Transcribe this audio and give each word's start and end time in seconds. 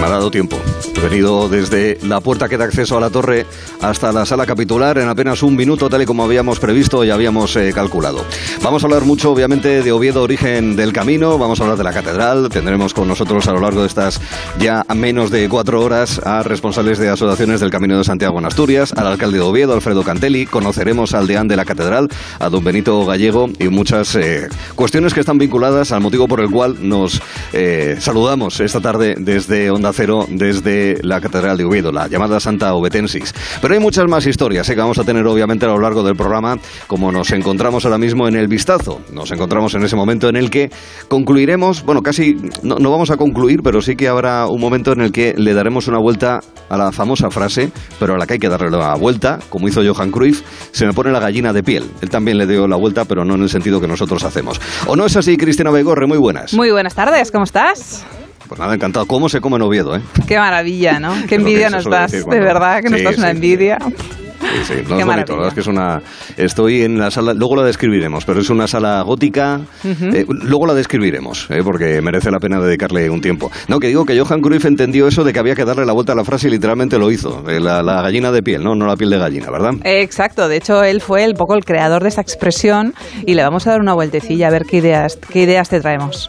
Me 0.00 0.06
ha 0.06 0.08
dado 0.08 0.30
tiempo. 0.30 0.56
Venido 1.02 1.48
desde 1.48 1.98
la 2.02 2.20
puerta 2.20 2.46
que 2.46 2.58
da 2.58 2.66
acceso 2.66 2.98
a 2.98 3.00
la 3.00 3.08
torre 3.08 3.46
hasta 3.80 4.12
la 4.12 4.26
sala 4.26 4.44
capitular 4.44 4.98
en 4.98 5.08
apenas 5.08 5.42
un 5.42 5.56
minuto, 5.56 5.88
tal 5.88 6.02
y 6.02 6.04
como 6.04 6.24
habíamos 6.24 6.60
previsto 6.60 7.02
y 7.04 7.10
habíamos 7.10 7.56
eh, 7.56 7.72
calculado. 7.74 8.22
Vamos 8.62 8.82
a 8.82 8.86
hablar 8.86 9.06
mucho, 9.06 9.32
obviamente, 9.32 9.82
de 9.82 9.92
Oviedo, 9.92 10.22
origen 10.22 10.76
del 10.76 10.92
camino. 10.92 11.38
Vamos 11.38 11.58
a 11.58 11.62
hablar 11.62 11.78
de 11.78 11.84
la 11.84 11.94
catedral. 11.94 12.50
Tendremos 12.50 12.92
con 12.92 13.08
nosotros 13.08 13.48
a 13.48 13.52
lo 13.52 13.60
largo 13.60 13.80
de 13.80 13.86
estas 13.86 14.20
ya 14.58 14.84
menos 14.94 15.30
de 15.30 15.48
cuatro 15.48 15.80
horas 15.80 16.20
a 16.22 16.42
responsables 16.42 16.98
de 16.98 17.08
asociaciones 17.08 17.60
del 17.60 17.70
Camino 17.70 17.96
de 17.96 18.04
Santiago 18.04 18.38
en 18.38 18.44
Asturias, 18.44 18.92
al 18.92 19.06
alcalde 19.06 19.38
de 19.38 19.44
Oviedo, 19.44 19.72
Alfredo 19.72 20.02
Cantelli. 20.02 20.44
Conoceremos 20.44 21.14
al 21.14 21.26
deán 21.26 21.48
de 21.48 21.56
la 21.56 21.64
catedral, 21.64 22.08
a 22.38 22.50
don 22.50 22.62
Benito 22.62 23.06
Gallego 23.06 23.48
y 23.58 23.68
muchas 23.68 24.14
eh, 24.16 24.48
cuestiones 24.74 25.14
que 25.14 25.20
están 25.20 25.38
vinculadas 25.38 25.92
al 25.92 26.02
motivo 26.02 26.28
por 26.28 26.40
el 26.40 26.50
cual 26.50 26.76
nos 26.86 27.22
eh, 27.54 27.96
saludamos 28.00 28.60
esta 28.60 28.80
tarde 28.80 29.14
desde 29.18 29.70
Onda 29.70 29.92
Cero, 29.94 30.26
desde 30.28 30.89
la 31.02 31.20
Catedral 31.20 31.56
de 31.56 31.64
Oviedo, 31.64 31.92
la 31.92 32.08
llamada 32.08 32.40
Santa 32.40 32.74
Obetensis. 32.74 33.34
Pero 33.60 33.74
hay 33.74 33.80
muchas 33.80 34.06
más 34.08 34.26
historias 34.26 34.68
¿eh? 34.68 34.74
que 34.74 34.80
vamos 34.80 34.98
a 34.98 35.04
tener 35.04 35.26
obviamente 35.26 35.66
a 35.66 35.68
lo 35.68 35.78
largo 35.78 36.02
del 36.02 36.16
programa, 36.16 36.56
como 36.86 37.12
nos 37.12 37.30
encontramos 37.32 37.84
ahora 37.84 37.98
mismo 37.98 38.28
en 38.28 38.36
el 38.36 38.48
vistazo. 38.48 39.00
Nos 39.12 39.30
encontramos 39.32 39.74
en 39.74 39.84
ese 39.84 39.96
momento 39.96 40.28
en 40.28 40.36
el 40.36 40.50
que 40.50 40.70
concluiremos, 41.08 41.84
bueno, 41.84 42.02
casi 42.02 42.36
no, 42.62 42.76
no 42.76 42.90
vamos 42.90 43.10
a 43.10 43.16
concluir, 43.16 43.60
pero 43.62 43.80
sí 43.80 43.96
que 43.96 44.08
habrá 44.08 44.46
un 44.46 44.60
momento 44.60 44.92
en 44.92 45.00
el 45.00 45.12
que 45.12 45.34
le 45.36 45.54
daremos 45.54 45.88
una 45.88 45.98
vuelta 45.98 46.40
a 46.68 46.76
la 46.76 46.92
famosa 46.92 47.30
frase, 47.30 47.72
pero 47.98 48.14
a 48.14 48.18
la 48.18 48.26
que 48.26 48.34
hay 48.34 48.38
que 48.38 48.48
darle 48.48 48.70
la 48.70 48.94
vuelta, 48.94 49.38
como 49.48 49.68
hizo 49.68 49.82
Johan 49.82 50.10
Cruyff, 50.10 50.42
se 50.72 50.86
me 50.86 50.92
pone 50.92 51.10
la 51.10 51.20
gallina 51.20 51.52
de 51.52 51.62
piel. 51.62 51.90
Él 52.00 52.10
también 52.10 52.38
le 52.38 52.46
dio 52.46 52.66
la 52.66 52.76
vuelta, 52.76 53.04
pero 53.04 53.24
no 53.24 53.34
en 53.34 53.42
el 53.42 53.48
sentido 53.48 53.80
que 53.80 53.88
nosotros 53.88 54.22
hacemos. 54.24 54.60
¿O 54.86 54.96
no 54.96 55.06
es 55.06 55.16
así, 55.16 55.36
Cristina 55.36 55.70
Begorre? 55.70 56.06
Muy 56.06 56.18
buenas. 56.18 56.54
Muy 56.54 56.70
buenas 56.70 56.94
tardes, 56.94 57.30
¿cómo 57.30 57.44
estás? 57.44 58.06
Pues 58.50 58.58
nada, 58.58 58.74
encantado. 58.74 59.06
¿Cómo 59.06 59.28
se 59.28 59.40
come 59.40 59.58
en 59.58 59.62
Oviedo, 59.62 59.94
eh? 59.94 60.00
Qué 60.26 60.36
maravilla, 60.36 60.98
¿no? 60.98 61.14
Qué 61.28 61.36
envidia 61.36 61.70
nos 61.70 61.84
das, 61.84 62.10
decir 62.10 62.26
de 62.26 62.40
verdad, 62.40 62.82
que 62.82 62.90
nos 62.90 63.00
das 63.00 63.16
una 63.16 63.30
sí, 63.30 63.36
envidia. 63.36 63.78
Sí, 63.78 64.64
sí, 64.64 64.74
no 64.88 64.96
Qué 64.96 65.02
es 65.02 65.06
bonito, 65.06 65.32
la 65.34 65.36
verdad 65.36 65.48
es 65.48 65.54
que 65.54 65.60
es 65.60 65.66
una... 65.68 66.02
Estoy 66.36 66.82
en 66.82 66.98
la 66.98 67.12
sala, 67.12 67.32
luego 67.32 67.54
la 67.54 67.62
describiremos, 67.62 68.24
pero 68.24 68.40
es 68.40 68.50
una 68.50 68.66
sala 68.66 69.02
gótica, 69.02 69.60
eh, 69.84 70.26
luego 70.28 70.66
la 70.66 70.74
describiremos, 70.74 71.46
eh, 71.48 71.60
porque 71.62 72.00
merece 72.02 72.32
la 72.32 72.40
pena 72.40 72.60
dedicarle 72.60 73.08
un 73.08 73.20
tiempo. 73.20 73.52
No, 73.68 73.78
que 73.78 73.86
digo 73.86 74.04
que 74.04 74.18
Johan 74.18 74.40
Cruyff 74.40 74.64
entendió 74.64 75.06
eso 75.06 75.22
de 75.22 75.32
que 75.32 75.38
había 75.38 75.54
que 75.54 75.64
darle 75.64 75.86
la 75.86 75.92
vuelta 75.92 76.14
a 76.14 76.16
la 76.16 76.24
frase 76.24 76.48
y 76.48 76.50
literalmente 76.50 76.98
lo 76.98 77.08
hizo, 77.12 77.48
eh, 77.48 77.60
la, 77.60 77.84
la 77.84 78.02
gallina 78.02 78.32
de 78.32 78.42
piel, 78.42 78.64
¿no? 78.64 78.74
No 78.74 78.84
la 78.84 78.96
piel 78.96 79.10
de 79.10 79.18
gallina, 79.18 79.48
¿verdad? 79.48 79.74
Exacto, 79.84 80.48
de 80.48 80.56
hecho 80.56 80.82
él 80.82 81.00
fue 81.00 81.22
el 81.22 81.34
poco 81.34 81.54
el 81.54 81.64
creador 81.64 82.02
de 82.02 82.08
esta 82.08 82.20
expresión 82.20 82.94
y 83.24 83.34
le 83.34 83.44
vamos 83.44 83.68
a 83.68 83.70
dar 83.70 83.80
una 83.80 83.94
vueltecilla 83.94 84.48
a 84.48 84.50
ver 84.50 84.64
qué 84.64 84.78
ideas, 84.78 85.20
qué 85.30 85.42
ideas 85.42 85.68
te 85.68 85.80
traemos. 85.80 86.28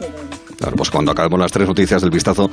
Claro, 0.62 0.76
pues 0.76 0.90
cuando 0.90 1.10
acabemos 1.10 1.40
las 1.40 1.50
tres 1.50 1.66
noticias 1.66 2.00
del 2.02 2.10
vistazo, 2.10 2.48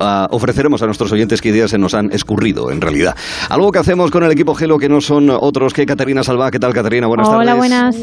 ah, 0.00 0.26
ofreceremos 0.32 0.82
a 0.82 0.86
nuestros 0.86 1.12
oyentes 1.12 1.40
qué 1.40 1.50
ideas 1.50 1.70
se 1.70 1.78
nos 1.78 1.94
han 1.94 2.10
escurrido, 2.12 2.70
en 2.72 2.80
realidad. 2.80 3.14
Algo 3.48 3.70
que 3.70 3.78
hacemos 3.78 4.10
con 4.10 4.24
el 4.24 4.32
equipo 4.32 4.54
Gelo 4.54 4.78
que 4.78 4.88
no 4.88 5.00
son 5.00 5.30
otros 5.30 5.72
que 5.72 5.86
Caterina 5.86 6.24
Salva. 6.24 6.50
¿Qué 6.50 6.58
tal, 6.58 6.74
Caterina? 6.74 7.06
Buenas 7.06 7.28
Hola, 7.28 7.54
tardes. 7.54 7.58
buenas. 7.58 7.96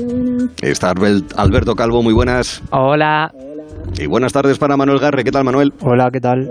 Está 0.61 0.91
Albert- 0.91 1.33
Alberto 1.35 1.75
Calvo, 1.75 2.01
muy 2.01 2.13
buenas. 2.13 2.61
Hola. 2.71 3.31
Y 3.97 4.05
buenas 4.05 4.31
tardes 4.31 4.57
para 4.57 4.77
Manuel 4.77 4.99
Garre. 4.99 5.23
¿Qué 5.23 5.31
tal, 5.31 5.43
Manuel? 5.43 5.73
Hola, 5.81 6.09
¿qué 6.11 6.21
tal? 6.21 6.47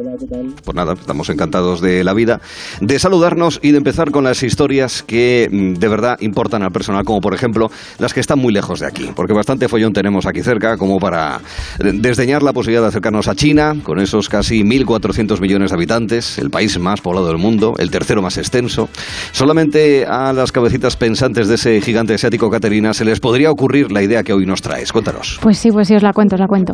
Pues 0.65 0.75
nada, 0.75 0.93
estamos 0.93 1.31
encantados 1.31 1.81
de 1.81 2.05
la 2.05 2.13
vida, 2.13 2.41
de 2.81 2.99
saludarnos 2.99 3.59
y 3.63 3.71
de 3.71 3.79
empezar 3.79 4.11
con 4.11 4.25
las 4.25 4.43
historias 4.43 5.03
que 5.03 5.49
mm, 5.51 5.75
de 5.75 5.89
verdad 5.89 6.19
importan 6.21 6.63
al 6.63 6.73
personal, 6.73 7.05
como 7.05 7.21
por 7.21 7.35
ejemplo 7.35 7.71
las 7.99 8.13
que 8.13 8.21
están 8.21 8.39
muy 8.39 8.53
lejos 8.53 8.81
de 8.81 8.87
aquí, 8.87 9.11
porque 9.15 9.33
bastante 9.33 9.69
follón 9.69 9.93
tenemos 9.93 10.27
aquí 10.27 10.43
cerca 10.43 10.77
como 10.77 10.99
para 10.99 11.41
eh, 11.79 11.93
desdeñar 11.95 12.43
la 12.43 12.53
posibilidad 12.53 12.83
de 12.83 12.89
acercarnos 12.89 13.29
a 13.29 13.35
China, 13.35 13.75
con 13.83 13.99
esos 13.99 14.29
casi 14.29 14.63
1.400 14.63 15.41
millones 15.41 15.71
de 15.71 15.77
habitantes, 15.77 16.39
el 16.39 16.51
país 16.51 16.79
más 16.79 17.01
poblado 17.01 17.29
del 17.29 17.39
mundo, 17.39 17.75
el 17.79 17.91
tercero 17.91 18.21
más 18.21 18.37
extenso. 18.37 18.89
Solamente 19.33 20.05
a 20.07 20.33
las 20.33 20.53
cabecitas 20.53 20.97
pensantes 20.97 21.49
de 21.49 21.55
ese 21.55 21.81
gigante 21.81 22.15
asiático, 22.15 22.51
Caterina, 22.51 22.93
se 22.93 23.05
les 23.05 23.21
podría 23.21 23.51
ocurrir 23.51 23.91
la 23.91 24.03
idea 24.03 24.23
que 24.23 24.33
hoy 24.33 24.45
nos 24.45 24.61
traes. 24.61 24.93
Cuéntanos. 24.93 25.39
Pues 25.41 25.59
sí, 25.59 25.71
pues 25.71 25.89
sí, 25.89 25.95
os 25.95 26.03
la 26.03 26.13
cuento, 26.13 26.35
os 26.35 26.41
la 26.41 26.47
cuento. 26.47 26.73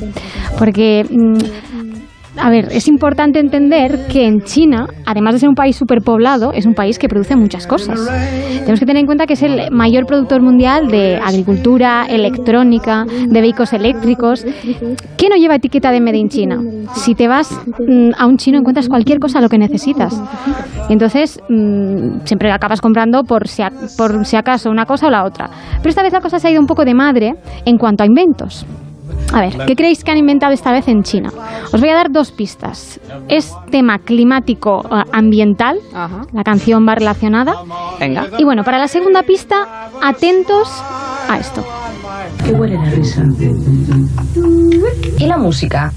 Porque, 0.59 1.05
mm, 1.09 1.35
a 2.41 2.51
ver, 2.51 2.67
es 2.73 2.89
importante 2.89 3.39
entender 3.39 4.07
que 4.09 4.27
en 4.27 4.43
China, 4.43 4.89
además 5.07 5.35
de 5.35 5.39
ser 5.41 5.49
un 5.49 5.55
país 5.55 5.77
superpoblado, 5.77 6.53
es 6.53 6.67
un 6.67 6.75
país 6.75 6.99
que 6.99 7.09
produce 7.09 7.37
muchas 7.37 7.65
cosas. 7.67 8.01
Tenemos 8.59 8.81
que 8.81 8.87
tener 8.87 9.01
en 9.01 9.07
cuenta 9.07 9.27
que 9.27 9.35
es 9.35 9.43
el 9.43 9.71
mayor 9.71 10.05
productor 10.05 10.43
mundial 10.43 10.89
de 10.89 11.17
agricultura, 11.17 12.07
electrónica, 12.09 13.05
de 13.29 13.41
vehículos 13.41 13.73
eléctricos. 13.73 14.45
¿Qué 15.17 15.29
no 15.29 15.37
lleva 15.37 15.55
etiqueta 15.55 15.93
de 15.93 16.01
Made 16.01 16.19
in 16.19 16.29
China? 16.29 16.61
Si 16.95 17.15
te 17.15 17.29
vas 17.29 17.53
mm, 17.79 18.11
a 18.19 18.27
un 18.27 18.37
chino 18.37 18.59
encuentras 18.59 18.89
cualquier 18.89 19.21
cosa 19.21 19.41
lo 19.41 19.49
que 19.49 19.59
necesitas. 19.59 20.21
Entonces 20.89 21.39
mm, 21.49 22.25
siempre 22.25 22.51
acabas 22.51 22.81
comprando 22.81 23.23
por 23.23 23.47
si, 23.47 23.63
a- 23.63 23.71
por 23.97 24.27
si 24.27 24.35
acaso 24.37 24.71
una 24.71 24.87
cosa 24.87 25.07
o 25.07 25.11
la 25.11 25.25
otra. 25.25 25.49
Pero 25.79 25.89
esta 25.91 26.03
vez 26.03 26.13
la 26.13 26.21
cosa 26.21 26.41
se 26.41 26.49
ha 26.49 26.51
ido 26.51 26.61
un 26.61 26.67
poco 26.67 26.85
de 26.85 26.95
madre 26.95 27.35
en 27.65 27.79
cuanto 27.79 28.03
a 28.03 28.07
inventos. 28.07 28.67
A 29.35 29.41
ver, 29.41 29.67
¿qué 29.67 29.75
creéis 29.75 30.05
que 30.05 30.13
han 30.13 30.17
inventado 30.19 30.53
esta 30.53 30.71
vez 30.71 30.87
en 30.87 31.03
China? 31.03 31.33
Os 31.73 31.81
voy 31.81 31.91
a 31.91 31.95
dar 31.95 32.13
dos 32.13 32.31
pistas. 32.31 33.01
Es 33.29 33.53
tema 33.69 33.99
climático 33.99 34.85
eh, 34.85 35.03
ambiental, 35.13 35.79
Ajá. 35.93 36.23
la 36.33 36.45
canción 36.45 36.87
va 36.87 36.95
relacionada. 36.95 37.55
Venga. 37.99 38.29
Y 38.39 38.45
bueno, 38.45 38.63
para 38.63 38.79
la 38.79 38.87
segunda 38.87 39.25
pista, 39.25 39.91
atentos 40.01 40.69
a 41.29 41.39
esto. 41.39 41.65
¿Qué 42.45 42.53
huele 42.53 42.77
la 42.77 42.91
risa? 42.91 43.25
¿Y 45.19 45.27
la 45.27 45.37
música? 45.37 45.93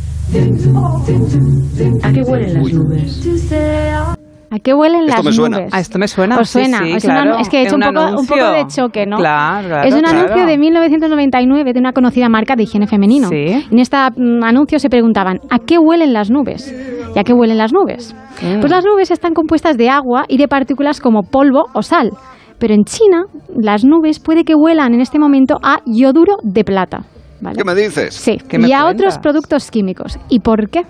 ¿A 2.03 2.11
qué 2.11 2.21
huelen 2.23 2.53
las 2.55 2.73
nubes? 2.73 4.26
¿A 4.49 4.59
qué 4.59 4.73
huelen 4.73 5.01
Esto 5.01 5.15
las 5.17 5.25
me 5.25 5.31
suena. 5.33 5.57
nubes? 5.57 5.73
A 5.73 5.79
esto 5.79 5.99
me 5.99 6.07
suena. 6.07 6.37
¿Os 6.39 6.49
sí, 6.49 6.59
suena? 6.59 6.77
sí, 6.79 6.91
es, 6.93 7.03
un 7.03 7.11
claro. 7.11 7.31
anu- 7.35 7.41
es 7.41 7.49
que 7.49 7.57
he 7.59 7.63
hecho 7.63 7.75
un, 7.75 7.81
poco, 7.81 7.91
un 7.91 7.97
anuncio. 8.07 8.35
poco 8.37 8.51
de 8.51 8.67
choque, 8.67 9.05
¿no? 9.05 9.17
Claro, 9.17 9.67
claro, 9.67 9.87
es 9.87 9.93
un 9.93 9.99
claro. 10.01 10.19
anuncio 10.19 10.45
de 10.45 10.57
1999 10.57 11.73
de 11.73 11.79
una 11.79 11.91
conocida 11.91 12.29
marca 12.29 12.55
de 12.55 12.63
higiene 12.63 12.87
femenino. 12.87 13.27
Sí. 13.27 13.67
En 13.71 13.79
este 13.79 13.97
anuncio 13.97 14.79
se 14.79 14.89
preguntaban, 14.89 15.39
¿a 15.49 15.59
qué 15.59 15.77
huelen 15.77 16.13
las 16.13 16.31
nubes? 16.31 16.73
¿Y 17.15 17.19
a 17.19 17.23
qué 17.23 17.33
huelen 17.33 17.57
las 17.57 17.73
nubes? 17.73 18.15
Mm. 18.41 18.59
Pues 18.61 18.71
las 18.71 18.85
nubes 18.85 19.11
están 19.11 19.33
compuestas 19.33 19.75
de 19.77 19.89
agua 19.89 20.23
y 20.29 20.37
de 20.37 20.47
partículas 20.47 21.01
como 21.01 21.23
polvo 21.23 21.65
o 21.73 21.81
sal. 21.81 22.11
Pero 22.59 22.73
en 22.73 22.85
China, 22.85 23.23
las 23.55 23.83
nubes 23.83 24.19
puede 24.19 24.43
que 24.43 24.55
huelan 24.55 24.93
en 24.93 25.01
este 25.01 25.19
momento 25.19 25.57
a 25.61 25.79
yoduro 25.85 26.37
de 26.43 26.63
plata. 26.63 27.03
¿vale? 27.41 27.55
¿Qué 27.57 27.63
me 27.63 27.75
dices? 27.75 28.15
Sí, 28.15 28.37
¿Qué 28.47 28.57
me 28.57 28.67
y 28.67 28.73
a 28.73 28.81
cuentas? 28.83 28.95
otros 28.95 29.17
productos 29.19 29.69
químicos. 29.69 30.17
¿Y 30.29 30.39
por 30.39 30.69
qué? 30.69 30.83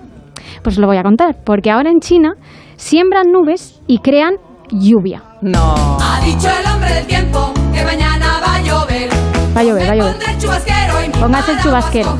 Pues 0.63 0.75
os 0.75 0.79
lo 0.79 0.88
voy 0.88 0.97
a 0.97 1.03
contar. 1.03 1.35
Porque 1.44 1.69
ahora 1.72 1.90
en 1.90 2.00
China 2.00 2.35
siembran 2.77 3.31
nubes 3.31 3.81
y 3.88 3.99
crean 3.99 4.35
lluvia. 4.71 5.23
No. 5.41 5.97
Ha 6.01 6.21
dicho 6.21 6.47
el 6.47 6.71
hombre 6.71 6.93
del 6.93 7.07
tiempo 7.07 7.53
que 7.73 7.83
mañana 7.83 8.39
va 8.39 8.55
a 8.55 8.61
llover. 8.61 9.09
Va 9.55 9.61
a 9.61 9.63
llover, 9.63 9.89
va 9.89 9.93
a 9.93 9.95
llover. 9.95 10.13
Ponte 10.13 10.31
el 10.31 10.38
chubasquero 10.38 11.03
y 11.03 11.07
mi 11.07 11.13
Póngase 11.13 11.51
el 11.51 11.61
chubasquero. 11.61 12.17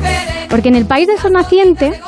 Porque 0.50 0.68
en 0.68 0.74
el 0.74 0.86
país 0.86 1.06
del 1.06 1.18
sol 1.18 1.32
naciente 1.32 2.00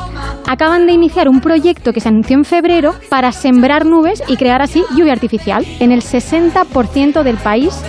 acaban 0.47 0.87
de 0.87 0.93
iniciar 0.93 1.29
un 1.29 1.41
proyecto 1.41 1.93
que 1.93 2.01
se 2.01 2.09
anunció 2.09 2.37
en 2.37 2.45
febrero 2.45 2.95
para 3.09 3.33
sembrar 3.33 3.87
nubes 3.87 4.23
y 4.27 4.37
crear 4.37 4.63
así 4.63 4.83
lluvia 4.97 5.13
artificial 5.13 5.65
en 5.79 5.93
el 5.93 6.03
60% 6.03 7.23
del 7.23 7.37
país, 7.37 7.81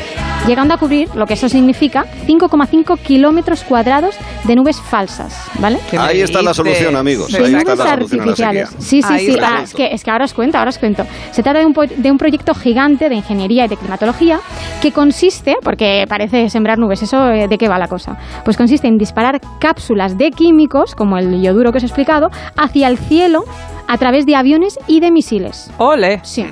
llegando 0.48 0.74
a 0.74 0.78
cubrir, 0.78 1.10
lo 1.16 1.26
que 1.26 1.34
eso 1.34 1.50
significa, 1.50 2.06
5,5 2.26 3.00
kilómetros 3.00 3.64
cuadrados 3.64 4.16
de 4.44 4.56
nubes 4.56 4.80
falsas, 4.80 5.36
¿vale? 5.60 5.80
¿Qué 5.90 5.98
me 5.98 6.04
Ahí 6.04 6.22
está 6.22 6.42
la 6.42 6.54
solución, 6.54 6.96
amigos. 6.96 7.28
Sí, 7.28 7.38
Ahí 7.38 7.52
de 7.52 7.58
está 7.58 7.76
nubes 7.76 7.86
la 7.86 7.96
solución 7.96 8.22
a 8.22 8.26
la 8.26 8.32
artificiales. 8.32 8.70
Sí, 8.80 9.02
sí, 9.02 9.14
Ahí 9.14 9.26
sí. 9.32 9.38
Ah, 9.42 9.62
es, 9.64 9.74
que, 9.74 9.94
es 9.94 10.04
que 10.04 10.12
ahora 10.12 10.26
os 10.26 10.34
cuento, 10.34 10.58
ahora 10.58 10.70
os 10.70 10.78
cuento. 10.78 11.06
Se 11.32 11.44
trata 11.44 11.60
de 11.60 11.66
un, 11.66 11.74
de 11.74 12.12
un 12.12 12.18
proyecto 12.18 12.54
gigante 12.54 13.10
de 13.10 13.16
ingeniería 13.16 13.66
y 13.66 13.68
de 13.68 13.78
climatología 13.78 14.40
que 14.82 14.92
consiste, 14.92 15.58
porque 15.62 16.06
parece 16.08 16.50
sembrar 16.50 16.78
nubes, 16.78 17.02
¿eso 17.04 17.30
eh, 17.30 17.48
de 17.48 17.58
qué 17.58 17.68
va 17.68 17.78
la 17.78 17.88
cosa? 17.88 18.18
Pues 18.44 18.58
consiste 18.58 18.88
en 18.88 18.98
disparar 18.98 19.42
cápsulas 19.60 20.18
de 20.18 20.32
químicos, 20.32 20.96
como 20.96 21.18
el 21.18 21.42
yoduro 21.42 21.72
que 21.72 21.78
os 21.78 21.84
he 21.84 21.88
explicado, 21.88 22.32
hacia 22.58 22.88
el 22.88 22.98
cielo 22.98 23.46
a 23.88 23.98
través 23.98 24.26
de 24.26 24.36
aviones 24.36 24.80
y 24.88 25.00
de 25.02 25.12
misiles. 25.12 25.70
Ole. 25.78 26.20
Sí. 26.24 26.46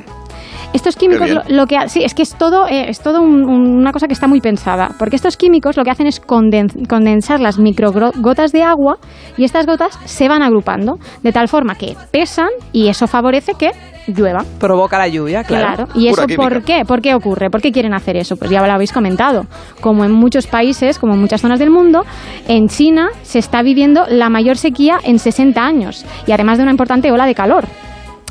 Estos 0.71 0.95
químicos 0.95 1.27
lo, 1.29 1.41
lo 1.47 1.65
que 1.65 1.77
ha- 1.77 1.87
sí 1.87 2.03
es 2.03 2.13
que 2.13 2.21
es 2.21 2.35
todo 2.35 2.67
eh, 2.67 2.89
es 2.89 2.99
todo 3.01 3.21
un- 3.21 3.43
un- 3.43 3.77
una 3.79 3.91
cosa 3.91 4.07
que 4.07 4.13
está 4.13 4.27
muy 4.27 4.39
pensada, 4.39 4.89
porque 4.99 5.15
estos 5.15 5.35
químicos 5.35 5.75
lo 5.75 5.83
que 5.83 5.89
hacen 5.89 6.05
es 6.05 6.21
conden- 6.21 6.87
condensar 6.87 7.39
las 7.39 7.57
microgotas 7.57 8.51
de 8.51 8.61
agua 8.61 8.97
y 9.35 9.45
estas 9.45 9.65
gotas 9.65 9.97
se 10.05 10.27
van 10.27 10.43
agrupando 10.43 10.99
de 11.23 11.31
tal 11.31 11.47
forma 11.47 11.73
que 11.75 11.95
pesan 12.11 12.49
y 12.71 12.87
eso 12.87 13.07
favorece 13.07 13.53
que 13.55 13.71
llueva. 14.07 14.43
Provoca 14.59 14.97
la 14.99 15.07
lluvia, 15.07 15.43
claro. 15.43 15.85
Claro. 15.85 15.91
¿Y 15.95 16.09
Pura 16.09 16.11
eso 16.11 16.25
química. 16.27 16.43
por 16.43 16.63
qué? 16.63 16.85
¿Por 16.85 17.01
qué 17.01 17.15
ocurre? 17.15 17.49
¿Por 17.49 17.61
qué 17.61 17.71
quieren 17.71 17.93
hacer 17.95 18.15
eso? 18.17 18.35
Pues 18.37 18.51
ya 18.51 18.65
lo 18.65 18.71
habéis 18.71 18.91
comentado. 18.93 19.45
Como 19.81 20.05
en 20.05 20.11
muchos 20.11 20.45
países, 20.47 20.99
como 20.99 21.13
en 21.15 21.19
muchas 21.19 21.41
zonas 21.41 21.57
del 21.59 21.69
mundo, 21.71 22.05
en 22.47 22.67
China 22.69 23.09
se 23.23 23.39
está 23.39 23.63
viviendo 23.63 24.05
la 24.07 24.29
mayor 24.29 24.57
sequía 24.57 24.97
en 25.03 25.17
60 25.19 25.63
años 25.65 26.05
y 26.27 26.31
además 26.31 26.57
de 26.57 26.63
una 26.63 26.71
importante 26.71 27.11
ola 27.11 27.25
de 27.25 27.33
calor. 27.35 27.65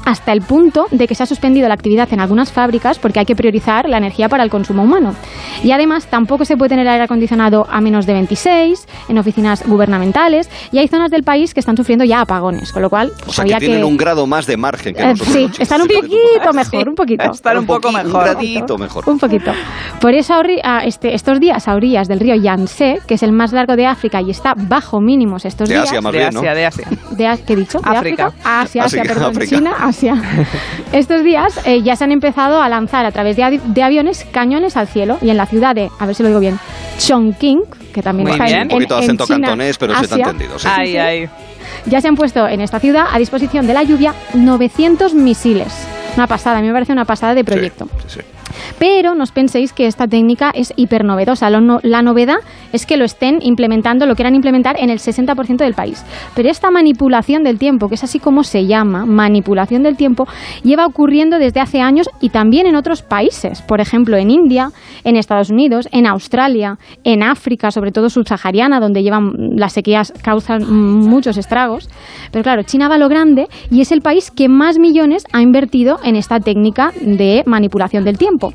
Hasta 0.09 0.33
el 0.33 0.41
punto 0.41 0.87
de 0.91 1.07
que 1.07 1.15
se 1.15 1.23
ha 1.23 1.27
suspendido 1.27 1.69
la 1.69 1.75
actividad 1.75 2.11
en 2.15 2.21
algunas 2.21 2.51
fábricas 2.51 2.99
porque 2.99 3.19
hay 3.21 3.27
que 3.27 3.37
priorizar 3.37 3.87
la 3.91 3.99
energía 3.99 4.31
para 4.31 4.43
el 4.43 4.49
consumo 4.49 4.83
humano. 4.83 5.15
Y 5.63 5.73
además 5.73 6.07
tampoco 6.07 6.47
se 6.47 6.57
puede 6.57 6.71
tener 6.71 6.89
aire 6.89 7.05
acondicionado 7.05 7.67
a 7.71 7.83
menos 7.83 8.07
de 8.07 8.15
26 8.15 8.87
en 9.11 9.19
oficinas 9.19 9.67
gubernamentales 9.67 10.49
y 10.73 10.79
hay 10.79 10.89
zonas 10.89 11.11
del 11.11 11.25
país 11.25 11.53
que 11.53 11.61
están 11.61 11.77
sufriendo 11.77 12.07
ya 12.07 12.23
apagones, 12.23 12.73
con 12.73 12.81
lo 12.81 12.89
cual 12.89 13.13
O 13.27 13.33
sea, 13.35 13.45
que 13.45 13.55
había 13.55 13.59
tienen 13.59 13.85
un 13.85 13.99
grado 13.99 14.27
más 14.27 14.47
de 14.47 14.57
margen 14.57 14.95
que 14.95 15.03
eh, 15.03 15.09
nosotros. 15.09 15.35
sí, 15.35 15.51
están 15.59 15.83
un 15.83 15.89
Sí, 15.89 15.95
poquito 15.97 16.53
mejor, 16.55 16.89
un 16.89 16.95
poquito. 16.95 17.25
Están 17.31 17.59
un 17.59 17.67
poco 17.67 17.81
poquito, 17.83 18.03
mejor. 18.03 18.15
Un 18.21 18.25
gradito 18.33 18.79
mejor. 18.79 19.05
Un 19.11 19.19
poquito. 19.19 19.53
Por 20.01 20.15
eso 20.15 20.41
a 20.65 20.85
este, 20.85 21.15
estos 21.15 21.39
días 21.39 21.69
a 21.69 21.75
orillas 21.75 22.09
del 22.09 22.21
río 22.21 22.35
Yangtze, 22.35 23.01
que 23.07 23.15
es 23.15 23.23
el 23.23 23.33
más 23.33 23.53
largo 23.53 23.77
de 23.77 23.85
África 23.85 24.23
y 24.23 24.31
está 24.31 24.55
bajo 24.57 25.03
mínimos 25.03 25.45
estos 25.45 25.69
De 25.69 25.75
días. 25.75 25.89
Asia 25.89 26.01
más 26.01 26.13
De 26.13 26.19
bien, 26.19 26.31
¿no? 26.33 26.41
Asia, 26.41 26.55
de 26.55 26.65
Asia. 26.65 26.89
De, 27.11 27.39
¿Qué 27.47 27.53
he 27.53 27.57
dicho? 27.57 27.79
¿De 27.81 27.91
África. 27.91 28.27
África? 28.29 28.33
Ah, 28.43 28.61
Asia, 28.63 28.85
Asia, 28.85 29.03
África, 29.03 29.15
perdón. 29.15 29.31
África. 29.33 29.57
China, 29.57 29.73
Asia. 29.81 29.98
Estos 30.93 31.23
días 31.25 31.61
eh, 31.65 31.83
ya 31.83 31.97
se 31.97 32.05
han 32.05 32.13
empezado 32.13 32.63
a 32.63 32.69
lanzar 32.69 33.05
a 33.07 33.11
través 33.13 33.37
de, 33.37 33.43
avi- 33.43 33.61
de 33.63 33.83
aviones 33.83 34.27
cañones 34.31 34.77
al 34.77 34.89
cielo 34.89 35.19
y 35.21 35.31
en 35.31 35.37
la 35.37 35.47
ciudad 35.47 35.75
de, 35.75 35.91
a 35.99 36.07
ver 36.07 36.15
si 36.15 36.23
lo 36.23 36.29
digo 36.29 36.41
bien, 36.41 36.59
Chongqing, 36.99 37.63
que 37.93 38.03
también 38.03 38.29
Muy 38.29 38.33
está 38.33 38.45
bien. 38.45 38.57
en, 38.59 38.63
Un 38.65 38.69
poquito 38.71 38.95
de 38.97 39.01
en- 39.01 39.05
en 39.05 39.11
acento 39.11 39.27
China, 39.27 39.49
cantonés, 39.49 39.79
pero 39.79 39.95
se 39.95 40.01
te 40.01 40.05
ha 40.07 40.17
Asia, 40.17 40.25
entendido. 40.31 40.59
sí. 40.59 40.69
Ay, 40.71 40.97
ay. 40.97 41.29
ya 41.87 42.01
se 42.01 42.09
han 42.09 42.15
puesto 42.17 42.47
en 42.49 42.61
esta 42.61 42.81
ciudad 42.81 43.07
a 43.13 43.19
disposición 43.19 43.67
de 43.67 43.75
la 43.75 43.83
lluvia 43.83 44.15
900 44.35 45.15
misiles. 45.15 45.87
Una 46.17 46.27
pasada, 46.27 46.59
a 46.59 46.61
mí 46.61 46.67
me 46.67 46.73
parece 46.73 46.93
una 46.93 47.05
pasada 47.05 47.35
de 47.35 47.45
proyecto. 47.45 47.87
Sí, 48.07 48.15
sí, 48.15 48.21
sí. 48.21 48.27
Pero 48.79 49.15
no 49.15 49.25
os 49.25 49.33
penséis 49.33 49.73
que 49.73 49.87
esta 49.87 50.07
técnica 50.07 50.51
es 50.55 50.73
hipernovedosa. 50.77 51.51
Lo 51.51 51.61
no- 51.61 51.81
la 51.83 52.03
novedad 52.03 52.37
es 52.73 52.87
que 52.87 52.97
lo 52.97 53.05
estén 53.05 53.39
implementando, 53.43 54.07
lo 54.07 54.15
quieran 54.15 54.35
implementar 54.35 54.77
en 54.79 54.91
el 54.91 54.99
60% 54.99 55.65
del 55.65 55.75
país. 55.75 56.05
Pero 56.35 56.49
esta 56.51 56.71
manipulación 56.71 57.43
del 57.45 57.59
tiempo, 57.59 57.89
que 57.89 57.95
es 57.95 58.05
así 58.05 58.19
como 58.19 58.45
se 58.45 58.67
llama, 58.67 59.07
manipulación 59.07 59.83
del 59.83 59.97
tiempo, 59.97 60.27
lleva 60.63 60.87
ocurriendo 60.87 61.39
desde 61.39 61.61
hace 61.61 61.81
años 61.81 62.09
y 62.21 62.31
también 62.31 62.67
en 62.67 62.77
otros 62.77 63.03
países. 63.03 63.63
Por 63.63 63.81
ejemplo, 63.81 64.17
en 64.17 64.31
India, 64.31 64.71
en 65.05 65.17
Estados 65.17 65.51
Unidos, 65.51 65.89
en 65.93 66.07
Australia, 66.07 66.79
en 67.05 67.23
África, 67.23 67.71
sobre 67.71 67.93
todo 67.93 68.11
subsahariana, 68.11 68.81
donde 68.81 69.03
llevan 69.03 69.33
las 69.57 69.73
sequías 69.73 70.13
causan 70.23 70.63
muchos 70.71 71.37
estragos. 71.37 71.89
Pero 72.33 72.43
claro, 72.43 72.63
China 72.63 72.89
va 72.89 72.99
lo 72.99 73.09
grande 73.09 73.49
y 73.71 73.81
es 73.81 73.93
el 73.93 74.01
país 74.01 74.31
que 74.31 74.49
más 74.49 74.79
millones 74.79 75.25
ha 75.33 75.43
invertido 75.43 75.99
en 76.05 76.17
esta 76.17 76.41
técnica 76.41 76.93
de 77.01 77.43
manipulación 77.47 78.05
del 78.05 78.19
tiempo. 78.19 78.48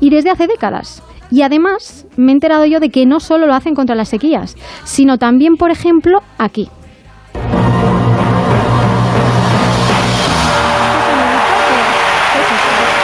Y 0.00 0.10
desde 0.10 0.30
hace 0.30 0.46
décadas. 0.46 1.02
Y 1.30 1.42
además 1.42 2.06
me 2.16 2.32
he 2.32 2.34
enterado 2.34 2.64
yo 2.64 2.80
de 2.80 2.88
que 2.90 3.04
no 3.04 3.20
solo 3.20 3.46
lo 3.46 3.54
hacen 3.54 3.74
contra 3.74 3.94
las 3.94 4.08
sequías, 4.08 4.56
sino 4.84 5.18
también, 5.18 5.56
por 5.56 5.70
ejemplo, 5.70 6.22
aquí. 6.38 6.70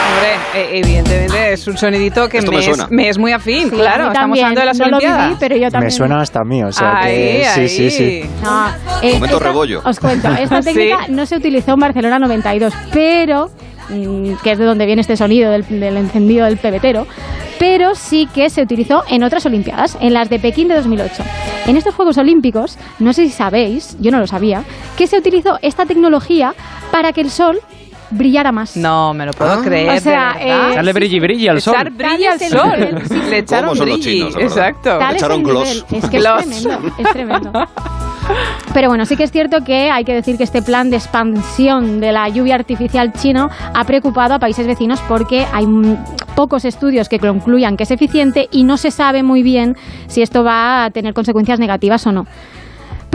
Hombre, 0.07 0.35
eh, 0.55 0.79
evidentemente 0.79 1.53
es 1.53 1.67
un 1.67 1.77
sonidito 1.77 2.29
que 2.29 2.41
me, 2.41 2.49
me 2.49 2.59
es, 2.59 2.65
suena. 2.65 2.87
me 2.89 3.09
es 3.09 3.17
muy 3.17 3.31
afín, 3.31 3.69
Sí, 3.69 3.75
claro. 3.75 4.07
Estamos 4.07 4.13
también. 4.39 4.45
hablando 4.45 4.59
de 4.61 4.65
las 4.65 4.77
no 4.79 4.85
lo 4.87 4.97
Olimpiadas. 4.97 5.27
viví, 5.27 5.37
pero 5.39 5.55
yo 5.57 5.71
también. 5.71 5.87
Me 5.87 5.91
suena 5.91 6.21
hasta 6.21 6.39
a 6.41 6.43
mí, 6.43 6.63
o 6.63 6.71
sea 6.71 6.97
ahí, 6.99 7.15
que 7.15 7.45
sí, 7.53 7.59
ahí. 7.61 7.69
sí, 7.69 7.91
sí. 7.91 8.29
No, 8.43 8.67
eh, 9.01 9.13
Momento 9.15 9.37
esta- 9.37 9.39
rebollo. 9.47 9.81
Os 9.83 9.99
cuento, 9.99 10.29
esta 10.29 10.61
Sí. 10.61 10.73
técnica 10.73 11.05
no 11.09 11.25
se 11.25 11.35
utilizó 11.37 11.73
en 11.73 11.79
Barcelona 11.79 12.19
92, 12.19 12.73
pero 12.93 13.49
que 13.87 14.51
es 14.51 14.57
de 14.57 14.65
donde 14.65 14.85
viene 14.85 15.01
este 15.01 15.17
sonido 15.17 15.51
del, 15.51 15.65
del 15.67 15.97
encendido 15.97 16.45
del 16.45 16.57
pebetero, 16.57 17.07
pero 17.59 17.95
sí 17.95 18.27
que 18.33 18.49
se 18.49 18.61
utilizó 18.61 19.03
en 19.09 19.23
otras 19.23 19.45
Olimpiadas, 19.45 19.97
en 20.01 20.13
las 20.13 20.29
de 20.29 20.39
Pekín 20.39 20.67
de 20.67 20.75
2008. 20.75 21.23
En 21.67 21.77
estos 21.77 21.95
Juegos 21.95 22.17
Olímpicos, 22.17 22.77
no 22.99 23.13
sé 23.13 23.23
si 23.25 23.31
sabéis, 23.31 23.95
yo 23.99 24.11
no 24.11 24.19
lo 24.19 24.27
sabía, 24.27 24.63
que 24.97 25.07
se 25.07 25.17
utilizó 25.17 25.57
esta 25.61 25.85
tecnología 25.85 26.53
para 26.91 27.13
que 27.13 27.21
el 27.21 27.29
sol 27.31 27.59
brillara 28.11 28.51
más. 28.51 28.77
No, 28.77 29.13
me 29.13 29.25
lo 29.25 29.33
puedo 29.33 29.51
Ah. 29.53 29.61
creer. 29.63 29.97
O 29.97 29.99
sea, 29.99 30.35
eh, 30.39 30.71
Echarle 30.71 30.93
brilli 30.93 31.19
brilli 31.19 31.47
al 31.47 31.59
sol. 31.61 31.73
Echar 31.73 31.91
brilli 31.91 32.25
al 32.25 32.39
sol. 32.39 33.01
sí. 33.07 33.21
Le 33.29 33.37
echaron 33.39 33.69
¿Cómo 33.69 33.75
son 33.79 33.89
los 33.89 33.99
brilli? 33.99 34.21
Exacto. 34.39 34.99
Es 35.01 35.15
Echaron 35.15 35.43
gloss. 35.43 35.85
Es 35.91 36.09
que 36.09 36.19
Gloss. 36.19 36.45
es 36.45 36.61
tremendo, 36.63 36.93
es 36.99 37.09
tremendo. 37.11 37.51
Pero 38.73 38.89
bueno, 38.89 39.05
sí 39.05 39.15
que 39.15 39.23
es 39.23 39.31
cierto 39.31 39.63
que 39.63 39.89
hay 39.89 40.03
que 40.03 40.13
decir 40.13 40.37
que 40.37 40.43
este 40.43 40.61
plan 40.61 40.89
de 40.89 40.97
expansión 40.97 41.99
de 41.99 42.11
la 42.11 42.27
lluvia 42.29 42.55
artificial 42.55 43.13
chino 43.13 43.49
ha 43.73 43.83
preocupado 43.85 44.33
a 44.33 44.39
países 44.39 44.67
vecinos 44.67 45.01
porque 45.07 45.45
hay 45.53 45.65
pocos 46.35 46.65
estudios 46.65 47.07
que 47.07 47.19
concluyan 47.19 47.77
que 47.77 47.83
es 47.83 47.91
eficiente 47.91 48.47
y 48.51 48.63
no 48.63 48.77
se 48.77 48.91
sabe 48.91 49.23
muy 49.23 49.43
bien 49.43 49.75
si 50.07 50.21
esto 50.21 50.43
va 50.43 50.85
a 50.85 50.89
tener 50.91 51.13
consecuencias 51.13 51.59
negativas 51.59 52.05
o 52.07 52.11
no. 52.11 52.25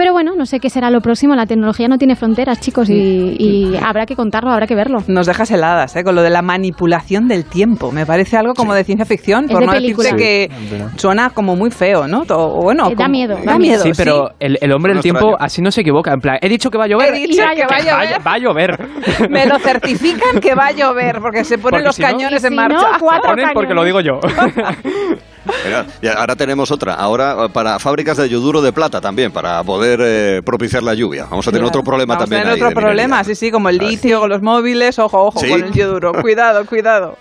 Pero 0.01 0.15
bueno, 0.15 0.33
no 0.35 0.47
sé 0.47 0.61
qué 0.61 0.71
será 0.71 0.91
lo 0.91 1.03
próximo. 1.03 1.35
La 1.35 1.45
tecnología 1.45 1.87
no 1.87 1.99
tiene 1.99 2.17
fronteras, 2.17 2.59
chicos, 2.59 2.89
y, 2.89 3.37
y 3.39 3.77
habrá 3.85 4.07
que 4.07 4.17
contarlo, 4.17 4.51
habrá 4.51 4.67
que 4.67 4.75
verlo. 4.75 5.01
Nos 5.09 5.27
dejas 5.27 5.51
heladas, 5.51 5.95
¿eh? 5.95 6.03
Con 6.05 6.15
lo 6.15 6.23
de 6.23 6.31
la 6.31 6.41
manipulación 6.41 7.29
del 7.29 7.45
tiempo. 7.45 7.93
Me 7.93 8.07
parece 8.07 8.39
algo 8.39 8.55
como 8.55 8.73
de 8.73 8.83
ciencia 8.85 9.05
ficción, 9.05 9.45
Es 9.45 9.51
por 9.51 9.61
de 9.61 9.67
no 9.67 9.73
película. 9.73 10.13
decirte 10.13 10.49
que 10.49 10.99
suena 10.99 11.29
como 11.29 11.55
muy 11.55 11.71
feo, 11.71 12.09
¿no? 12.09 12.23
O 12.31 12.63
bueno, 12.63 12.87
Eh, 12.87 12.95
da 12.95 13.05
como- 13.05 13.09
miedo, 13.11 13.37
Da 13.45 13.59
miedo, 13.59 13.83
Sí, 13.83 13.91
pero 13.95 14.31
el, 14.41 14.57
el 14.63 14.73
hombre 14.73 14.95
del 14.95 15.03
tiempo 15.03 15.21
extraño. 15.33 15.45
así 15.45 15.61
no 15.61 15.71
se 15.71 15.83
equivoca. 15.83 16.15
En 16.15 16.21
plan, 16.21 16.39
he 16.41 16.49
dicho 16.49 16.71
que 16.71 16.79
va 16.79 16.85
a 16.85 16.89
llover. 16.89 17.15
He 17.15 17.19
dicho 17.27 17.43
que 17.55 17.67
va 17.67 17.77
a 17.77 17.81
llover. 17.81 18.27
Va 18.27 18.33
a 18.33 18.39
llover. 18.39 18.89
Me 19.29 19.45
lo 19.45 19.59
certifican 19.59 20.41
que 20.41 20.55
va 20.55 20.69
a 20.69 20.73
llover 20.73 21.21
porque 21.21 21.45
se 21.45 21.59
ponen 21.59 21.83
Porque 21.83 21.85
los 21.85 21.97
si 21.97 22.03
cañones 22.03 22.43
en 22.43 22.51
si 22.53 22.57
marcha. 22.57 22.75
no, 22.77 22.99
cuatro 23.01 23.33
Ponen 23.33 23.49
porque 23.53 23.75
lo 23.75 23.85
digo 23.85 24.01
yo. 24.01 24.19
Mira, 25.65 25.87
y 26.03 26.07
ahora 26.07 26.37
tenemos 26.37 26.71
otra. 26.71 26.95
Ahora 26.95 27.47
eh, 27.47 27.49
para 27.53 27.79
fábricas 27.79 28.17
de 28.19 28.29
yoduro 28.29 28.61
de 28.63 28.73
plata 28.73 29.01
también, 29.01 29.33
para 29.33 29.63
poder 29.65 30.01
eh, 30.03 30.43
propiciar 30.45 30.83
la 30.83 30.95
lluvia. 30.95 31.27
Vamos 31.31 31.47
a 31.49 31.51
tener 31.51 31.67
otro 31.67 31.83
problema 31.83 32.15
Vamos 32.15 32.25
también. 32.29 32.41
A 32.43 32.45
tener 32.51 32.65
ahí 32.65 32.71
otro 32.71 32.81
problema, 32.81 33.17
minería. 33.19 33.35
sí, 33.35 33.47
sí, 33.47 33.51
como 33.51 33.69
el 33.69 33.79
litio, 33.79 34.21
con 34.21 34.31
los 34.31 34.43
móviles. 34.43 34.99
Ojo, 34.99 35.25
ojo, 35.27 35.41
Sí. 35.41 35.49
con 35.49 35.63
el 35.65 35.73
yoduro. 35.73 36.13
Cuidado, 36.21 36.65
cuidado. 36.67 37.17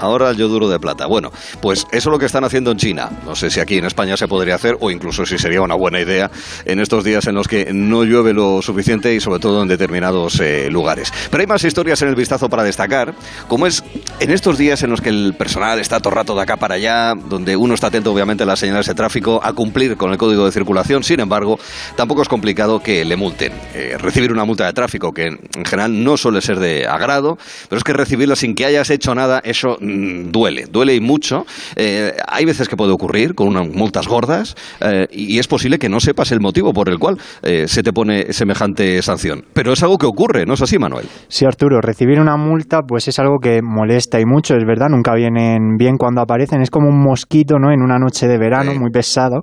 Ahora 0.00 0.30
el 0.30 0.36
yoduro 0.36 0.68
de 0.68 0.78
plata. 0.78 1.06
Bueno, 1.06 1.30
pues 1.60 1.86
eso 1.90 2.08
es 2.08 2.12
lo 2.12 2.18
que 2.18 2.26
están 2.26 2.44
haciendo 2.44 2.70
en 2.70 2.78
China. 2.78 3.10
No 3.24 3.34
sé 3.34 3.50
si 3.50 3.60
aquí 3.60 3.78
en 3.78 3.84
España 3.84 4.16
se 4.16 4.28
podría 4.28 4.54
hacer 4.54 4.76
o 4.80 4.90
incluso 4.90 5.26
si 5.26 5.38
sería 5.38 5.60
una 5.60 5.74
buena 5.74 6.00
idea 6.00 6.30
en 6.64 6.80
estos 6.80 7.04
días 7.04 7.26
en 7.26 7.34
los 7.34 7.48
que 7.48 7.72
no 7.72 8.04
llueve 8.04 8.32
lo 8.32 8.62
suficiente 8.62 9.14
y 9.14 9.20
sobre 9.20 9.40
todo 9.40 9.62
en 9.62 9.68
determinados 9.68 10.40
eh, 10.40 10.70
lugares. 10.70 11.12
Pero 11.30 11.40
hay 11.40 11.46
más 11.46 11.64
historias 11.64 12.00
en 12.02 12.08
el 12.08 12.14
vistazo 12.14 12.48
para 12.48 12.62
destacar, 12.62 13.14
como 13.48 13.66
es 13.66 13.82
en 14.20 14.30
estos 14.30 14.58
días 14.58 14.82
en 14.82 14.90
los 14.90 15.00
que 15.00 15.10
el 15.10 15.34
personal 15.36 15.78
está 15.78 16.00
todo 16.00 16.14
rato 16.14 16.34
de 16.34 16.42
acá 16.42 16.56
para 16.56 16.74
allá, 16.76 17.14
donde 17.14 17.56
uno 17.56 17.74
está 17.74 17.88
atento 17.88 18.12
obviamente 18.12 18.44
a 18.44 18.46
las 18.46 18.58
señales 18.58 18.86
de 18.86 18.94
tráfico, 18.94 19.40
a 19.42 19.52
cumplir 19.52 19.96
con 19.96 20.10
el 20.12 20.18
código 20.18 20.44
de 20.44 20.52
circulación. 20.52 21.02
Sin 21.02 21.20
embargo, 21.20 21.58
tampoco 21.96 22.22
es 22.22 22.28
complicado 22.28 22.80
que 22.80 23.04
le 23.04 23.16
multen. 23.16 23.52
Eh, 23.74 23.96
recibir 23.98 24.32
una 24.32 24.44
multa 24.44 24.66
de 24.66 24.72
tráfico 24.72 25.12
que 25.12 25.26
en 25.26 25.64
general 25.64 26.02
no 26.02 26.16
suele 26.16 26.40
ser 26.40 26.58
de 26.58 26.86
agrado, 26.86 27.38
pero 27.68 27.78
es 27.78 27.84
que 27.84 27.92
recibirla 27.92 28.36
sin 28.36 28.54
que 28.54 28.64
hayas 28.64 28.90
hecho 28.90 29.14
nada, 29.14 29.40
eso 29.44 29.67
mm, 29.80 30.30
duele, 30.30 30.66
duele 30.70 30.94
y 30.94 31.00
mucho. 31.00 31.44
Eh, 31.76 32.12
hay 32.26 32.44
veces 32.44 32.68
que 32.68 32.76
puede 32.76 32.92
ocurrir 32.92 33.34
con 33.34 33.48
unas 33.48 33.68
multas 33.68 34.06
gordas 34.08 34.54
eh, 34.80 35.06
y 35.10 35.38
es 35.38 35.48
posible 35.48 35.78
que 35.78 35.88
no 35.88 36.00
sepas 36.00 36.32
el 36.32 36.40
motivo 36.40 36.72
por 36.72 36.88
el 36.88 36.98
cual 36.98 37.18
eh, 37.42 37.68
se 37.68 37.82
te 37.82 37.92
pone 37.92 38.32
semejante 38.32 39.00
sanción. 39.02 39.44
Pero 39.52 39.72
es 39.72 39.82
algo 39.82 39.98
que 39.98 40.06
ocurre, 40.06 40.46
¿no 40.46 40.54
es 40.54 40.62
así, 40.62 40.78
Manuel? 40.78 41.06
Sí, 41.28 41.44
Arturo, 41.44 41.80
recibir 41.80 42.20
una 42.20 42.36
multa 42.36 42.82
pues 42.86 43.08
es 43.08 43.18
algo 43.18 43.38
que 43.38 43.60
molesta 43.62 44.20
y 44.20 44.24
mucho, 44.24 44.54
es 44.54 44.64
verdad, 44.64 44.88
nunca 44.88 45.14
vienen 45.14 45.76
bien 45.76 45.96
cuando 45.96 46.20
aparecen, 46.20 46.62
es 46.62 46.70
como 46.70 46.88
un 46.88 47.02
mosquito, 47.02 47.58
¿no? 47.58 47.72
En 47.72 47.82
una 47.82 47.98
noche 47.98 48.26
de 48.26 48.38
verano, 48.38 48.74
muy 48.74 48.90
pesado. 48.90 49.42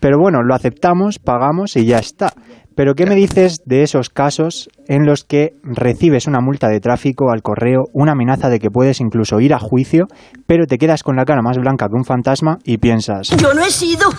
Pero 0.00 0.18
bueno, 0.18 0.42
lo 0.42 0.54
aceptamos, 0.54 1.18
pagamos 1.18 1.76
y 1.76 1.86
ya 1.86 1.98
está. 1.98 2.32
Pero 2.76 2.94
¿qué 2.94 3.06
me 3.06 3.14
dices 3.14 3.62
de 3.64 3.82
esos 3.82 4.10
casos 4.10 4.68
en 4.86 5.06
los 5.06 5.24
que 5.24 5.54
recibes 5.62 6.26
una 6.26 6.40
multa 6.40 6.68
de 6.68 6.78
tráfico 6.78 7.30
al 7.30 7.40
correo, 7.40 7.84
una 7.94 8.12
amenaza 8.12 8.50
de 8.50 8.58
que 8.58 8.68
puedes 8.68 9.00
incluso 9.00 9.40
ir 9.40 9.54
a 9.54 9.58
juicio, 9.58 10.08
pero 10.46 10.66
te 10.66 10.76
quedas 10.76 11.02
con 11.02 11.16
la 11.16 11.24
cara 11.24 11.40
más 11.40 11.56
blanca 11.56 11.88
que 11.88 11.94
un 11.94 12.04
fantasma 12.04 12.58
y 12.64 12.76
piensas... 12.76 13.30
Yo 13.30 13.54
no 13.54 13.62
he 13.62 13.70
sido. 13.70 14.10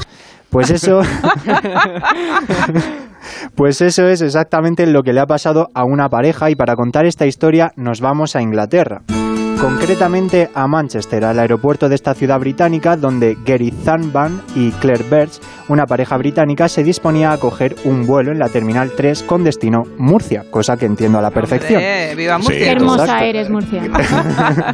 Pues 0.50 0.72
eso. 0.72 1.02
pues 3.56 3.82
eso 3.82 4.08
es 4.08 4.24
exactamente 4.24 4.88
lo 4.88 5.04
que 5.04 5.14
le 5.14 5.20
ha 5.20 5.28
pasado 5.28 5.68
a 5.76 5.84
una 5.84 6.10
pareja 6.10 6.50
y 6.50 6.56
para 6.56 6.76
contar 6.76 7.06
esta 7.06 7.28
historia 7.28 7.74
nos 7.76 8.02
vamos 8.02 8.36
a 8.36 8.42
Inglaterra. 8.42 9.04
Concretamente 9.60 10.50
a 10.54 10.68
Manchester, 10.68 11.26
al 11.26 11.40
aeropuerto 11.40 11.90
de 11.90 11.96
esta 11.96 12.14
ciudad 12.14 12.40
británica, 12.40 12.96
donde 12.96 13.38
Gary 13.46 13.72
Thunban 13.72 14.42
y 14.56 14.72
Claire 14.72 15.04
Birch, 15.10 15.40
una 15.68 15.86
pareja 15.86 16.16
británica, 16.18 16.70
se 16.70 16.84
disponía 16.84 17.32
a 17.32 17.38
coger 17.38 17.76
un 17.84 18.06
vuelo 18.06 18.32
en 18.32 18.40
la 18.40 18.50
Terminal 18.50 18.92
3 18.96 19.24
con 19.24 19.44
destino 19.44 19.84
Murcia, 19.98 20.46
cosa 20.50 20.78
que 20.78 20.86
entiendo 20.86 21.18
a 21.18 21.22
la 21.22 21.32
perfección. 21.32 21.82
Hombre, 21.82 22.16
¡Viva 22.16 22.38
Sí, 22.38 22.44
Murcia! 22.44 22.60
Qué 22.66 22.72
hermosa 22.72 23.04
Exacto. 23.04 23.26
eres, 23.26 23.50
Murcia. 23.50 23.84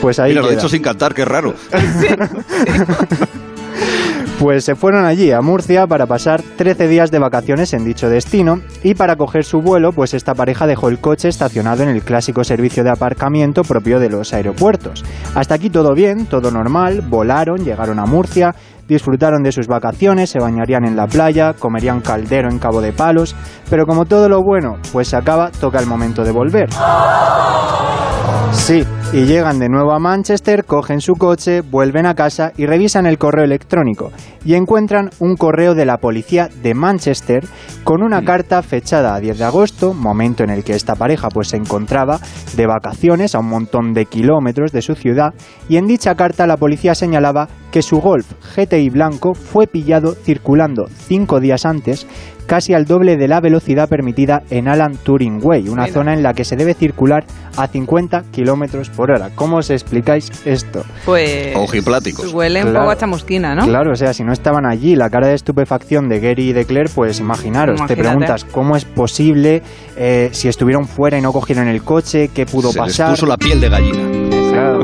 Pues 0.00 0.20
ahí 0.20 0.30
Mira, 0.30 0.42
lo 0.42 0.50
he 0.50 0.54
dicho 0.54 0.68
sin 0.68 0.80
cantar, 0.80 1.12
qué 1.12 1.24
raro. 1.24 1.54
Pues 4.38 4.64
se 4.64 4.76
fueron 4.76 5.04
allí 5.04 5.32
a 5.32 5.40
Murcia 5.40 5.88
para 5.88 6.06
pasar 6.06 6.42
13 6.42 6.86
días 6.86 7.10
de 7.10 7.18
vacaciones 7.18 7.72
en 7.72 7.84
dicho 7.84 8.08
destino 8.08 8.60
y 8.84 8.94
para 8.94 9.16
coger 9.16 9.44
su 9.44 9.60
vuelo, 9.62 9.92
pues 9.92 10.14
esta 10.14 10.32
pareja 10.32 10.68
dejó 10.68 10.88
el 10.88 11.00
coche 11.00 11.26
estacionado 11.28 11.82
en 11.82 11.88
el 11.88 12.02
clásico 12.02 12.44
servicio 12.44 12.84
de 12.84 12.90
aparcamiento 12.90 13.64
propio 13.64 13.98
de 13.98 14.10
los 14.10 14.32
aeropuertos. 14.32 15.04
Hasta 15.34 15.56
aquí 15.56 15.70
todo 15.70 15.92
bien, 15.92 16.26
todo 16.26 16.52
normal, 16.52 17.00
volaron, 17.00 17.64
llegaron 17.64 17.98
a 17.98 18.06
Murcia, 18.06 18.54
disfrutaron 18.88 19.42
de 19.42 19.52
sus 19.52 19.66
vacaciones, 19.68 20.30
se 20.30 20.40
bañarían 20.40 20.84
en 20.84 20.96
la 20.96 21.06
playa, 21.06 21.52
comerían 21.52 22.00
caldero 22.00 22.50
en 22.50 22.58
Cabo 22.58 22.80
de 22.80 22.92
Palos, 22.92 23.36
pero 23.70 23.86
como 23.86 24.06
todo 24.06 24.28
lo 24.28 24.42
bueno, 24.42 24.78
pues 24.92 25.08
se 25.08 25.16
acaba, 25.16 25.50
toca 25.50 25.78
el 25.78 25.86
momento 25.86 26.24
de 26.24 26.32
volver. 26.32 26.70
Sí, 28.52 28.82
y 29.12 29.24
llegan 29.24 29.58
de 29.58 29.68
nuevo 29.68 29.92
a 29.92 29.98
Manchester, 29.98 30.64
cogen 30.64 31.00
su 31.00 31.14
coche, 31.14 31.60
vuelven 31.60 32.06
a 32.06 32.14
casa 32.14 32.52
y 32.56 32.66
revisan 32.66 33.06
el 33.06 33.18
correo 33.18 33.44
electrónico 33.44 34.10
y 34.44 34.54
encuentran 34.54 35.10
un 35.18 35.36
correo 35.36 35.74
de 35.74 35.84
la 35.84 35.98
policía 35.98 36.48
de 36.62 36.74
Manchester 36.74 37.46
con 37.84 38.02
una 38.02 38.24
carta 38.24 38.62
fechada 38.62 39.14
a 39.14 39.20
10 39.20 39.38
de 39.38 39.44
agosto, 39.44 39.94
momento 39.94 40.44
en 40.44 40.50
el 40.50 40.64
que 40.64 40.74
esta 40.74 40.94
pareja 40.94 41.28
pues 41.28 41.48
se 41.48 41.56
encontraba 41.56 42.20
de 42.56 42.66
vacaciones 42.66 43.34
a 43.34 43.40
un 43.40 43.48
montón 43.48 43.92
de 43.92 44.06
kilómetros 44.06 44.72
de 44.72 44.82
su 44.82 44.94
ciudad 44.94 45.34
y 45.68 45.76
en 45.76 45.86
dicha 45.86 46.14
carta 46.14 46.46
la 46.46 46.56
policía 46.56 46.94
señalaba 46.94 47.48
que 47.70 47.82
su 47.82 48.00
Golf 48.00 48.26
GTI 48.56 48.90
blanco 48.90 49.34
fue 49.34 49.66
pillado 49.66 50.14
circulando 50.14 50.88
cinco 51.06 51.40
días 51.40 51.66
antes 51.66 52.06
casi 52.48 52.72
al 52.72 52.86
doble 52.86 53.18
de 53.18 53.28
la 53.28 53.40
velocidad 53.40 53.90
permitida 53.90 54.42
en 54.48 54.68
Alan 54.68 54.96
Turing 54.96 55.38
Way, 55.42 55.68
una 55.68 55.82
Mira. 55.82 55.92
zona 55.94 56.14
en 56.14 56.22
la 56.22 56.32
que 56.32 56.44
se 56.44 56.56
debe 56.56 56.72
circular 56.72 57.24
a 57.58 57.68
50 57.68 58.22
kilómetros 58.32 58.88
por 58.88 59.10
hora. 59.10 59.28
¿Cómo 59.34 59.58
os 59.58 59.68
explicáis 59.68 60.30
esto? 60.46 60.82
Pues. 61.04 61.54
Ojipláticos. 61.54 62.32
Huele 62.32 62.64
un 62.64 62.72
poco 62.72 62.90
a 62.90 62.96
chamusquina, 62.96 63.54
¿no? 63.54 63.66
Claro, 63.66 63.92
o 63.92 63.96
sea, 63.96 64.14
si 64.14 64.24
no 64.24 64.32
estaban 64.32 64.64
allí, 64.64 64.96
la 64.96 65.10
cara 65.10 65.28
de 65.28 65.34
estupefacción 65.34 66.08
de 66.08 66.20
Gary 66.20 66.48
y 66.48 66.52
de 66.54 66.64
Claire, 66.64 66.90
pues 66.94 67.20
imaginaros, 67.20 67.84
te 67.86 67.94
preguntas 67.96 68.46
cómo 68.46 68.76
es 68.76 68.86
posible 68.86 69.62
eh, 69.98 70.30
si 70.32 70.48
estuvieron 70.48 70.86
fuera 70.86 71.18
y 71.18 71.20
no 71.20 71.32
cogieron 71.34 71.68
el 71.68 71.82
coche, 71.82 72.30
qué 72.34 72.46
pudo 72.46 72.72
Se 72.72 72.78
pasar. 72.78 73.10
puso 73.10 73.26
la 73.26 73.36
piel 73.36 73.60
de 73.60 73.68
gallina. 73.68 74.08
Claro, 74.50 74.80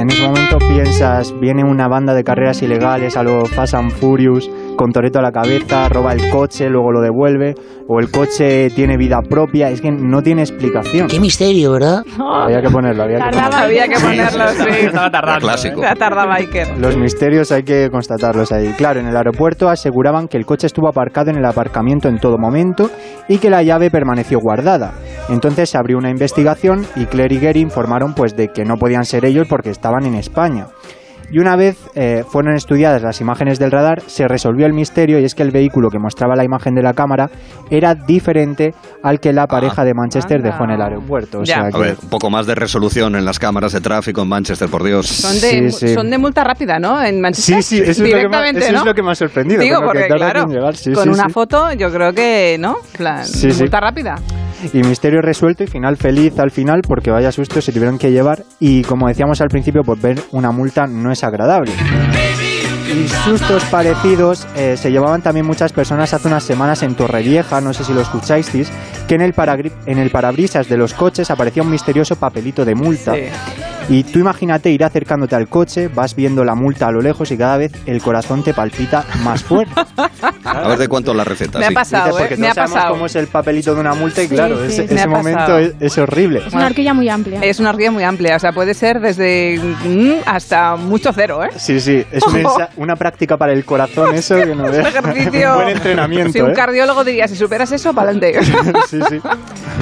en 0.00 0.10
ese 0.10 0.26
momento 0.26 0.58
piensas, 0.58 1.34
viene 1.40 1.64
una 1.64 1.88
banda 1.88 2.14
de 2.14 2.22
carreras 2.24 2.62
ilegales 2.62 3.16
a 3.16 3.22
lo 3.22 3.44
Fast 3.46 3.74
and 3.74 3.90
Furious, 3.90 4.48
con 4.76 4.92
Toreto 4.92 5.18
a 5.18 5.22
la 5.22 5.32
cabeza, 5.32 5.88
roba 5.88 6.12
el 6.12 6.30
coche, 6.30 6.68
luego 6.68 6.92
lo 6.92 7.00
devuelve, 7.00 7.54
o 7.88 7.98
el 7.98 8.10
coche 8.10 8.70
tiene 8.70 8.96
vida 8.96 9.18
propia, 9.28 9.70
es 9.70 9.80
que 9.80 9.90
no 9.90 10.22
tiene 10.22 10.42
explicación. 10.42 11.08
Qué 11.08 11.18
misterio, 11.18 11.72
¿verdad? 11.72 12.02
Había 12.20 12.60
que 12.60 12.70
ponerlo, 12.70 13.02
había 13.02 13.16
que 13.16 13.22
Tardaba. 13.24 13.48
ponerlo. 13.48 13.64
Había 13.64 13.88
que 13.88 14.00
ponerlo, 14.00 14.48
sí. 14.50 14.86
Estaba 14.86 15.10
tardando. 15.10 15.40
Clásico. 15.40 15.80
La 15.80 15.94
tarda 15.96 16.26
biker. 16.26 16.78
Los 16.78 16.96
misterios 16.96 17.50
hay 17.50 17.64
que 17.64 17.88
constatarlos 17.90 18.52
ahí. 18.52 18.72
Claro, 18.76 19.00
en 19.00 19.06
el 19.06 19.16
aeropuerto 19.16 19.68
aseguraban 19.68 20.28
que 20.28 20.36
el 20.36 20.46
coche 20.46 20.66
estuvo 20.68 20.88
aparcado 20.88 21.30
en 21.30 21.38
el 21.38 21.44
aparcamiento 21.44 22.08
en 22.08 22.18
todo 22.18 22.38
momento 22.38 22.90
y 23.28 23.38
que 23.38 23.50
la 23.50 23.62
llave 23.62 23.90
permaneció 23.90 24.38
guardada. 24.38 24.92
Entonces 25.28 25.70
se 25.70 25.78
abrió 25.78 25.98
una 25.98 26.10
investigación 26.10 26.86
y 26.94 27.06
Claire 27.06 27.34
y 27.34 27.38
Gary 27.40 27.60
informaron 27.60 28.14
pues 28.14 28.36
de 28.36 28.48
que 28.48 28.64
no 28.64 28.76
podían 28.76 29.04
ser 29.04 29.24
ellos 29.24 29.46
porque 29.48 29.70
estaban 29.70 29.87
en 30.04 30.14
España. 30.14 30.66
Y 31.30 31.40
una 31.40 31.56
vez 31.56 31.76
eh, 31.94 32.24
fueron 32.26 32.54
estudiadas 32.56 33.02
las 33.02 33.20
imágenes 33.20 33.58
del 33.58 33.70
radar, 33.70 34.00
se 34.06 34.26
resolvió 34.26 34.64
el 34.64 34.72
misterio 34.72 35.18
y 35.18 35.24
es 35.26 35.34
que 35.34 35.42
el 35.42 35.50
vehículo 35.50 35.90
que 35.90 35.98
mostraba 35.98 36.34
la 36.34 36.42
imagen 36.42 36.74
de 36.74 36.82
la 36.82 36.94
cámara 36.94 37.28
era 37.70 37.94
diferente 37.94 38.72
al 39.02 39.20
que 39.20 39.34
la 39.34 39.46
pareja 39.46 39.84
de 39.84 39.92
Manchester 39.92 40.38
anda. 40.38 40.48
dejó 40.52 40.64
en 40.64 40.70
el 40.70 40.80
aeropuerto. 40.80 41.40
O 41.40 41.44
sea 41.44 41.66
A 41.66 41.70
que- 41.70 41.78
ver, 41.78 41.96
un 42.02 42.08
poco 42.08 42.30
más 42.30 42.46
de 42.46 42.54
resolución 42.54 43.14
en 43.14 43.26
las 43.26 43.38
cámaras 43.38 43.72
de 43.74 43.82
tráfico 43.82 44.22
en 44.22 44.28
Manchester, 44.28 44.70
por 44.70 44.82
Dios. 44.82 45.06
Son 45.06 45.38
de, 45.38 45.70
Sí, 45.70 45.88
sí. 45.88 45.94
son 45.94 46.08
de 46.08 46.16
multa 46.16 46.44
rápida, 46.44 46.78
¿no? 46.78 47.02
En 47.04 47.20
Manchester. 47.20 47.62
Sí, 47.62 47.76
sí, 47.76 47.82
eso, 47.82 47.90
es 47.90 47.98
lo, 47.98 48.04
que 48.06 48.10
me, 48.12 48.16
Directamente, 48.20 48.60
eso 48.60 48.72
¿no? 48.72 48.78
es 48.78 48.84
lo 48.86 48.94
que 48.94 49.02
me 49.02 49.10
ha 49.10 49.14
sorprendido. 49.14 49.60
Digo, 49.60 49.80
porque 49.84 50.06
claro, 50.08 50.46
llegar. 50.46 50.76
Sí, 50.76 50.92
con 50.94 51.02
sí, 51.04 51.08
una 51.10 51.24
sí. 51.26 51.32
foto 51.34 51.70
yo 51.74 51.92
creo 51.92 52.14
que, 52.14 52.56
¿no? 52.58 52.76
Plan, 52.96 53.26
Sí, 53.26 53.50
sí. 53.52 53.60
multa 53.60 53.80
rápida. 53.80 54.14
Y 54.72 54.82
misterio 54.82 55.20
resuelto 55.20 55.64
y 55.64 55.66
final 55.66 55.96
feliz 55.96 56.38
al 56.38 56.50
final 56.50 56.82
porque 56.86 57.10
vaya 57.10 57.32
susto 57.32 57.60
se 57.60 57.72
tuvieron 57.72 57.98
que 57.98 58.10
llevar 58.10 58.44
y 58.58 58.82
como 58.82 59.08
decíamos 59.08 59.40
al 59.40 59.48
principio 59.48 59.82
pues 59.84 60.00
ver 60.00 60.20
una 60.32 60.50
multa 60.50 60.86
no 60.86 61.12
es 61.12 61.22
agradable. 61.24 61.72
Y 62.88 63.06
sustos 63.06 63.64
parecidos 63.66 64.46
eh, 64.56 64.76
se 64.76 64.90
llevaban 64.90 65.20
también 65.20 65.46
muchas 65.46 65.72
personas 65.72 66.14
hace 66.14 66.26
unas 66.26 66.42
semanas 66.42 66.82
en 66.82 66.94
Torrevieja, 66.94 67.60
no 67.60 67.74
sé 67.74 67.84
si 67.84 67.92
lo 67.92 68.00
escucháis, 68.00 68.50
que 69.06 69.14
en 69.14 69.20
el, 69.20 69.34
en 69.86 69.98
el 69.98 70.10
parabrisas 70.10 70.68
de 70.68 70.78
los 70.78 70.94
coches 70.94 71.30
aparecía 71.30 71.62
un 71.62 71.70
misterioso 71.70 72.16
papelito 72.16 72.64
de 72.64 72.74
multa. 72.74 73.14
Y 73.90 74.02
tú 74.04 74.18
imagínate 74.18 74.70
ir 74.70 74.84
acercándote 74.84 75.34
al 75.34 75.48
coche, 75.48 75.88
vas 75.88 76.14
viendo 76.14 76.44
la 76.44 76.54
multa 76.54 76.88
a 76.88 76.92
lo 76.92 77.00
lejos 77.00 77.30
y 77.30 77.38
cada 77.38 77.56
vez 77.56 77.72
el 77.86 78.02
corazón 78.02 78.42
te 78.42 78.52
palpita 78.52 79.02
más 79.24 79.42
fuerte. 79.42 79.72
A 80.44 80.68
ver 80.68 80.78
de 80.78 80.88
cuánto 80.88 81.14
la 81.14 81.24
receta. 81.24 81.58
Me 81.58 81.64
ha 81.64 81.68
sí. 81.68 81.74
pasado, 81.74 82.06
Dices, 82.08 82.16
¿eh? 82.16 82.18
porque 82.28 82.36
Me 82.36 82.42
todos 82.48 82.50
ha 82.50 82.54
sabemos 82.54 82.74
pasado. 82.74 82.92
cómo 82.94 83.06
es 83.06 83.16
el 83.16 83.26
papelito 83.28 83.74
de 83.74 83.80
una 83.80 83.94
multa 83.94 84.22
y 84.22 84.28
Sí, 84.28 84.34
claro, 84.34 84.58
sí, 84.58 84.66
ese, 84.66 84.78
me 84.88 84.94
ese 84.94 85.02
ha 85.02 85.06
momento 85.06 85.38
pasado. 85.38 85.58
es, 85.58 85.72
es 85.80 85.98
horrible. 85.98 86.42
Es 86.46 86.52
una 86.52 86.66
horquilla 86.66 86.92
muy 86.92 87.08
amplia. 87.08 87.40
Es 87.40 87.60
una 87.60 87.70
horquilla 87.70 87.90
muy 87.90 88.02
amplia, 88.04 88.36
o 88.36 88.38
sea, 88.38 88.52
puede 88.52 88.74
ser 88.74 89.00
desde 89.00 89.58
mm, 89.58 90.12
hasta 90.26 90.76
mucho 90.76 91.10
cero, 91.14 91.42
¿eh? 91.42 91.48
Sí, 91.56 91.80
sí, 91.80 92.04
es 92.12 92.22
una, 92.26 92.68
una 92.76 92.94
práctica 92.96 93.38
para 93.38 93.54
el 93.54 93.64
corazón 93.64 94.14
eso 94.14 94.34
que 94.36 94.54
no 94.54 94.64
Un 94.66 94.70
veas. 94.70 94.86
ejercicio. 94.94 95.48
Un 95.50 95.54
buen 95.64 95.68
entrenamiento. 95.70 96.32
Si 96.32 96.40
un 96.42 96.50
¿eh? 96.50 96.54
cardiólogo 96.54 97.04
diría, 97.04 97.26
si 97.26 97.36
superas 97.36 97.72
eso, 97.72 97.94
para 97.94 98.10
adelante. 98.10 98.38
sí, 98.90 99.00
sí. 99.08 99.18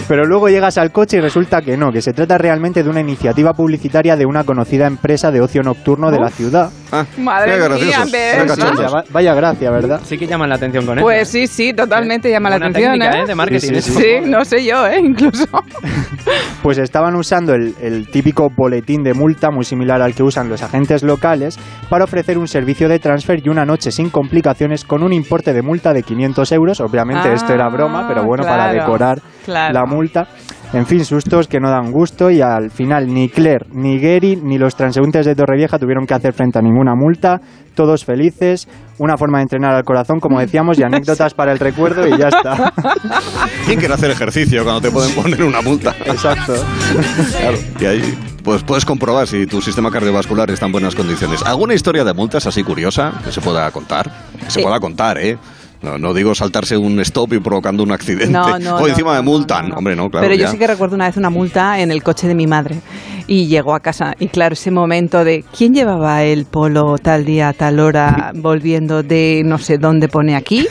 Pero 0.07 0.25
luego 0.27 0.49
llegas 0.49 0.79
al 0.79 0.93
coche 0.93 1.17
y 1.17 1.21
resulta 1.21 1.61
que 1.61 1.77
no, 1.77 1.91
que 1.91 2.01
se 2.01 2.13
trata 2.13 2.39
realmente 2.39 2.85
de 2.85 2.89
una 2.89 3.01
iniciativa 3.01 3.53
publicitaria 3.53 3.96
de 4.03 4.27
una 4.27 4.45
conocida 4.45 4.87
empresa 4.87 5.31
de 5.31 5.41
ocio 5.41 5.63
nocturno 5.63 6.11
de 6.11 6.21
la 6.21 6.29
ciudad. 6.29 6.71
Ah, 6.93 7.05
Madre 7.17 7.53
qué 7.79 7.85
mía, 7.87 8.05
¿ves? 8.13 8.57
Vaya, 8.59 8.89
va- 8.91 9.05
vaya 9.11 9.35
gracia, 9.35 9.71
¿verdad? 9.71 10.01
Sí 10.05 10.19
que 10.19 10.27
llaman 10.27 10.51
la 10.51 10.57
atención 10.57 10.85
con 10.85 10.99
eso. 10.99 11.05
Pues 11.05 11.29
sí, 11.29 11.47
sí, 11.47 11.73
totalmente 11.73 12.31
llama 12.31 12.51
la 12.51 12.57
atención, 12.57 12.93
técnica, 12.93 13.19
¿eh? 13.19 13.23
¿eh? 13.23 13.27
De 13.27 13.35
marketing. 13.35 13.69
Sí, 13.69 13.81
sí, 13.81 13.91
eso. 13.91 13.99
Sí, 13.99 14.31
no 14.31 14.45
sé 14.45 14.65
yo, 14.65 14.87
¿eh? 14.87 15.01
Incluso. 15.01 15.47
Pues 16.63 16.79
estaban 16.79 17.15
usando 17.15 17.55
el, 17.55 17.75
el 17.81 18.09
típico 18.09 18.51
boletín 18.51 19.05
de 19.05 19.15
multa, 19.15 19.51
muy 19.53 19.65
similar 19.65 20.03
al 20.03 20.15
que 20.15 20.25
usan 20.25 20.49
los 20.49 20.63
agentes 20.63 21.05
locales, 21.05 21.57
para 21.89 22.03
ofrecer 22.05 22.39
un 22.39 22.49
servicio 22.49 22.89
de 22.89 22.99
transfer 22.99 23.41
y 23.45 23.49
una 23.49 23.65
noche 23.65 23.93
sin 23.93 24.11
complicaciones 24.11 24.85
con 24.85 25.05
un 25.05 25.13
importe 25.13 25.53
de 25.53 25.63
multa 25.63 25.93
de 25.93 26.03
500 26.03 26.51
euros. 26.53 26.81
Obviamente 26.81 27.29
Ah, 27.29 27.35
esto 27.35 27.53
era 27.55 27.69
broma, 27.69 28.09
pero 28.09 28.25
bueno, 28.25 28.43
para 28.43 28.71
claro, 28.71 28.81
decorar 28.81 29.23
claro. 29.45 29.75
la 29.75 29.87
multa. 29.87 30.27
En 30.73 30.85
fin, 30.85 31.05
sustos 31.05 31.47
que 31.49 31.59
no 31.61 31.71
dan 31.71 31.91
gusto 31.93 32.31
y 32.31 32.41
al 32.41 32.71
final 32.71 33.07
ni 33.07 33.29
Claire, 33.29 33.67
ni 33.73 33.99
Gary, 33.99 34.37
ni 34.37 34.59
los 34.59 34.75
transeúntes 34.77 35.25
de 35.25 35.35
Torrevieja 35.35 35.79
tuvieron 35.79 36.07
que 36.07 36.15
hacer 36.15 36.33
frente 36.35 36.59
a 36.59 36.63
ninguna 36.63 36.95
multa. 36.95 37.41
Todos 37.75 38.05
felices, 38.05 38.67
una 38.99 39.17
forma 39.17 39.39
de 39.39 39.43
entrenar 39.43 39.75
al 39.75 39.85
corazón, 39.85 40.19
como 40.19 40.41
decíamos, 40.41 40.79
y 40.79 40.83
anécdotas 40.83 41.35
para 41.35 41.53
el 41.53 41.59
recuerdo 41.59 42.07
y 42.07 42.19
ya 42.19 42.29
está. 42.29 42.73
¿Quién 43.67 43.79
quiere 43.79 43.95
hacer 43.95 44.11
ejercicio 44.11 44.65
cuando 44.65 44.81
te 44.81 44.91
pueden 44.91 45.15
poner 45.15 45.43
una 45.45 45.63
multa? 45.63 45.95
Exacto. 46.05 46.55
Claro. 47.39 47.59
Y 47.81 47.85
ahí 47.87 48.19
pues 48.43 48.63
puedes 48.63 48.85
comprobar 48.85 49.27
si 49.27 49.47
tu 49.47 49.61
sistema 49.61 49.91
cardiovascular 49.91 50.51
está 50.51 50.67
en 50.67 50.73
buenas 50.73 50.95
condiciones. 50.95 51.43
¿Alguna 51.43 51.75
historia 51.75 52.05
de 52.05 52.13
multas 52.15 52.47
así 52.47 52.63
curiosa 52.63 53.13
que 53.25 53.33
se 53.33 53.41
pueda 53.41 53.71
contar? 53.71 54.11
Que 54.45 54.51
se 54.51 54.61
Eh. 54.61 54.63
pueda 54.63 54.79
contar, 54.81 55.19
¿eh? 55.19 55.37
No, 55.83 55.99
no 55.99 56.15
digo 56.15 56.35
saltarse 56.35 56.77
un 56.77 56.99
stop 57.01 57.35
y 57.35 57.39
provocando 57.39 57.83
un 57.83 57.93
accidente. 57.93 58.33
No, 58.33 58.59
no, 58.59 58.77
o 58.77 58.89
encima 58.89 59.15
no, 59.17 59.23
multan. 59.23 59.73
Hombre, 59.73 59.95
no, 59.95 60.11
claro. 60.11 60.27
Pero 60.27 60.35
yo 60.35 60.47
ya. 60.47 60.51
sí 60.51 60.59
que 60.59 60.67
recuerdo 60.67 60.95
una 60.95 61.07
vez 61.07 61.17
una 61.17 61.31
multa 61.31 61.79
en 61.81 61.91
el 61.91 62.03
coche 62.03 62.27
de 62.27 62.35
mi 62.35 62.47
madre 62.47 62.77
y 63.29 63.47
llegó 63.49 63.75
a 63.75 63.81
casa 63.81 64.15
y 64.19 64.29
claro, 64.29 64.53
ese 64.53 64.71
momento 64.71 65.25
de 65.25 65.45
¿quién 65.57 65.75
llevaba 65.75 66.23
el 66.23 66.45
polo 66.47 66.97
tal 66.99 67.25
día, 67.25 67.53
tal 67.53 67.81
hora, 67.81 68.31
volviendo 68.35 69.03
de 69.03 69.43
no 69.45 69.59
sé 69.59 69.79
dónde 69.79 70.09
pone 70.09 70.37
aquí? 70.37 70.67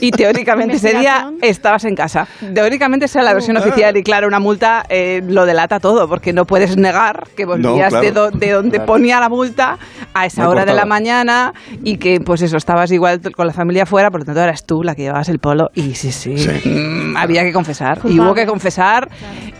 Y 0.00 0.10
teóricamente 0.10 0.76
ese 0.76 0.92
día 0.98 1.30
estabas 1.40 1.84
en 1.86 1.94
casa. 1.94 2.28
Teóricamente 2.54 3.06
esa 3.06 3.20
es 3.20 3.24
la 3.24 3.32
versión 3.32 3.56
oficial 3.56 3.96
y 3.96 4.02
claro, 4.02 4.28
una 4.28 4.38
multa 4.38 4.84
eh, 4.90 5.22
lo 5.26 5.46
delata 5.46 5.80
todo 5.80 6.06
porque 6.06 6.32
no 6.34 6.44
puedes 6.44 6.76
negar 6.76 7.26
que 7.34 7.46
volvías 7.46 7.88
claro. 7.88 8.04
de, 8.04 8.12
do- 8.12 8.30
de 8.30 8.50
donde 8.52 8.80
ponía 8.80 9.18
la 9.20 9.28
multa 9.30 9.78
a 10.12 10.26
esa 10.26 10.42
Muy 10.44 10.52
hora 10.52 10.64
de 10.66 10.74
la 10.74 10.84
mañana 10.84 11.54
y 11.82 11.96
que 11.96 12.20
pues 12.20 12.42
eso, 12.42 12.58
estabas 12.58 12.92
igual 12.92 13.20
con 13.34 13.46
la 13.46 13.52
familia 13.54 13.84
afuera, 13.84 14.10
por 14.10 14.20
lo 14.20 14.26
tanto 14.26 14.40
eras 14.42 14.64
tú 14.66 14.82
la 14.82 14.94
que 14.94 15.02
llevabas 15.02 15.28
el 15.30 15.38
polo 15.38 15.70
y 15.74 15.94
sí, 15.94 16.12
sí, 16.12 16.36
Sí. 16.36 16.68
mm, 16.68 17.16
había 17.16 17.42
que 17.42 17.52
confesar. 17.52 17.98
Y 18.04 18.20
hubo 18.20 18.34
que 18.34 18.44
confesar 18.46 19.08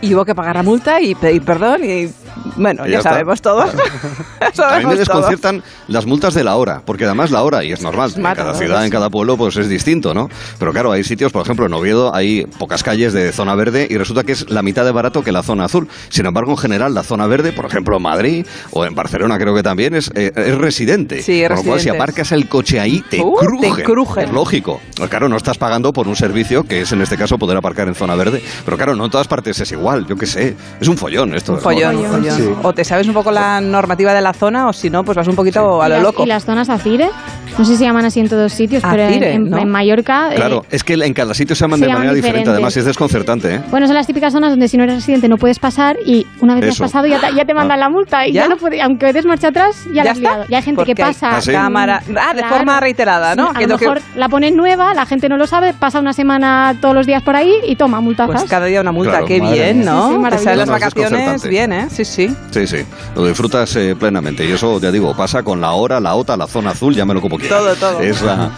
y 0.01 0.13
hubo 0.13 0.23
que 0.23 0.35
pagar 0.35 0.55
la 0.55 0.63
multa 0.63 1.01
y 1.01 1.15
pedir 1.15 1.41
perdón 1.43 1.83
y 1.83 2.07
Bueno, 2.55 2.85
ya, 2.87 3.01
sabemos 3.01 3.41
todos. 3.41 3.69
A 3.69 4.79
mí 4.79 4.85
me 4.85 4.93
todos. 4.95 4.97
desconciertan 4.99 5.63
las 5.87 6.05
multas 6.05 6.33
de 6.33 6.43
la 6.43 6.55
hora, 6.55 6.81
porque 6.85 7.05
además 7.05 7.31
la 7.31 7.43
hora, 7.43 7.63
y 7.63 7.71
es 7.71 7.81
normal, 7.81 8.11
en 8.15 8.23
cada 8.23 8.53
ciudad, 8.55 8.83
en 8.85 8.91
cada 8.91 9.09
pueblo, 9.09 9.37
pues 9.37 9.55
es 9.57 9.69
distinto, 9.69 10.13
¿no? 10.13 10.29
Pero 10.59 10.71
claro, 10.73 10.91
hay 10.91 11.03
sitios, 11.03 11.31
por 11.31 11.41
ejemplo, 11.43 11.65
en 11.65 11.73
Oviedo 11.73 12.13
hay 12.15 12.45
pocas 12.45 12.83
calles 12.83 13.13
de 13.13 13.31
zona 13.31 13.55
verde 13.55 13.87
y 13.89 13.97
resulta 13.97 14.23
que 14.23 14.31
es 14.33 14.49
la 14.49 14.61
mitad 14.61 14.85
de 14.85 14.91
barato 14.91 15.23
que 15.23 15.31
la 15.31 15.43
zona 15.43 15.65
azul. 15.65 15.87
Sin 16.09 16.25
embargo, 16.25 16.51
en 16.51 16.57
general, 16.57 16.93
la 16.93 17.03
zona 17.03 17.27
verde, 17.27 17.51
por 17.51 17.65
ejemplo, 17.65 17.97
en 17.97 18.03
Madrid 18.03 18.45
o 18.71 18.85
en 18.85 18.95
Barcelona 18.95 19.37
creo 19.37 19.53
que 19.55 19.63
también, 19.63 19.95
es, 19.95 20.09
eh, 20.15 20.31
es 20.35 20.57
residente. 20.57 21.21
Sí, 21.21 21.43
Con 21.47 21.57
lo 21.57 21.63
cual, 21.63 21.79
si 21.79 21.89
aparcas 21.89 22.31
el 22.31 22.47
coche 22.47 22.79
ahí, 22.79 23.03
te 23.09 23.21
Uh, 23.21 23.35
crujen. 23.35 23.75
te 23.75 23.83
crujen. 23.83 24.25
Es 24.25 24.31
lógico. 24.31 24.79
Pues 24.95 25.09
claro, 25.09 25.27
no 25.29 25.37
estás 25.37 25.57
pagando 25.57 25.91
por 25.93 26.07
un 26.07 26.15
servicio 26.15 26.63
que 26.63 26.81
es, 26.81 26.91
en 26.91 27.01
este 27.01 27.17
caso, 27.17 27.37
poder 27.37 27.57
aparcar 27.57 27.87
en 27.87 27.95
zona 27.95 28.15
verde. 28.15 28.41
Pero 28.65 28.77
claro, 28.77 28.95
no 28.95 29.05
en 29.05 29.11
todas 29.11 29.27
partes 29.27 29.59
es 29.59 29.71
igual, 29.71 30.05
yo 30.07 30.15
qué 30.15 30.25
sé. 30.25 30.55
Es 30.79 30.87
un 30.87 30.97
follón 30.97 31.35
esto. 31.35 31.53
Un 31.53 31.57
¿no? 31.57 31.63
follón, 31.63 31.97
Sí. 32.35 32.49
O 32.63 32.73
te 32.73 32.83
sabes 32.83 33.07
un 33.07 33.13
poco 33.13 33.31
la 33.31 33.61
normativa 33.61 34.13
de 34.13 34.21
la 34.21 34.33
zona 34.33 34.67
o 34.67 34.73
si 34.73 34.89
no, 34.89 35.03
pues 35.03 35.15
vas 35.17 35.27
un 35.27 35.35
poquito 35.35 35.81
a 35.81 35.85
¿Y 35.87 35.89
lo 35.89 35.95
las- 35.95 36.03
loco. 36.03 36.23
¿Y 36.23 36.25
las 36.27 36.45
zonas 36.45 36.69
Acire? 36.69 37.09
No 37.57 37.65
sé 37.65 37.71
si 37.71 37.77
se 37.77 37.83
llaman 37.85 38.05
así 38.05 38.19
en 38.19 38.29
todos 38.29 38.51
sitios, 38.53 38.83
pero 38.89 39.03
en- 39.03 39.09
Acire, 39.09 39.33
en, 39.33 39.49
¿no? 39.49 39.57
en 39.57 39.69
Mallorca... 39.69 40.29
eh, 40.31 40.35
Claro, 40.35 40.65
es 40.69 40.83
que 40.83 40.93
en 40.93 41.13
cada 41.13 41.33
sitio 41.33 41.55
se 41.55 41.61
llaman 41.63 41.79
se 41.79 41.85
de 41.85 41.93
manera 41.93 42.13
diferente, 42.13 42.39
diferente. 42.39 42.51
además 42.51 42.77
es 42.77 42.85
desconcertante, 42.85 43.55
¿eh? 43.55 43.61
Bueno, 43.71 43.87
son 43.87 43.95
las 43.95 44.05
típicas 44.07 44.33
zonas 44.33 44.51
donde 44.51 44.67
si 44.67 44.77
no 44.77 44.83
eres 44.83 44.95
residente 44.95 45.27
no 45.27 45.37
puedes 45.37 45.59
pasar 45.59 45.97
y 46.05 46.25
una 46.41 46.55
vez 46.55 46.63
que 46.65 46.69
has 46.71 46.79
pasado 46.79 47.05
ya 47.07 47.19
te, 47.19 47.33
ya 47.35 47.45
te 47.45 47.53
mandan 47.53 47.79
la 47.79 47.89
multa 47.89 48.27
y 48.27 48.31
ya, 48.33 48.43
¿Ya? 48.43 48.49
no 48.49 48.57
puede, 48.57 48.81
aunque 48.81 49.11
des 49.13 49.25
marcha 49.25 49.47
atrás, 49.49 49.85
ya, 49.93 50.03
la 50.03 50.11
has 50.11 50.17
está? 50.17 50.29
liado. 50.29 50.45
Ya 50.49 50.57
hay 50.57 50.63
gente 50.63 50.83
que 50.85 50.95
pasa. 50.95 51.37
Ah, 51.37 51.41
¿sí? 51.41 51.51
cámara. 51.51 52.01
Ah, 52.19 52.33
de 52.33 52.39
Claro. 52.41 52.55
forma 52.55 52.79
reiterada, 52.79 53.35
¿no? 53.35 53.49
Sí, 53.49 53.57
Que 53.59 53.63
a 53.63 53.67
lo 53.67 53.77
que- 53.77 53.85
mejor 53.85 54.01
la 54.15 54.29
ponen 54.29 54.55
nueva, 54.55 54.93
la 54.93 55.05
gente 55.05 55.29
no 55.29 55.37
lo 55.37 55.47
sabe, 55.47 55.73
pasa 55.73 55.99
una 55.99 56.13
semana 56.13 56.75
todos 56.81 56.93
los 56.95 57.05
días 57.07 57.23
por 57.23 57.35
ahí 57.35 57.53
y 57.67 57.75
toma 57.75 58.01
multazas. 58.01 58.35
Pues 58.41 58.49
cada 58.49 58.65
día 58.65 58.81
una 58.81 58.91
multa, 58.91 59.11
Claro, 59.11 59.25
qué 59.25 59.39
bien. 59.39 59.83
¿no? 59.85 60.03
Sí, 60.03 60.07
sí, 60.09 60.13
Te 60.15 60.19
maravilloso. 60.19 60.43
salen 60.43 60.59
las 60.59 60.69
vacaciones 60.69 61.47
bien, 61.47 61.73
¿eh? 61.73 61.87
Sí, 61.89 62.05
sí. 62.05 62.35
Sí, 62.51 62.67
sí, 62.67 62.77
lo 63.15 63.25
disfrutas 63.25 63.75
eh, 63.75 63.95
plenamente. 63.97 64.45
Y 64.45 64.51
eso, 64.51 64.79
ya 64.79 64.91
digo, 64.91 65.15
pasa 65.15 65.43
con 65.43 65.61
la 65.61 65.71
hora, 65.71 65.99
la 65.99 66.15
OTA, 66.15 66.35
la 66.37 66.47
zona 66.47 66.71
azul, 66.71 66.93
llámelo 66.95 67.21
como 67.21 67.37
quieras. 67.37 67.46
Todo, 67.49 67.75
todo. 67.75 67.99
Es 68.01 68.21
la- 68.21 68.51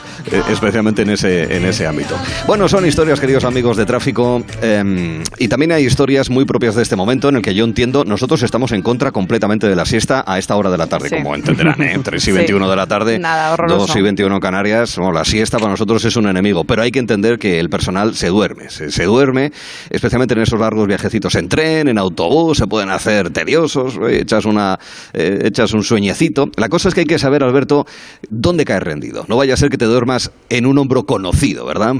especialmente 0.49 1.01
en 1.03 1.09
ese, 1.11 1.55
en 1.55 1.65
ese 1.65 1.87
ámbito. 1.87 2.15
Bueno, 2.47 2.67
son 2.67 2.85
historias, 2.85 3.19
queridos 3.19 3.43
amigos 3.43 3.77
de 3.77 3.85
tráfico. 3.85 4.43
eh, 4.61 5.23
y 5.37 5.47
también 5.47 5.71
hay 5.71 5.85
historias 5.85 6.29
muy 6.29 6.45
propias 6.45 6.75
de 6.75 6.83
este 6.83 6.95
momento 6.95 7.29
en 7.29 7.37
el 7.37 7.41
que 7.41 7.53
yo 7.53 7.63
entiendo, 7.65 8.03
nosotros 8.05 8.43
estamos 8.43 8.71
en 8.71 8.81
contra 8.81 9.11
completamente 9.11 9.67
de 9.67 9.75
la 9.75 9.85
siesta 9.85 10.23
a 10.27 10.37
esta 10.37 10.55
hora 10.55 10.69
de 10.69 10.77
la 10.77 10.87
tarde, 10.87 11.09
Sí. 11.09 11.15
como 11.15 11.35
entenderán, 11.35 11.81
¿eh? 11.81 11.99
3 12.03 12.21
y 12.23 12.25
Sí. 12.25 12.31
21 12.31 12.69
de 12.69 12.75
la 12.75 12.87
tarde, 12.87 13.19
Nada, 13.19 13.53
horroroso. 13.53 13.87
2 13.87 13.95
y 13.95 14.01
21 14.01 14.35
en 14.35 14.41
Canarias. 14.41 14.95
Bueno, 14.97 15.11
la 15.13 15.25
siesta 15.25 15.57
para 15.57 15.71
nosotros 15.71 16.03
es 16.05 16.15
un 16.15 16.27
enemigo, 16.27 16.63
pero 16.65 16.81
hay 16.81 16.91
que 16.91 16.99
entender 16.99 17.39
que 17.39 17.59
el 17.59 17.69
personal 17.69 18.15
se 18.15 18.27
duerme. 18.27 18.69
Se, 18.69 18.91
se 18.91 19.03
duerme, 19.05 19.51
especialmente 19.89 20.33
en 20.33 20.41
esos 20.41 20.59
largos 20.59 20.87
viajecitos 20.87 21.35
en 21.35 21.49
tren, 21.49 21.87
en 21.87 21.97
autobús, 21.97 22.57
se 22.57 22.67
pueden 22.67 22.89
hacer 22.89 23.29
tediosos, 23.31 23.95
eh, 24.07 24.19
echas, 24.21 24.45
una, 24.45 24.79
eh, 25.13 25.41
echas 25.45 25.73
un 25.73 25.83
sueñecito. 25.83 26.49
La 26.57 26.69
cosa 26.69 26.89
es 26.89 26.93
que 26.95 27.01
hay 27.01 27.07
que 27.07 27.19
saber, 27.19 27.43
Alberto, 27.43 27.85
dónde 28.29 28.65
caes 28.65 28.83
rendido. 28.83 29.25
No 29.27 29.37
vaya 29.37 29.53
a 29.53 29.57
ser 29.57 29.69
que 29.69 29.77
te 29.77 29.85
duermas 29.85 30.08
en 30.49 30.65
un 30.65 30.77
hombro 30.77 31.03
conocido, 31.03 31.65
¿verdad? 31.65 31.93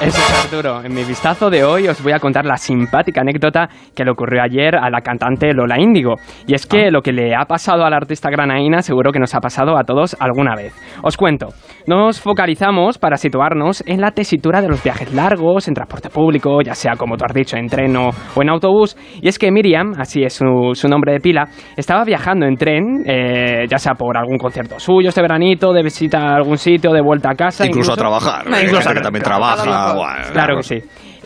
Eso 0.00 0.18
es 0.18 0.44
Arturo. 0.44 0.82
En 0.82 0.94
mi 0.94 1.04
vistazo 1.04 1.50
de 1.50 1.64
hoy 1.64 1.86
os 1.88 2.02
voy 2.02 2.12
a 2.12 2.18
contar 2.18 2.44
la 2.44 2.56
simpática 2.56 3.20
anécdota 3.20 3.68
que 3.94 4.04
le 4.04 4.10
ocurrió 4.10 4.42
ayer 4.42 4.76
a 4.76 4.88
la 4.90 5.00
cantante 5.00 5.52
Lola 5.52 5.78
Índigo. 5.78 6.14
Y 6.46 6.54
es 6.54 6.66
que 6.66 6.90
lo 6.90 7.02
que 7.02 7.12
le 7.12 7.34
ha 7.34 7.44
pasado 7.44 7.84
a 7.84 7.90
la 7.90 7.96
artista 7.96 8.30
granaína 8.30 8.82
seguro 8.82 9.12
que 9.12 9.18
nos 9.18 9.34
ha 9.34 9.40
pasado 9.40 9.76
a 9.76 9.84
todos 9.84 10.16
alguna 10.18 10.54
vez. 10.54 10.74
Os 11.02 11.16
cuento. 11.16 11.48
Nos 11.86 12.20
focalizamos 12.20 12.98
para 12.98 13.16
situarnos 13.16 13.82
en 13.86 14.00
la 14.00 14.12
tesitura 14.12 14.62
de 14.62 14.68
los 14.68 14.82
viajes 14.82 15.12
largos 15.12 15.68
en 15.68 15.74
transporte 15.74 16.08
público, 16.08 16.60
ya 16.62 16.74
sea 16.74 16.96
como 16.96 17.16
tú 17.16 17.24
has 17.26 17.34
dicho, 17.34 17.56
en 17.56 17.66
tren 17.66 17.96
o, 17.96 18.10
o 18.34 18.42
en 18.42 18.48
autobús. 18.48 18.96
Y 19.20 19.28
es 19.28 19.38
que 19.38 19.50
Miriam, 19.50 19.92
así 19.98 20.22
es 20.22 20.34
su, 20.34 20.72
su 20.74 20.88
nombre 20.88 21.12
de 21.12 21.20
pila, 21.20 21.48
estaba 21.76 22.04
viajando 22.04 22.46
en 22.46 22.56
tren, 22.56 23.02
eh, 23.06 23.66
ya 23.68 23.78
sea 23.78 23.94
por 23.94 24.16
algún 24.16 24.38
concierto 24.38 24.78
suyo 24.78 25.08
este 25.08 25.22
veranito, 25.22 25.72
de 25.72 25.82
visita 25.82 26.18
a 26.18 26.36
algún 26.36 26.56
sitio, 26.56 26.92
de 26.92 27.00
vuelta 27.00 27.29
a 27.30 27.34
casa. 27.34 27.66
Incluso 27.66 27.92
a 27.92 27.96
trabajar. 27.96 28.48
No, 28.48 28.60
incluso 28.60 28.82
gente 28.82 28.90
a 28.90 28.94
que 28.94 29.00
también 29.00 29.24
trabaja. 29.24 30.32
Claro 30.32 30.56
que 30.56 30.62
sí. 30.62 30.82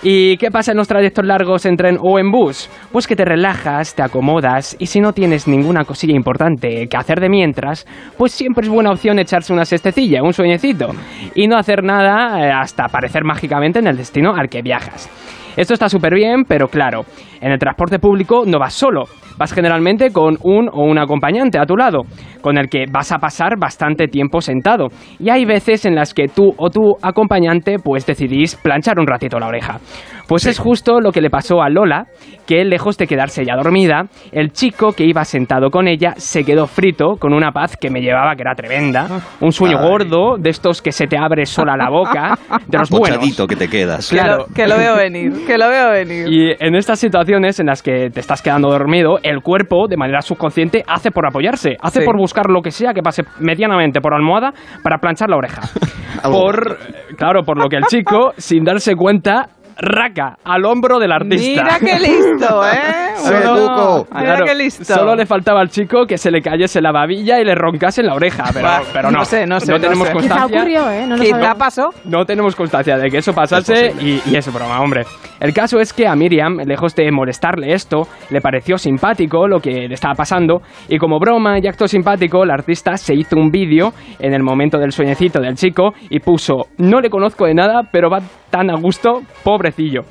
¿Y 0.07 0.37
qué 0.37 0.51
pasa 0.51 0.73
en 0.73 0.77
los 0.77 0.87
trayectos 0.87 1.25
largos 1.25 1.65
en 1.65 1.77
tren 1.77 1.97
o 1.99 2.19
en 2.19 2.31
bus? 2.31 2.69
Pues 2.93 3.07
que 3.07 3.17
te 3.17 3.25
relajas, 3.25 3.95
te 3.95 4.03
acomodas 4.03 4.77
y 4.79 4.87
si 4.87 5.01
no 5.01 5.15
tienes 5.15 5.49
ninguna 5.49 5.85
cosilla 5.85 6.15
importante 6.15 6.87
que 6.89 6.97
hacer 6.99 7.21
de 7.21 7.31
mientras, 7.31 7.87
pues 8.19 8.33
siempre 8.33 8.67
es 8.67 8.71
buena 8.71 8.91
opción 8.91 9.19
echarse 9.19 9.55
una 9.55 9.65
siestecilla, 9.65 10.23
un 10.23 10.35
sueñecito 10.35 10.89
y 11.35 11.47
no 11.47 11.57
hacer 11.57 11.83
nada 11.83 12.39
eh, 12.39 12.53
hasta 12.53 12.85
aparecer 12.85 13.25
mágicamente 13.25 13.79
en 13.79 13.87
el 13.87 13.97
destino 13.97 14.35
al 14.35 14.51
que 14.51 14.61
viajas. 14.61 15.09
Esto 15.57 15.73
está 15.73 15.89
súper 15.89 16.15
bien, 16.15 16.45
pero 16.47 16.69
claro, 16.69 17.07
en 17.41 17.53
el 17.53 17.59
transporte 17.59 17.99
público 17.99 18.43
no 18.45 18.59
vas 18.59 18.75
solo, 18.75 19.05
vas 19.39 19.53
generalmente 19.53 20.11
con 20.13 20.37
un 20.43 20.69
o 20.73 20.85
un 20.85 20.99
acompañante 20.99 21.59
a 21.59 21.67
tu 21.67 21.77
lado, 21.77 22.03
con 22.41 22.59
el 22.59 22.69
que 22.69 22.85
vas 22.91 23.13
a 23.13 23.19
pasar 23.19 23.59
bastante 23.59 24.09
tiempo 24.09 24.41
sentado. 24.41 24.89
Y 25.19 25.31
hay 25.31 25.45
veces 25.45 25.85
en 25.85 25.95
las 25.95 26.15
que 26.15 26.29
tú 26.29 26.53
o 26.57 26.71
tu 26.71 26.95
acompañante 27.03 27.77
pues 27.83 28.07
decidís 28.07 28.57
planchar 28.57 28.99
un 28.99 29.07
ratito 29.07 29.39
la 29.39 29.47
oreja. 29.49 29.79
Pues 30.27 30.47
es 30.47 30.59
justo 30.59 31.01
lo 31.01 31.13
que 31.13 31.21
le 31.21 31.29
pasó 31.29 31.61
a 31.61 31.69
Lola, 31.69 32.07
que 32.47 32.65
lejos 32.65 32.97
de 32.97 33.07
quedarse 33.07 33.45
ya 33.45 33.57
dormida, 33.57 34.05
el 34.33 34.53
chico 34.53 34.93
que 34.93 35.05
iba 35.05 35.23
sentado 35.25 35.69
con 35.71 35.87
ella 35.87 36.15
se 36.17 36.45
quedó 36.45 36.67
frito 36.67 37.17
con 37.19 37.35
una 37.35 37.53
paz 37.53 37.77
que 37.77 37.91
me 37.91 38.01
llevaba 38.01 38.35
que 38.35 38.41
era 38.43 38.55
tremenda, 38.55 39.21
un 39.41 39.53
sueño 39.53 39.79
Ay. 39.81 39.89
gordo, 39.89 40.37
de 40.39 40.49
estos 40.49 40.81
que 40.81 40.93
se 40.93 41.07
te 41.07 41.19
abre 41.19 41.45
sola 41.45 41.77
la 41.77 41.91
boca, 41.91 42.39
de 42.67 42.79
los 42.79 42.89
buenos. 42.89 43.47
Que 43.47 43.57
te 43.57 43.69
quedas. 43.69 44.09
Que, 44.09 44.17
Claro. 44.17 44.47
que 44.55 44.67
lo 44.67 44.79
veo 44.79 44.97
venir, 44.97 45.45
que 45.47 45.59
lo 45.59 45.69
veo 45.69 45.91
venir. 45.91 46.27
Y 46.33 46.53
en 46.59 46.75
estas 46.75 46.99
situaciones 46.99 47.61
en 47.61 47.67
las 47.67 47.83
que 47.83 48.09
te 48.11 48.21
estás 48.21 48.41
quedando 48.41 48.71
dormido, 48.71 49.19
el 49.25 49.41
cuerpo, 49.41 49.89
de 49.89 49.97
manera 49.97 50.21
subconsciente, 50.21 50.85
hace 50.87 51.11
por 51.11 51.27
apoyarse, 51.27 51.77
hace 51.81 52.01
Sí. 52.01 52.07
por 52.07 52.17
buscar 52.17 52.51
lo 52.51 52.61
que 52.61 52.71
sea 52.71 52.93
que 52.93 53.03
pase 53.03 53.25
medianamente 53.41 54.01
por 54.01 54.15
almohada 54.15 54.53
para 54.83 54.99
planchar 54.99 55.31
la 55.31 55.37
oreja. 55.37 55.63
Por, 56.23 56.79
claro, 57.19 57.43
por 57.43 57.59
lo 57.59 57.69
que 57.69 57.77
el 57.77 57.85
chico, 57.85 58.33
sin 58.39 58.65
darse 58.65 58.95
cuenta, 58.95 59.49
raca 59.77 60.37
al 60.45 60.65
hombro 60.65 60.99
del 60.99 61.13
artista. 61.13 61.63
Mira 61.63 61.79
qué 61.79 61.99
listo, 61.99 62.67
¿eh? 62.73 63.15
Sí, 63.17 63.33
Cuco. 63.33 64.07
Mira 64.15 64.25
Claro, 64.25 64.47
qué 64.47 64.55
listo. 64.55 64.85
Solo 64.85 65.15
le 65.15 65.27
faltaba 65.27 65.61
al 65.61 65.69
chico 65.69 66.07
que 66.07 66.19
se 66.19 66.31
le 66.31 66.41
cayese 66.41 66.81
la 66.81 66.93
babilla 66.93 67.41
y 67.41 67.45
le 67.45 67.55
roncase 67.55 68.01
en 68.01 68.09
la 68.09 68.15
oreja, 68.15 68.45
pero, 68.93 69.11
no, 69.11 69.19
no 69.19 69.25
sé, 69.25 69.47
no 69.47 69.61
sé, 69.61 69.73
no 69.73 69.81
tenemos 69.81 70.09
sé. 70.09 70.15
Quizá 70.15 70.29
constancia. 70.29 70.59
ocurrió, 70.59 70.91
¿eh? 70.91 71.07
No 71.07 71.17
Quizá 71.17 71.55
pasó. 71.55 71.91
No 72.05 72.25
tenemos 72.25 72.55
constancia 72.57 72.97
de 72.97 73.11
que 73.11 73.19
eso 73.19 73.33
pasase 73.33 73.89
Es 73.89 74.03
y, 74.03 74.23
y 74.27 74.37
es 74.37 74.53
broma, 74.53 74.81
hombre. 74.81 75.05
El 75.41 75.53
caso 75.53 75.79
es 75.79 75.93
que 75.93 76.07
a 76.07 76.15
Miriam, 76.15 76.59
lejos 76.65 76.95
de 76.95 77.11
molestarle 77.11 77.73
esto, 77.73 78.09
le 78.31 78.41
pareció 78.41 78.79
simpático 78.79 79.47
lo 79.47 79.61
que 79.61 79.89
le 79.89 79.95
estaba 79.95 80.15
pasando 80.15 80.63
y 80.89 80.99
como 80.99 81.19
broma 81.19 81.59
y 81.59 81.67
acto 81.67 81.87
simpático, 81.87 82.45
la 82.45 82.55
artista 82.55 82.97
se 82.97 83.15
hizo 83.15 83.37
un 83.37 83.51
vídeo 83.51 83.93
en 84.19 84.33
el 84.33 84.43
momento 84.43 84.79
del 84.79 84.93
sueñecito 84.93 85.41
del 85.41 85.57
chico 85.57 85.93
y 86.09 86.21
puso, 86.21 86.67
no 86.79 87.01
le 87.01 87.11
conozco 87.11 87.47
de 87.47 87.55
nada, 87.55 87.83
pero 87.91 88.09
va 88.11 88.21
tan 88.51 88.71
a 88.71 88.77
gusto, 88.81 89.21
pobrecillo. 89.65 90.05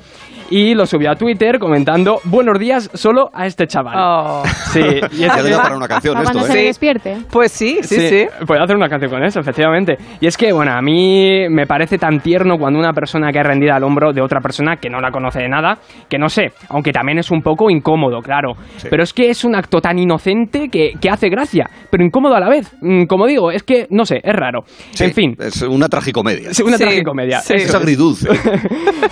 Y 0.50 0.74
lo 0.74 0.86
subió 0.86 1.10
a 1.10 1.16
Twitter 1.16 1.58
comentando, 1.58 2.20
buenos 2.24 2.58
días 2.58 2.90
solo 2.94 3.30
a 3.32 3.46
este 3.46 3.66
chaval. 3.66 3.94
Oh. 3.98 4.42
Sí, 4.72 4.80
y 4.80 5.24
es 5.24 5.32
que- 5.32 5.54
para 5.56 5.76
una 5.76 5.88
canción 5.88 6.16
esto, 6.18 6.38
¿eh? 6.40 6.42
se 6.42 6.58
despierte. 6.64 7.16
Pues 7.30 7.50
sí, 7.50 7.78
sí, 7.82 8.08
sí. 8.08 8.26
Puedo 8.46 8.62
hacer 8.62 8.76
una 8.76 8.88
canción 8.88 9.10
con 9.10 9.24
eso, 9.24 9.40
efectivamente. 9.40 9.96
Y 10.20 10.26
es 10.26 10.36
que, 10.36 10.52
bueno, 10.52 10.72
a 10.72 10.82
mí 10.82 11.48
me 11.48 11.66
parece 11.66 11.98
tan 11.98 12.20
tierno 12.20 12.58
cuando 12.58 12.78
una 12.78 12.92
persona 12.92 13.32
que 13.32 13.38
es 13.40 13.46
rendida 13.46 13.76
al 13.76 13.84
hombro 13.84 14.12
de 14.12 14.20
otra 14.20 14.40
persona 14.40 14.76
que 14.76 14.90
no 14.90 15.00
la 15.00 15.10
conoce 15.10 15.40
de 15.40 15.48
nada, 15.48 15.78
que 16.08 16.18
no 16.18 16.28
sé, 16.28 16.52
aunque 16.68 16.92
también 16.92 17.18
es 17.18 17.30
un 17.30 17.40
poco 17.42 17.70
incómodo, 17.70 18.20
claro. 18.20 18.52
Sí. 18.76 18.88
Pero 18.90 19.02
es 19.02 19.12
que 19.12 19.30
es 19.30 19.44
un 19.44 19.54
acto 19.56 19.80
tan 19.80 19.98
inocente 19.98 20.68
que, 20.68 20.92
que 21.00 21.08
hace 21.10 21.28
gracia, 21.30 21.68
pero 21.90 22.04
incómodo 22.04 22.34
a 22.36 22.40
la 22.40 22.48
vez. 22.48 22.70
Mm, 22.80 23.04
Como 23.06 23.26
digo, 23.26 23.50
es 23.50 23.62
que, 23.62 23.86
no 23.90 24.04
sé, 24.04 24.20
es 24.22 24.34
raro. 24.34 24.60
Sí, 24.92 25.04
En 25.04 25.12
fin, 25.14 25.36
Es 25.38 25.62
una 25.62 25.88
tragicomedia. 25.88 26.50
es 26.50 26.60
una 26.60 26.76
Sí, 26.76 26.84
tragicomedia. 26.84 27.38
Es 27.48 27.74
agridulce. 27.74 28.28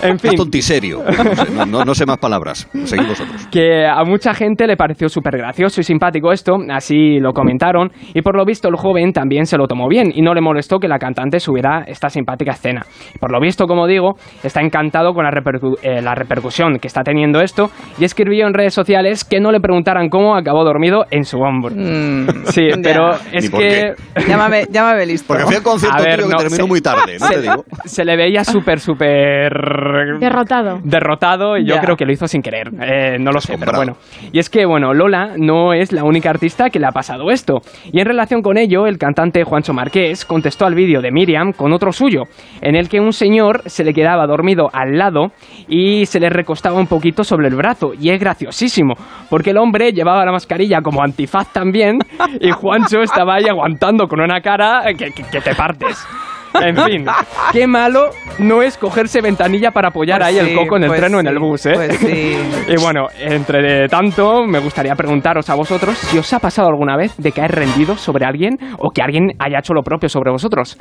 En 0.03 0.19
fin. 0.19 0.31
Es 0.31 0.37
tontiserio. 0.37 1.01
No 1.35 1.45
sé, 1.45 1.51
no, 1.51 1.65
no- 1.65 1.85
no 1.85 1.95
sé 1.95 2.05
más 2.05 2.17
palabras. 2.17 2.67
Seguid 2.85 3.07
vosotros. 3.07 3.47
que 3.51 3.85
a 3.85 4.03
mucha 4.03 4.33
gente 4.33 4.67
le 4.67 4.77
pareció 4.77 5.09
súper 5.09 5.37
gracioso 5.37 5.81
y 5.81 5.83
simpático 5.83 6.31
esto, 6.31 6.57
así 6.71 7.19
lo 7.19 7.31
comentaron, 7.33 7.91
y 8.13 8.21
por 8.21 8.35
lo 8.35 8.45
visto 8.45 8.67
el 8.69 8.75
joven 8.75 9.11
también 9.13 9.45
se 9.45 9.57
lo 9.57 9.67
tomó 9.67 9.87
bien 9.87 10.11
y 10.13 10.21
no 10.21 10.33
le 10.33 10.41
molestó 10.41 10.79
que 10.79 10.87
la 10.87 10.97
cantante 10.99 11.39
subiera 11.39 11.83
esta 11.87 12.09
simpática 12.09 12.51
escena. 12.51 12.85
Por 13.19 13.31
lo 13.31 13.39
visto, 13.39 13.65
como 13.67 13.87
digo, 13.87 14.15
está 14.43 14.61
encantado 14.61 15.13
con 15.13 15.23
la, 15.23 15.31
repercu- 15.31 15.77
eh, 15.81 16.01
la 16.01 16.15
repercusión 16.15 16.77
que 16.79 16.87
está 16.87 17.01
teniendo 17.03 17.41
esto 17.41 17.69
y 17.99 18.03
escribió 18.05 18.47
en 18.47 18.53
redes 18.53 18.73
sociales 18.73 19.23
que 19.23 19.39
no 19.39 19.51
le 19.51 19.59
preguntaran 19.59 20.09
cómo 20.09 20.35
acabó 20.35 20.63
dormido 20.63 21.05
en 21.11 21.23
su 21.25 21.39
hombro. 21.39 21.73
Mm, 21.75 22.45
Sí, 22.45 22.69
ya. 22.69 22.77
pero 22.83 23.11
es 23.31 23.49
que... 23.49 23.93
Llámame, 24.27 24.65
llámame 24.71 25.05
listo. 25.05 25.27
Porque 25.27 25.43
fui 25.45 25.55
al 25.55 25.63
concierto 25.63 25.97
A 25.97 26.01
ver, 26.01 26.15
tuyo 26.15 26.27
que 26.27 26.33
no, 26.33 26.37
terminó 26.39 26.63
se- 26.63 26.69
muy 26.69 26.81
tarde, 26.81 27.17
¿no 27.19 27.27
te 27.29 27.41
digo? 27.41 27.63
Se 27.85 28.05
le 28.05 28.15
veía 28.15 28.43
súper, 28.43 28.79
súper... 28.79 29.51
Derrotado. 30.19 30.79
derrotado 30.83 31.12
derrotado 31.13 31.57
y 31.57 31.65
yo 31.65 31.75
Ya. 31.75 31.81
creo 31.81 31.95
que 31.95 32.05
lo 32.05 32.11
hizo 32.11 32.27
sin 32.27 32.41
querer. 32.41 32.69
Eh, 32.81 33.17
no 33.19 33.31
lo 33.31 33.39
sé, 33.39 33.55
pero 33.57 33.73
bueno. 33.75 33.97
Y 34.31 34.39
es 34.39 34.49
que, 34.49 34.65
bueno, 34.65 34.93
Lola 34.93 35.33
no 35.37 35.73
es 35.73 35.91
la 35.91 36.03
única 36.03 36.29
artista 36.29 36.69
que 36.69 36.79
le 36.79 36.87
ha 36.87 36.91
pasado 36.91 37.29
esto. 37.31 37.61
Y 37.91 37.99
en 37.99 38.05
relación 38.05 38.41
con 38.41 38.57
ello, 38.57 38.87
el 38.87 38.97
cantante 38.97 39.43
Juancho 39.43 39.73
Marqués 39.73 40.25
contestó 40.25 40.65
al 40.65 40.75
vídeo 40.75 41.01
de 41.01 41.11
Miriam 41.11 41.53
con 41.53 41.73
otro 41.73 41.91
suyo, 41.91 42.23
en 42.61 42.75
el 42.75 42.89
que 42.89 42.99
un 42.99 43.13
señor 43.13 43.61
se 43.67 43.83
le 43.83 43.93
quedaba 43.93 44.25
dormido 44.27 44.69
al 44.73 44.97
lado 44.97 45.31
y 45.67 46.05
se 46.05 46.19
le 46.19 46.29
recostaba 46.29 46.79
un 46.79 46.87
poquito 46.87 47.23
sobre 47.23 47.47
el 47.47 47.55
brazo. 47.55 47.91
Y 47.99 48.09
es 48.09 48.19
graciosísimo, 48.19 48.95
porque 49.29 49.51
el 49.51 49.57
hombre 49.57 49.91
llevaba 49.91 50.25
la 50.25 50.31
mascarilla 50.31 50.81
como 50.81 51.03
antifaz 51.03 51.51
también 51.53 51.99
y 52.39 52.51
Juancho 52.51 53.01
estaba 53.01 53.35
ahí 53.35 53.45
aguantando 53.49 54.07
con 54.07 54.19
una 54.21 54.41
cara 54.41 54.83
que, 54.97 55.11
que- 55.11 55.23
que 55.23 55.41
te 55.41 55.55
partes. 55.55 56.05
En 56.61 56.75
fin, 56.75 57.05
qué 57.51 57.67
malo 57.67 58.09
no 58.39 58.61
es 58.61 58.77
cogerse 58.77 59.21
ventanilla 59.21 59.71
para 59.71 59.89
apoyar 59.89 60.19
Pues 60.19 60.29
ahí 60.29 60.39
el 60.39 60.55
coco 60.55 60.77
en 60.77 60.83
el 60.83 60.89
pues 60.89 60.99
tren 60.99 61.15
o 61.15 61.19
en 61.19 61.27
el 61.27 61.39
bus, 61.39 61.65
¿eh? 61.65 61.73
pues 61.73 61.97
sí. 61.97 62.37
y 62.67 62.75
bueno, 62.81 63.07
entre 63.19 63.87
tanto, 63.87 64.45
me 64.45 64.59
gustaría 64.59 64.95
preguntaros 64.95 65.49
a 65.49 65.55
vosotros 65.55 65.97
si 65.97 66.17
os 66.17 66.33
ha 66.33 66.39
pasado 66.39 66.67
alguna 66.67 66.95
vez 66.97 67.15
de 67.17 67.31
caer 67.31 67.51
rendido 67.51 67.97
sobre 67.97 68.25
alguien 68.25 68.57
o 68.79 68.89
que 68.91 69.01
alguien 69.01 69.31
haya 69.39 69.59
hecho 69.59 69.73
lo 69.73 69.81
propio 69.83 70.09
sobre 70.09 70.31
vosotros. 70.31 70.77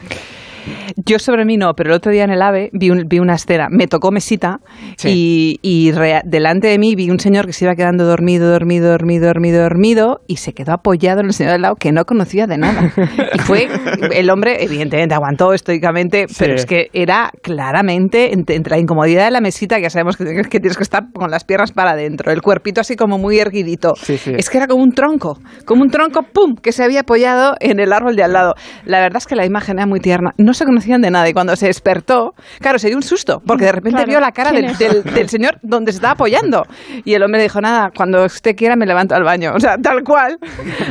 Yo 1.05 1.18
sobre 1.18 1.44
mí 1.44 1.57
no, 1.57 1.75
pero 1.75 1.90
el 1.90 1.96
otro 1.96 2.12
día 2.12 2.25
en 2.25 2.31
el 2.31 2.42
AVE 2.42 2.70
vi, 2.72 2.90
un- 2.90 3.05
vi 3.09 3.18
una 3.18 3.35
escena, 3.35 3.68
me 3.70 3.87
tocó 3.87 4.11
mesita 4.11 4.61
Sí. 4.96 5.59
y, 5.62 5.87
y 5.87 5.92
rea- 5.92 6.22
delante 6.25 6.68
de 6.68 6.79
mí 6.79 6.94
vi 6.94 7.11
un 7.11 7.18
señor 7.20 7.46
que 7.46 7.53
se 7.53 7.64
iba 7.64 7.75
quedando 7.75 8.05
dormido, 8.05 8.51
dormido, 8.51 8.90
dormido, 8.90 9.27
dormido, 9.27 9.62
dormido 9.62 10.20
y 10.27 10.37
se 10.37 10.53
quedó 10.53 10.72
apoyado 10.72 11.20
en 11.20 11.27
el 11.27 11.33
señor 11.33 11.53
del 11.53 11.62
lado 11.62 11.77
que 11.77 11.92
no 11.92 12.05
conocía 12.05 12.46
de 12.46 12.59
nada. 12.59 12.92
Y 13.35 13.38
fue, 13.40 13.68
el 14.14 14.31
hombre 14.31 14.62
evidentemente 14.64 15.14
aguantó 15.14 15.53
estoicamente, 15.53 16.27
pero 16.38 16.55
es 16.55 16.66
que 16.66 16.88
era 16.92 17.31
claramente 17.42 18.33
entre, 18.35 18.57
entre 18.57 18.70
la 18.77 18.79
incomodidad 18.79 19.25
de 19.25 19.31
la 19.31 19.40
mesita, 19.40 19.77
que 19.77 19.83
ya 19.83 19.90
sabemos 19.90 20.16
que, 20.16 20.25
que 20.25 20.61
tienes 20.61 20.77
que 20.77 20.83
estar 20.83 21.05
con 21.12 21.31
las 21.31 21.44
piernas 21.44 21.72
para 21.72 21.92
adentro, 21.92 22.33
el 22.33 22.42
cuerpito 22.42 22.81
así 22.81 22.96
como 22.96 23.18
muy 23.18 23.38
erguidito. 23.38 23.94
Sí, 23.96 24.16
sí. 24.18 24.33
Es 24.37 24.51
que 24.51 24.59
era 24.59 24.66
como 24.66 24.83
un 24.83 24.92
tronco, 24.92 25.38
como 25.64 25.83
un 25.83 25.90
tronco, 25.90 26.22
¡pum!, 26.22 26.55
que 26.57 26.72
se 26.72 26.83
había 26.83 27.01
apoyado 27.01 27.55
en 27.61 27.81
el 27.81 27.92
árbol 27.92 28.16
de 28.16 28.22
al 28.25 28.33
lado. 28.33 28.55
La 28.85 29.01
verdad 29.01 29.18
es 29.18 29.27
que 29.27 29.37
la 29.37 29.44
imagen 29.46 29.79
era 29.79 29.87
muy 29.87 30.01
tierna. 30.01 30.33
No 30.38 30.51
se 30.54 30.64
conocían 30.64 31.00
de 31.00 31.10
nada 31.10 31.28
y 31.28 31.32
cuando 31.32 31.54
se 31.56 31.66
despertó, 31.66 32.34
claro, 32.60 32.78
se 32.78 32.88
dio 32.88 32.96
un 32.96 33.02
susto, 33.02 33.40
porque 33.46 33.64
de 33.66 33.72
repente 33.72 33.96
Claro, 33.98 34.08
vio 34.10 34.20
la 34.20 34.32
cara 34.32 34.50
¿quién 34.50 34.66
del, 34.66 34.76
del- 35.02 35.14
del 35.14 35.28
señor 35.28 35.58
donde 35.62 35.92
se 35.92 35.96
estaba 35.96 36.12
apoyando. 36.14 36.64
Y 37.04 37.14
el 37.14 37.22
hombre 37.22 37.42
dijo, 37.42 37.60
nada, 37.60 37.90
cuando 37.96 38.24
usted 38.24 38.54
quiera 38.56 38.76
me 38.76 38.86
levanto 38.86 39.14
al 39.14 39.24
baño. 39.24 39.52
O 39.56 39.60
sea, 39.60 39.76
tal 39.76 40.02
cual. 40.02 40.38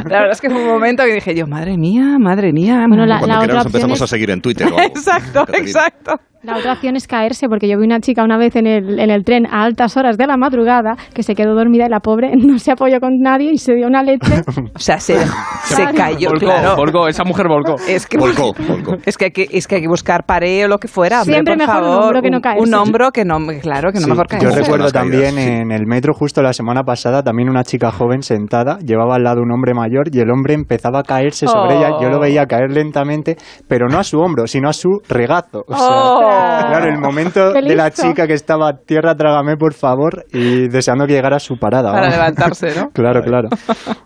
La 0.06 0.20
verdad 0.20 0.32
es 0.32 0.42
que 0.42 0.50
fue 0.50 0.62
un 0.62 0.68
momento 0.68 1.04
que 1.04 1.14
dije 1.14 1.36
yo, 1.36 1.46
madre 1.48 1.78
mía, 1.78 2.18
madre 2.20 2.54
mía. 2.54 2.86
Bueno, 2.88 3.06
la- 3.06 3.20
Cuando 3.20 3.36
otra 3.38 3.46
quieras 3.48 3.66
opción 3.66 3.68
empezamos 3.82 3.98
es- 3.98 4.02
a 4.04 4.08
seguir 4.08 4.30
en 4.32 4.42
Twitter. 4.42 4.68
o 4.68 4.70
algo. 4.78 4.82
Exacto, 4.82 5.46
exacto. 5.54 6.20
La 6.44 6.58
otra 6.58 6.74
opción 6.74 6.96
es 6.96 7.08
caerse, 7.08 7.48
porque 7.48 7.68
yo 7.68 7.78
vi 7.78 7.86
una 7.86 8.00
chica 8.00 8.24
una 8.24 8.38
vez 8.38 8.56
en 8.56 8.66
el, 8.68 9.00
en 9.00 9.10
el 9.12 9.24
tren 9.24 9.46
a 9.46 9.64
altas 9.64 9.96
horas 9.98 10.18
de 10.18 10.26
la 10.28 10.38
madrugada 10.38 10.96
que 11.14 11.22
se 11.24 11.36
quedó 11.36 11.54
dormida 11.54 11.86
y 11.86 11.90
la 11.90 12.00
pobre 12.00 12.32
no 12.38 12.58
se 12.58 12.72
apoyó 12.72 13.00
con 13.00 13.20
nadie 13.20 13.52
y 13.54 13.58
se 13.58 13.74
dio 13.76 13.88
una 13.88 14.04
leche. 14.04 14.42
O 14.74 14.80
sea, 14.80 15.00
se, 15.00 15.16
se 15.64 15.84
cayó, 15.96 16.30
volcó, 16.30 16.46
claro. 16.46 16.76
volcó, 16.76 17.08
esa 17.08 17.24
mujer 17.24 17.48
volcó. 17.48 17.76
Es 17.88 18.08
que, 18.08 18.18
Volcó, 18.18 18.54
volcó. 18.68 18.96
Es 19.06 19.18
que, 19.18 19.26
hay 19.26 19.32
que, 19.32 19.48
es 19.52 19.68
que 19.68 19.76
hay 19.76 19.82
que 19.82 19.88
buscar 19.88 20.26
pareo 20.26 20.66
o 20.66 20.70
lo 20.70 20.78
que 20.78 20.88
fuera. 20.88 21.22
hombre, 21.22 21.34
Siempre 21.36 21.56
por 21.56 21.68
mejor 21.68 21.84
un 21.84 21.90
favor. 21.90 22.04
hombro 22.06 22.22
que 22.22 22.30
no 22.32 22.42
caerse. 22.42 22.64
Un 22.68 22.74
hombro 22.74 23.12
que 23.12 23.26
no, 23.26 23.38
claro, 23.62 23.92
que 23.92 24.00
no 24.00 24.06
Sí, 24.06 24.10
mejor 24.10 24.26
yo 24.28 24.38
caerse. 24.40 24.48
Ojo, 24.48 24.58
recuerdo 24.60 24.86
caídas, 24.86 24.94
también 24.94 25.32
sí. 25.36 25.42
en 25.62 25.72
el 25.72 25.86
metro 25.86 26.14
justo 26.14 26.42
la 26.42 26.54
semana 26.54 26.84
pasada 26.84 27.22
también 27.24 27.50
una 27.50 27.64
chica 27.64 27.92
joven 27.92 28.24
sentada 28.24 28.80
llevaba 28.80 29.16
al 29.16 29.24
lado 29.24 29.42
un 29.42 29.52
hombre 29.52 29.74
mayor 29.74 30.06
y 30.12 30.20
el 30.20 30.30
hombre 30.32 30.54
empezaba 30.54 31.00
a 31.00 31.04
caerse 31.04 31.48
sobre 31.48 31.76
Oh. 31.76 31.78
ella 31.78 31.90
yo 32.02 32.10
lo 32.10 32.20
veía 32.20 32.46
caer 32.48 32.72
lentamente 32.72 33.38
pero 33.68 33.88
no 33.88 34.00
a 34.00 34.04
su 34.04 34.20
hombro 34.20 34.48
sino 34.48 34.70
a 34.70 34.74
su 34.74 34.90
regazo 35.08 35.64
o 35.68 35.76
sea, 35.76 35.88
Oh. 35.88 36.31
Claro 36.32 36.86
el 36.94 37.00
momento 37.00 37.52
de 37.54 37.76
la 37.76 37.92
chica 37.92 38.28
que 38.28 38.34
estaba 38.34 38.74
tierra 38.86 39.16
trágame 39.16 39.58
por 39.58 39.74
favor 39.74 40.26
y 40.32 40.68
deseando 40.68 41.06
que 41.06 41.14
llegara 41.14 41.38
a 41.38 41.40
su 41.40 41.58
parada 41.58 41.92
Para 41.92 42.10
levantarse, 42.10 42.76
¿no? 42.76 42.90
claro 42.94 43.22
claro 43.24 43.50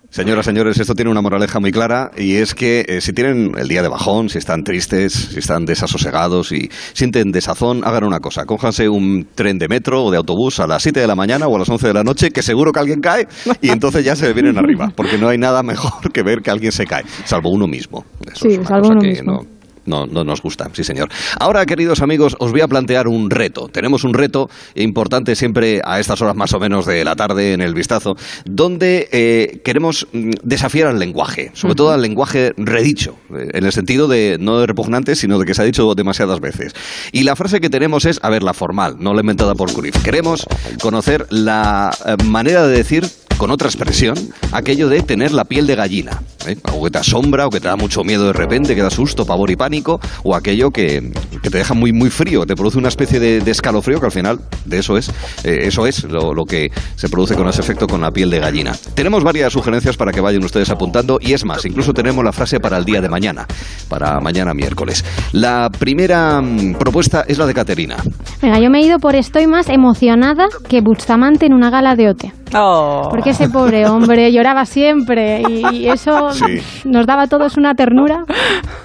Señoras, 0.09 0.45
señores, 0.45 0.79
esto 0.79 0.93
tiene 0.93 1.11
una 1.11 1.21
moraleja 1.21 1.59
muy 1.59 1.73
clara 1.73 2.09
y 2.15 2.35
es 2.35 2.55
que 2.55 2.85
eh, 2.87 3.01
si 3.01 3.11
tienen 3.11 3.51
el 3.57 3.67
día 3.67 3.81
de 3.81 3.89
bajón, 3.89 4.29
si 4.29 4.37
están 4.37 4.63
tristes, 4.63 5.11
si 5.11 5.39
están 5.39 5.65
desasosegados 5.65 6.53
y 6.53 6.69
sienten 6.93 7.31
desazón, 7.33 7.81
hagan 7.83 8.05
una 8.05 8.21
cosa. 8.21 8.45
Cójanse 8.45 8.87
un 8.87 9.27
tren 9.35 9.57
de 9.57 9.67
metro 9.67 10.05
o 10.05 10.11
de 10.11 10.17
autobús 10.17 10.61
a 10.61 10.67
las 10.67 10.83
7 10.83 11.01
de 11.01 11.07
la 11.07 11.15
mañana 11.15 11.47
o 11.47 11.55
a 11.57 11.59
las 11.59 11.67
11 11.67 11.87
de 11.87 11.93
la 11.93 12.03
noche, 12.03 12.29
que 12.31 12.43
seguro 12.43 12.71
que 12.71 12.79
alguien 12.79 13.01
cae 13.01 13.27
y 13.59 13.71
entonces 13.71 14.05
ya 14.05 14.15
se 14.15 14.31
vienen 14.31 14.57
arriba, 14.57 14.89
porque 14.95 15.17
no 15.17 15.27
hay 15.27 15.37
nada 15.37 15.63
mejor 15.63 16.09
que 16.13 16.23
ver 16.23 16.39
que 16.41 16.49
alguien 16.51 16.71
se 16.71 16.85
cae, 16.85 17.03
salvo 17.25 17.49
uno 17.49 17.67
mismo. 17.67 18.05
Eso 18.25 18.45
Sí, 18.47 18.53
es 18.53 18.59
una 18.59 18.67
salvo 18.69 18.81
cosa 18.83 18.93
uno 18.93 19.01
que 19.01 19.07
mismo. 19.09 19.31
no- 19.33 19.54
no, 19.85 20.05
no 20.05 20.23
nos 20.23 20.41
gusta, 20.41 20.69
sí 20.73 20.83
señor. 20.83 21.09
Ahora, 21.39 21.65
queridos 21.65 22.01
amigos, 22.01 22.35
os 22.39 22.51
voy 22.51 22.61
a 22.61 22.67
plantear 22.67 23.07
un 23.07 23.29
reto. 23.29 23.67
Tenemos 23.67 24.03
un 24.03 24.13
reto 24.13 24.49
importante 24.75 25.35
siempre 25.35 25.81
a 25.83 25.99
estas 25.99 26.21
horas 26.21 26.35
más 26.35 26.53
o 26.53 26.59
menos 26.59 26.85
de 26.85 27.03
la 27.03 27.15
tarde 27.15 27.53
en 27.53 27.61
el 27.61 27.73
vistazo, 27.73 28.15
donde 28.45 29.09
eh, 29.11 29.61
queremos 29.63 30.07
mm, 30.11 30.31
desafiar 30.43 30.87
al 30.87 30.99
lenguaje, 30.99 31.51
sobre 31.53 31.75
todo 31.75 31.91
al 31.91 32.01
lenguaje 32.01 32.53
redicho, 32.57 33.17
eh, 33.33 33.49
en 33.53 33.65
el 33.65 33.71
sentido 33.71 34.07
de 34.07 34.37
no 34.39 34.59
de 34.59 34.67
repugnante, 34.67 35.15
sino 35.15 35.39
de 35.39 35.45
que 35.45 35.53
se 35.53 35.61
ha 35.61 35.65
dicho 35.65 35.93
demasiadas 35.95 36.39
veces. 36.39 36.73
Y 37.11 37.23
la 37.23 37.35
frase 37.35 37.61
que 37.61 37.69
tenemos 37.69 38.05
es, 38.05 38.19
a 38.23 38.29
ver, 38.29 38.43
la 38.43 38.53
formal, 38.53 38.97
no 38.99 39.13
la 39.13 39.21
inventada 39.21 39.55
por 39.55 39.71
Cruyff. 39.73 40.03
Queremos 40.03 40.45
conocer 40.81 41.27
la 41.29 41.91
eh, 42.05 42.23
manera 42.25 42.65
de 42.67 42.77
decir 42.77 43.05
con 43.37 43.51
otra 43.51 43.67
expresión, 43.67 44.15
aquello 44.51 44.89
de 44.89 45.01
tener 45.01 45.31
la 45.31 45.45
piel 45.45 45.67
de 45.67 45.75
gallina. 45.75 46.21
¿eh? 46.47 46.57
Algo 46.63 46.85
que 46.85 46.91
te 46.91 46.97
asombra 46.99 47.47
o 47.47 47.49
que 47.49 47.59
te 47.59 47.67
da 47.67 47.75
mucho 47.75 48.03
miedo 48.03 48.27
de 48.27 48.33
repente, 48.33 48.75
que 48.75 48.81
da 48.81 48.89
susto, 48.89 49.25
pavor 49.25 49.51
y 49.51 49.55
pánico, 49.55 49.99
o 50.23 50.35
aquello 50.35 50.71
que, 50.71 51.11
que 51.41 51.49
te 51.49 51.57
deja 51.57 51.73
muy, 51.73 51.91
muy 51.91 52.09
frío, 52.09 52.45
te 52.45 52.55
produce 52.55 52.77
una 52.77 52.87
especie 52.87 53.19
de, 53.19 53.41
de 53.41 53.51
escalofrío, 53.51 53.99
que 53.99 54.05
al 54.05 54.11
final 54.11 54.39
de 54.65 54.79
eso 54.79 54.97
es, 54.97 55.09
eh, 55.43 55.59
eso 55.63 55.85
es 55.87 56.03
lo, 56.03 56.33
lo 56.33 56.45
que 56.45 56.71
se 56.95 57.09
produce 57.09 57.35
con 57.35 57.47
ese 57.47 57.61
efecto 57.61 57.87
con 57.87 58.01
la 58.01 58.11
piel 58.11 58.29
de 58.29 58.39
gallina. 58.39 58.75
Tenemos 58.93 59.23
varias 59.23 59.53
sugerencias 59.53 59.97
para 59.97 60.11
que 60.11 60.21
vayan 60.21 60.43
ustedes 60.43 60.69
apuntando, 60.69 61.19
y 61.21 61.33
es 61.33 61.45
más, 61.45 61.65
incluso 61.65 61.93
tenemos 61.93 62.23
la 62.23 62.31
frase 62.31 62.59
para 62.59 62.77
el 62.77 62.85
día 62.85 63.01
de 63.01 63.09
mañana, 63.09 63.45
para 63.89 64.19
mañana 64.19 64.53
miércoles. 64.53 65.03
La 65.31 65.69
primera 65.69 66.41
mm, 66.41 66.75
propuesta 66.75 67.25
es 67.27 67.37
la 67.37 67.45
de 67.45 67.53
Caterina. 67.53 67.97
Venga, 68.41 68.59
yo 68.59 68.69
me 68.69 68.79
he 68.79 68.85
ido 68.85 68.99
por 68.99 69.15
estoy 69.15 69.47
más 69.47 69.69
emocionada 69.69 70.47
que 70.69 70.81
Bustamante 70.81 71.45
en 71.45 71.53
una 71.53 71.69
gala 71.69 71.95
de 71.95 72.09
OTE. 72.09 72.44
Oh. 72.53 73.07
Porque 73.09 73.31
ese 73.31 73.49
pobre 73.49 73.87
hombre 73.87 74.31
lloraba 74.31 74.65
siempre 74.65 75.41
y, 75.49 75.65
y 75.75 75.89
eso 75.89 76.31
Sí. 76.31 76.61
nos 76.85 77.05
daba 77.05 77.23
a 77.23 77.27
todos 77.27 77.57
una 77.57 77.73
ternura. 77.75 78.23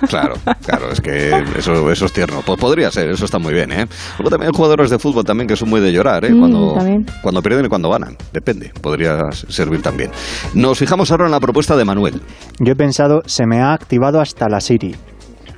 Claro, 0.08 0.34
claro, 0.64 0.90
es 0.90 1.00
que 1.00 1.30
eso, 1.58 1.90
eso 1.90 2.06
es 2.06 2.12
tierno. 2.12 2.42
Pues 2.44 2.58
podría 2.58 2.90
ser, 2.90 3.10
eso 3.10 3.24
está 3.24 3.38
muy 3.38 3.52
bien, 3.52 3.70
¿eh? 3.72 3.86
Luego 4.18 4.30
también 4.30 4.50
hay 4.52 4.56
jugadores 4.56 4.90
de 4.90 4.98
fútbol 4.98 5.24
también 5.24 5.46
que 5.46 5.56
son 5.56 5.68
muy 5.68 5.80
de 5.80 5.92
llorar, 5.92 6.24
¿eh? 6.24 6.30
Mm, 6.32 6.38
Cuando, 6.38 6.72
también. 6.74 7.06
cuando 7.22 7.42
pierden 7.42 7.66
y 7.66 7.68
cuando 7.68 7.90
ganan. 7.90 8.16
Depende, 8.32 8.72
podría 8.80 9.30
servir 9.32 9.82
también. 9.82 10.10
Nos 10.54 10.78
fijamos 10.78 11.10
ahora 11.10 11.26
en 11.26 11.32
la 11.32 11.40
propuesta 11.40 11.76
de 11.76 11.84
Manuel. 11.84 12.20
yo 12.58 12.72
he 12.72 12.76
pensado 12.76 13.22
se 13.26 13.46
me 13.46 13.60
ha 13.60 13.72
activado 13.72 14.20
hasta 14.20 14.48
la 14.48 14.60
Siri 14.60 14.96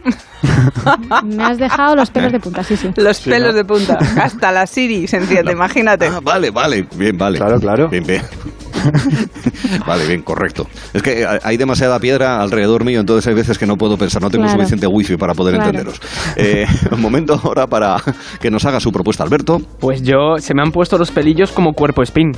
Me 1.25 1.45
has 1.45 1.59
dejado 1.59 1.95
los 1.97 2.11
pelos 2.11 2.33
de 2.33 2.41
punta, 2.41 2.62
sí, 2.65 2.77
sí. 2.77 2.91
Los 2.97 3.21
pelos 3.21 3.55
de 3.55 3.65
punta. 3.65 3.99
Hasta 4.23 4.51
la 4.53 4.67
Siri 4.67 5.07
se 5.07 5.19
enciende, 5.19 5.53
imagínate. 5.53 6.07
Ah, 6.09 6.21
vale, 6.23 6.51
vale, 6.51 6.87
bien, 6.97 7.17
vale. 7.17 7.38
Claro, 7.38 7.61
claro. 7.61 7.88
Bien, 7.88 8.05
bien. 8.05 8.23
vale, 9.87 10.07
bien, 10.07 10.23
correcto. 10.23 10.67
Es 10.93 11.03
que 11.03 11.27
hay 11.43 11.57
demasiada 11.57 12.01
piedra 12.01 12.41
alrededor 12.41 12.85
mío, 12.85 13.01
entonces 13.01 13.27
hay 13.29 13.35
veces 13.35 13.57
que 13.59 13.67
no 13.67 13.77
puedo 13.77 13.97
pensar, 13.97 14.21
no 14.23 14.31
tengo 14.31 14.45
Claro. 14.45 14.59
suficiente 14.59 14.87
wifi 14.88 15.17
para 15.17 15.35
poder 15.35 15.55
Claro. 15.55 15.71
entenderos. 15.71 16.01
Eh, 16.37 16.67
un 16.91 17.01
momento 17.01 17.41
ahora 17.43 17.67
para 17.67 17.97
que 18.41 18.51
nos 18.51 18.65
haga 18.65 18.81
su 18.81 18.91
propuesta, 18.91 19.23
Alberto. 19.23 19.61
Pues 19.79 20.03
yo, 20.03 20.37
se 20.38 20.55
me 20.55 20.62
han 20.62 20.73
puesto 20.73 20.99
los 20.99 21.11
pelillos 21.12 21.53
como 21.53 21.73
cuerpo 21.75 22.03
spin. 22.03 22.33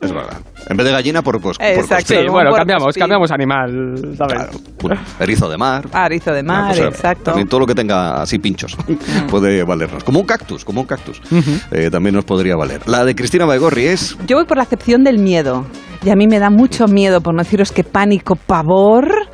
Es 0.00 0.12
verdad. 0.12 0.38
En 0.68 0.76
vez 0.76 0.86
de 0.86 0.92
gallina, 0.92 1.20
por, 1.22 1.40
pues, 1.40 1.58
por 1.58 1.66
Exacto. 1.66 2.14
sí, 2.14 2.28
bueno, 2.28 2.52
cambiamos, 2.52 2.94
cambiamos 2.96 3.30
animal, 3.30 4.14
¿sabes? 4.16 4.48
Claro. 4.78 5.00
Erizo 5.18 5.48
de 5.50 5.58
mar. 5.58 5.86
Arizo 5.92 6.32
de 6.32 6.40
Una 6.40 6.52
mar, 6.62 6.68
cosa- 6.70 6.88
exacto. 6.88 7.24
También 7.24 7.48
todo 7.48 7.60
lo 7.60 7.66
que 7.66 7.74
tenga 7.74 8.22
así 8.22 8.38
pinchos 8.38 8.76
puede 9.28 9.62
valernos. 9.62 10.02
Como 10.04 10.20
un 10.20 10.26
cactus, 10.26 10.64
como 10.64 10.80
un 10.80 10.86
cactus. 10.86 11.20
Eh, 11.70 11.90
también 11.90 12.14
nos 12.14 12.24
podría 12.24 12.56
valer. 12.56 12.80
La 12.88 13.04
de 13.04 13.14
Cristina 13.14 13.44
Baigorri 13.44 13.86
es... 13.86 14.16
Yo 14.26 14.36
voy 14.36 14.46
por 14.46 14.56
la 14.56 14.62
acepción 14.62 15.04
del 15.04 15.18
miedo. 15.18 15.66
Y 16.02 16.08
a 16.08 16.16
mí 16.16 16.26
me 16.26 16.38
da 16.38 16.48
mucho 16.48 16.86
miedo, 16.86 17.20
por 17.20 17.34
no 17.34 17.42
deciros 17.42 17.72
que 17.72 17.84
pánico, 17.84 18.34
pavor, 18.36 19.28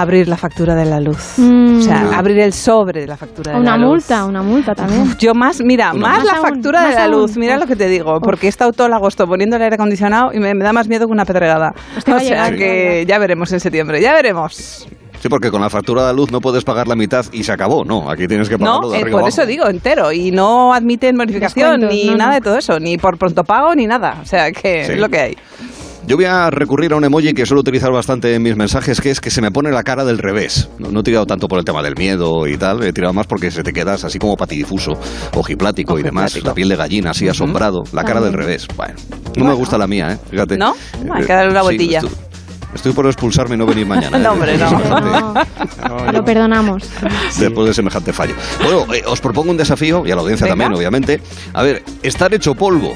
abrir 0.00 0.28
la 0.28 0.36
factura 0.36 0.74
de 0.74 0.84
la 0.84 1.00
luz. 1.00 1.34
Mm. 1.38 1.78
O 1.78 1.80
sea, 1.80 2.10
abrir 2.18 2.38
el 2.40 2.52
sobre 2.52 3.00
de 3.02 3.06
la 3.06 3.16
factura 3.16 3.52
de 3.52 3.58
Una 3.60 3.72
la 3.72 3.76
luz. 3.78 3.88
multa, 3.88 4.24
una 4.24 4.42
multa 4.42 4.74
también. 4.74 5.02
Uf, 5.02 5.16
Yo 5.18 5.34
más, 5.34 5.60
mira, 5.62 5.92
Una 5.92 6.00
más 6.08 6.18
multa. 6.18 6.24
la 6.24 6.32
Más 6.32 6.44
aún, 6.44 6.54
factura 6.54 6.80
de 6.80 6.86
más 6.88 6.94
la 6.96 7.04
aún. 7.04 7.12
luz, 7.12 7.36
mira 7.36 7.54
Uf. 7.54 7.60
lo 7.60 7.66
que 7.66 7.76
te 7.76 7.88
digo, 7.88 8.20
porque 8.20 8.46
he 8.46 8.48
estado 8.48 8.72
todo 8.72 8.86
el 8.86 8.92
agosto 8.92 9.26
poniendo 9.26 9.56
el 9.56 9.62
aire 9.62 9.74
acondicionado 9.74 10.32
y 10.32 10.38
me, 10.38 10.54
me 10.54 10.64
da 10.64 10.72
más 10.72 10.88
miedo 10.88 11.06
que 11.06 11.12
una 11.12 11.24
pedregada. 11.24 11.72
Pues 11.94 12.04
te 12.04 12.10
va 12.12 12.16
o 12.18 12.20
sea 12.20 12.28
llegar, 12.50 12.56
que 12.56 13.04
ya 13.08 13.18
veremos 13.18 13.52
en 13.52 13.60
septiembre, 13.60 14.00
ya 14.00 14.12
veremos. 14.12 14.86
Sí, 15.18 15.30
porque 15.30 15.50
con 15.50 15.62
la 15.62 15.70
factura 15.70 16.02
de 16.02 16.08
la 16.08 16.12
luz 16.12 16.30
no 16.30 16.40
puedes 16.42 16.62
pagar 16.62 16.86
la 16.86 16.94
mitad 16.94 17.24
y 17.32 17.42
se 17.42 17.50
acabó. 17.50 17.84
No, 17.86 18.10
aquí 18.10 18.28
tienes 18.28 18.50
que 18.50 18.58
pagarlo 18.58 18.82
No, 18.82 18.88
de 18.90 18.98
Eh, 18.98 19.00
arriba 19.00 19.12
por 19.12 19.20
abajo. 19.22 19.28
eso 19.28 19.46
digo 19.46 19.66
entero 19.66 20.12
y 20.12 20.30
no 20.30 20.74
admiten 20.74 21.16
bonificación 21.16 21.80
Descuentos, 21.80 21.90
ni 21.96 22.10
no, 22.10 22.16
nada 22.18 22.30
no. 22.32 22.34
de 22.36 22.40
todo 22.42 22.58
eso, 22.58 22.78
ni 22.78 22.98
por 22.98 23.16
pronto 23.16 23.42
pago 23.42 23.74
ni 23.74 23.86
nada. 23.86 24.18
O 24.22 24.26
sea 24.26 24.52
que 24.52 24.84
Sí. 24.84 24.92
es 24.92 24.98
lo 25.00 25.08
que 25.08 25.18
hay. 25.18 25.36
Yo 26.06 26.14
voy 26.14 26.24
a 26.26 26.50
recurrir 26.50 26.92
a 26.92 26.96
un 26.96 27.02
emoji 27.04 27.34
que 27.34 27.44
suelo 27.46 27.62
utilizar 27.62 27.90
bastante 27.90 28.32
en 28.32 28.40
mis 28.42 28.54
mensajes, 28.56 29.00
que 29.00 29.10
es 29.10 29.20
que 29.20 29.28
se 29.30 29.42
me 29.42 29.50
pone 29.50 29.72
la 29.72 29.82
cara 29.82 30.04
del 30.04 30.18
revés. 30.18 30.68
No, 30.78 30.92
no 30.92 31.00
he 31.00 31.02
tirado 31.02 31.26
tanto 31.26 31.48
por 31.48 31.58
el 31.58 31.64
tema 31.64 31.82
del 31.82 31.96
miedo 31.96 32.46
y 32.46 32.56
tal, 32.56 32.84
he 32.84 32.92
tirado 32.92 33.12
más 33.12 33.26
porque 33.26 33.50
se 33.50 33.64
te 33.64 33.72
quedas 33.72 34.04
así 34.04 34.20
como 34.20 34.36
patidifuso, 34.36 34.92
ojiplático 35.34 35.98
y 35.98 36.04
demás, 36.04 36.40
la 36.44 36.54
piel 36.54 36.68
de 36.68 36.76
gallina 36.76 37.10
así 37.10 37.28
asombrado, 37.28 37.82
la 37.92 38.04
cara 38.04 38.20
del 38.20 38.34
revés. 38.34 38.68
Bueno, 38.76 38.94
no 39.36 39.44
me 39.46 39.54
gusta 39.54 39.78
la 39.78 39.88
mía, 39.88 40.12
¿eh? 40.12 40.18
Fíjate. 40.30 40.56
¿No? 40.56 40.76
Hay 41.12 41.24
que 41.24 41.32
darle 41.32 41.50
una 41.50 41.60
Sí, 41.60 41.64
vueltilla. 41.66 41.98
estoy, 41.98 42.12
estoy 42.76 42.92
por 42.92 43.06
expulsarme 43.06 43.56
y 43.56 43.58
no 43.58 43.66
venir 43.66 43.86
mañana. 43.86 44.16
¿eh? 44.18 44.20
No, 44.20 44.30
hombre, 44.32 44.56
no. 44.58 45.34
No, 45.88 46.12
lo 46.12 46.24
perdonamos. 46.24 46.84
Después 47.36 47.66
de 47.66 47.74
semejante 47.74 48.12
fallo. 48.12 48.34
Bueno, 48.62 48.94
eh, 48.94 49.02
os 49.08 49.20
propongo 49.20 49.50
un 49.50 49.56
desafío, 49.56 50.04
y 50.06 50.12
a 50.12 50.14
la 50.14 50.20
audiencia 50.22 50.44
Venga. 50.44 50.52
también, 50.62 50.78
obviamente. 50.78 51.20
A 51.52 51.64
ver, 51.64 51.82
estar 52.04 52.32
hecho 52.32 52.54
polvo. 52.54 52.94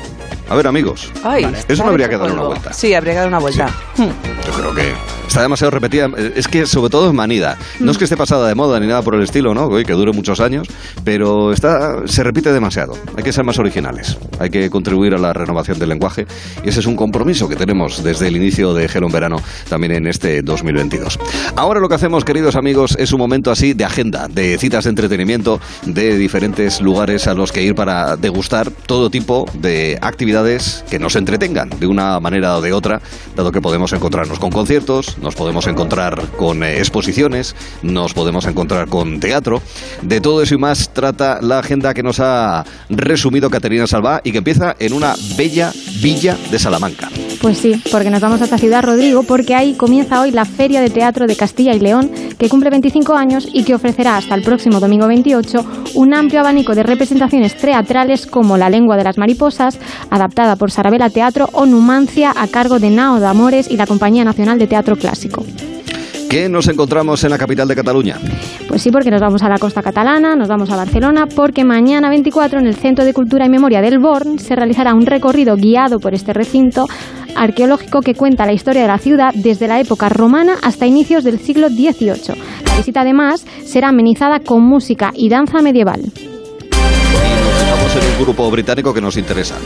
A 0.51 0.57
ver, 0.57 0.67
amigos. 0.67 1.13
Ay, 1.23 1.47
Eso 1.69 1.85
no 1.85 1.91
habría 1.91 2.09
que 2.09 2.17
darle 2.19 2.33
una 2.35 2.43
vuelta. 2.43 2.73
Sí, 2.73 2.93
habría 2.93 3.13
que 3.15 3.19
dar 3.21 3.29
una 3.29 3.39
vuelta. 3.39 3.69
Hmm. 3.97 4.09
Yo 4.47 4.53
creo 4.53 4.75
que 4.75 4.93
está 5.31 5.43
demasiado 5.43 5.71
repetida. 5.71 6.11
Es 6.35 6.49
que 6.49 6.67
sobre 6.67 6.91
todo 6.91 7.07
es 7.07 7.15
manida. 7.15 7.57
No 7.79 7.93
es 7.93 7.99
que 7.99 8.05
esté 8.05 8.17
pasada 8.17 8.49
de 8.49 8.55
moda 8.57 8.81
ni 8.81 8.89
nada 8.89 9.03
por 9.03 9.15
el 9.15 9.23
estilo, 9.23 9.55
¿no? 9.55 9.71
Que 9.71 9.93
dure 9.93 10.13
muchos 10.13 10.41
años, 10.41 10.67
pero 11.05 11.53
está, 11.53 12.07
se 12.07 12.25
repite 12.25 12.53
demasiado. 12.53 12.95
Hay 13.17 13.23
que 13.23 13.33
ser 13.33 13.45
más 13.45 13.59
originales. 13.59 14.19
Hay 14.41 14.51
que 14.51 14.69
contribuir 14.71 15.15
a 15.15 15.19
la 15.19 15.33
renovación 15.33 15.79
del 15.79 15.89
lenguaje 15.89 16.27
y 16.65 16.69
ese 16.69 16.81
es 16.81 16.87
un 16.87 16.97
compromiso 16.97 17.49
que 17.49 17.55
tenemos 17.55 18.03
desde 18.03 18.27
el 18.27 18.37
inicio 18.37 18.75
de 18.75 18.89
Gelo 18.89 19.07
en 19.07 19.13
Verano 19.13 19.37
también 19.69 19.93
en 19.93 20.09
este 20.09 20.43
2022. 20.43 21.19
Ahora 21.55 21.79
lo 21.79 21.89
que 21.89 21.95
hacemos, 21.95 22.25
queridos 22.25 22.57
amigos, 22.57 22.97
es 22.99 23.13
un 23.13 23.21
momento 23.21 23.53
así 23.53 23.73
de 23.73 23.85
agenda, 23.85 24.27
de 24.27 24.59
citas 24.59 24.85
de 24.85 24.91
entretenimiento, 24.91 25.61
de 25.87 26.19
diferentes 26.19 26.81
lugares 26.81 27.29
a 27.29 27.35
los 27.35 27.53
que 27.53 27.63
ir 27.63 27.77
para 27.77 28.17
degustar 28.17 28.71
todo 28.71 29.11
tipo 29.11 29.47
de 29.55 29.97
actividades 30.03 30.85
que 30.91 30.99
nos 30.99 31.15
entretengan 31.15 31.71
de 31.71 31.87
una 31.87 32.19
manera 32.19 32.57
o 32.57 32.61
de 32.61 32.73
otra, 32.73 33.01
dado 33.37 33.53
que 33.53 33.61
podemos 33.61 33.93
encontrarnos 33.93 34.41
con 34.41 34.51
conciertos, 34.51 35.20
nos 35.23 35.35
podemos 35.35 35.67
encontrar 35.67 36.29
con 36.37 36.63
eh, 36.63 36.79
exposiciones, 36.79 37.55
nos 37.83 38.15
podemos 38.15 38.47
encontrar 38.47 38.89
con 38.89 39.21
teatro. 39.21 39.63
De 40.03 40.21
todo 40.21 40.43
eso 40.43 40.55
y 40.55 40.59
más 40.59 40.91
trata 40.93 41.41
la 41.41 41.59
agenda 41.59 41.95
que 41.95 42.03
nos 42.03 42.21
ha 42.21 42.65
resumido 42.89 43.51
Caterina 43.51 43.87
Salvá 43.87 44.21
y 44.25 44.33
que 44.33 44.39
empieza 44.39 44.77
en 44.79 44.93
una 44.93 45.15
bella 45.37 45.73
villa 46.01 46.37
de 46.51 46.59
Salamanca. 46.59 47.09
Pues 47.41 47.57
sí, 47.57 47.83
porque 47.91 48.11
nos 48.11 48.21
vamos 48.21 48.43
a 48.43 48.45
esta 48.45 48.59
ciudad, 48.59 48.83
Rodrigo, 48.83 49.23
porque 49.23 49.55
ahí 49.55 49.73
comienza 49.73 50.21
hoy 50.21 50.31
la 50.31 50.45
Feria 50.45 50.83
de 50.83 50.91
Teatro 50.91 51.27
de 51.27 51.37
Castilla 51.37 51.73
y 51.73 51.81
León, 51.81 52.11
que 52.39 52.51
cumple 52.51 52.69
25 52.69 53.15
años 53.15 53.49
y 53.51 53.65
que 53.65 53.75
ofrecerá 53.75 54.19
hasta 54.19 54.35
el 54.35 54.43
próximo 54.43 54.79
domingo 54.79 55.07
28 55.07 55.65
un 55.95 56.13
amplio 56.13 56.41
abanico 56.41 56.75
de 56.75 56.83
representaciones 56.83 57.57
teatrales 57.57 58.27
como 58.27 58.59
La 58.59 58.69
lengua 58.69 58.99
de 58.99 59.05
las 59.05 59.17
mariposas, 59.17 59.79
adaptada 60.11 60.57
por 60.57 60.71
Sarabela 60.71 61.09
Teatro, 61.09 61.49
o 61.53 61.65
Numancia, 61.65 62.35
a 62.37 62.47
cargo 62.47 62.79
de 62.79 62.91
Nao 62.91 63.21
de 63.21 63.27
Amores 63.27 63.71
y 63.71 63.79
la 63.79 63.87
Compañía 63.87 64.23
Nacional 64.23 64.59
de 64.59 64.67
Teatro 64.67 64.97
Clásico. 64.97 65.43
¿Qué 66.31 66.49
nos 66.49 66.69
encontramos 66.69 67.25
en 67.25 67.31
la 67.31 67.39
capital 67.39 67.67
de 67.67 67.75
Cataluña? 67.75 68.17
Pues 68.69 68.83
sí, 68.83 68.93
porque 68.93 69.11
nos 69.11 69.21
vamos 69.21 69.43
a 69.43 69.49
la 69.49 69.59
costa 69.59 69.83
catalana, 69.83 70.37
nos 70.37 70.47
vamos 70.47 70.71
a 70.71 70.77
Barcelona, 70.77 71.27
porque 71.27 71.65
mañana 71.65 72.09
24 72.09 72.61
en 72.61 72.69
el 72.69 72.77
Centro 72.77 73.05
de 73.05 73.13
Cultura 73.13 73.47
y 73.47 73.49
Memoria 73.49 73.81
del 73.81 73.99
Born 73.99 74.39
se 74.39 74.55
realizará 74.55 74.95
un 74.95 75.07
recorrido 75.07 75.57
guiado 75.57 75.99
por 75.99 76.15
este 76.15 76.33
recinto 76.33 76.87
arqueológico 77.37 78.01
que 78.01 78.15
cuenta 78.15 78.47
la 78.47 78.53
historia 78.53 78.83
de 78.83 78.89
la 78.89 78.99
ciudad 78.99 79.33
desde 79.35 79.69
la 79.69 79.81
época 79.81 80.09
romana 80.09 80.57
hasta 80.63 80.87
inicios 80.87 81.25
del 81.25 81.39
siglo 81.39 81.69
XVIII. 81.69 82.37
La 82.67 82.77
visita 82.77 83.01
además 83.03 83.45
será 83.65 83.89
amenizada 83.89 84.41
con 84.41 84.63
música 84.63 85.13
y 85.15 85.29
danza 85.29 85.63
medieval. 85.63 86.01
Dejamos 86.71 87.97
en 87.97 88.13
un 88.13 88.25
grupo 88.25 88.51
británico 88.51 88.95
que 88.95 89.01
nos 89.01 89.17
interesa. 89.17 89.57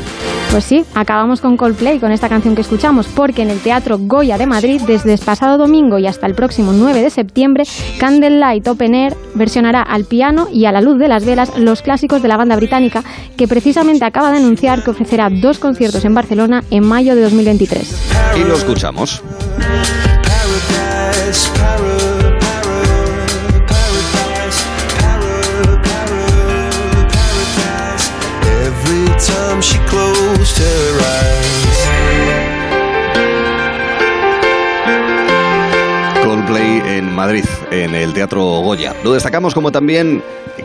Pues 0.50 0.64
sí, 0.64 0.85
acabamos 0.94 1.40
con 1.40 1.57
Coldplay, 1.57 1.98
con 1.98 2.12
esta 2.12 2.28
canción 2.28 2.54
que 2.54 2.61
escuchamos, 2.61 3.09
porque 3.09 3.42
en 3.42 3.50
el 3.50 3.61
Teatro 3.61 3.98
Goya 3.98 4.38
de 4.38 4.46
Madrid, 4.46 4.80
desde 4.87 5.14
el 5.14 5.18
pasado 5.18 5.59
domingo 5.59 5.98
y 5.98 6.07
hasta 6.07 6.26
el 6.26 6.35
próximo 6.35 6.72
9 6.72 7.02
de 7.02 7.11
septiembre, 7.11 7.64
Candlelight 7.98 8.66
Open 8.68 8.94
Air 8.94 9.16
versionará 9.35 9.83
al 9.83 10.04
piano 10.04 10.48
y 10.52 10.66
a 10.66 10.72
la 10.72 10.80
luz 10.80 10.98
de 10.98 11.09
las 11.09 11.24
velas 11.24 11.59
los 11.59 11.83
clásicos 11.83 12.22
de 12.22 12.28
la 12.28 12.37
banda 12.37 12.57
británica, 12.57 13.02
que 13.37 13.48
precisamente 13.48 14.04
acaba 14.04 14.30
de 14.30 14.38
anunciar 14.38 14.85
que 14.85 14.90
ofrecerá 14.90 15.28
dos 15.28 15.59
conciertos 15.59 16.04
en 16.04 16.14
Barcelona 16.14 16.62
en 16.70 16.87
mayo 16.87 17.16
de 17.16 17.22
2023. 17.22 18.12
Y 18.37 18.44
lo 18.44 18.54
escuchamos. 18.54 19.22
Coldplay 36.24 36.83
en 36.87 37.14
Madrid, 37.14 37.44
en 37.70 37.94
el 37.94 38.12
Teatro 38.12 38.42
Goya. 38.42 38.94
Lo 39.05 39.12
destacamos 39.12 39.55
como 39.55 39.70
también 39.70 40.22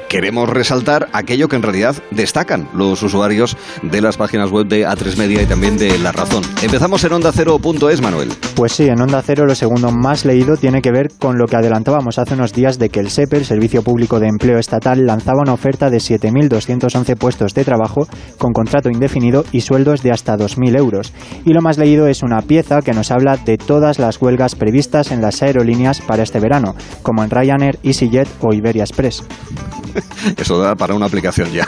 queremos 0.10 0.50
resaltar 0.50 1.08
aquello 1.13 1.48
que 1.48 1.56
en 1.56 1.62
realidad 1.62 1.95
destacan 2.12 2.67
los 2.74 3.02
usuarios 3.04 3.56
de 3.84 4.02
las 4.02 4.17
páginas 4.17 4.50
web 4.50 4.67
de 4.67 4.86
A3 4.86 5.15
Media 5.17 5.41
y 5.41 5.45
también 5.45 5.78
de 5.78 5.98
La 6.00 6.12
Razón. 6.12 6.43
Empezamos 6.62 7.04
en 7.04 7.13
onda 7.13 7.32
es 7.32 8.02
Manuel. 8.02 8.30
Pues 8.56 8.74
sí, 8.74 8.88
en 8.88 9.00
Onda 9.00 9.22
Cero 9.26 9.45
lo 9.45 9.56
segundo 9.56 9.91
más 9.91 10.26
leído 10.26 10.58
tiene 10.58 10.82
que 10.82 10.91
ver 10.91 11.10
con 11.17 11.38
lo 11.38 11.45
que 11.45 11.56
adelantábamos 11.56 12.17
hace 12.17 12.34
unos 12.34 12.54
días 12.54 12.80
de 12.80 12.89
que 12.89 13.00
el 13.00 13.10
SEPE, 13.10 13.38
el 13.38 13.45
Servicio 13.45 13.84
Público 13.84 14.19
de 14.19 14.28
Empleo 14.28 14.58
Estatal, 14.58 15.06
lanzaba 15.06 15.41
una 15.41 15.54
oferta 15.54 15.89
de 15.89 15.98
7.211 15.98 17.15
puestos 17.15 17.54
de 17.54 17.63
trabajo 17.63 18.08
con 18.38 18.52
contrato 18.52 18.89
indefinido 18.89 19.45
y 19.52 19.62
sueldos 19.62 20.02
de 20.02 20.12
hasta 20.12 20.36
2.000 20.36 20.78
euros. 20.78 21.13
Y 21.45 21.54
lo 21.54 21.62
más 21.62 21.78
leído 21.78 22.08
es 22.08 22.24
una 22.24 22.41
pieza 22.41 22.82
que 22.82 22.93
nos 22.93 23.12
habla 23.12 23.38
de 23.38 23.58
todas 23.58 24.00
las 24.00 24.22
huelgas 24.22 24.56
previstas 24.56 25.12
en 25.12 25.22
las 25.22 25.41
aerolíneas 25.43 26.02
para 26.02 26.24
este 26.24 26.39
verano, 26.39 26.76
como 27.04 27.24
en 27.24 27.30
Ryanair, 27.30 27.80
EasyJet 27.84 28.28
o 28.41 28.54
Iberia 28.54 28.84
Express. 28.84 29.24
Eso 30.38 30.60
da 30.60 30.76
para 30.76 30.94
una 30.94 31.06
aplicación 31.06 31.52
ya. 31.52 31.68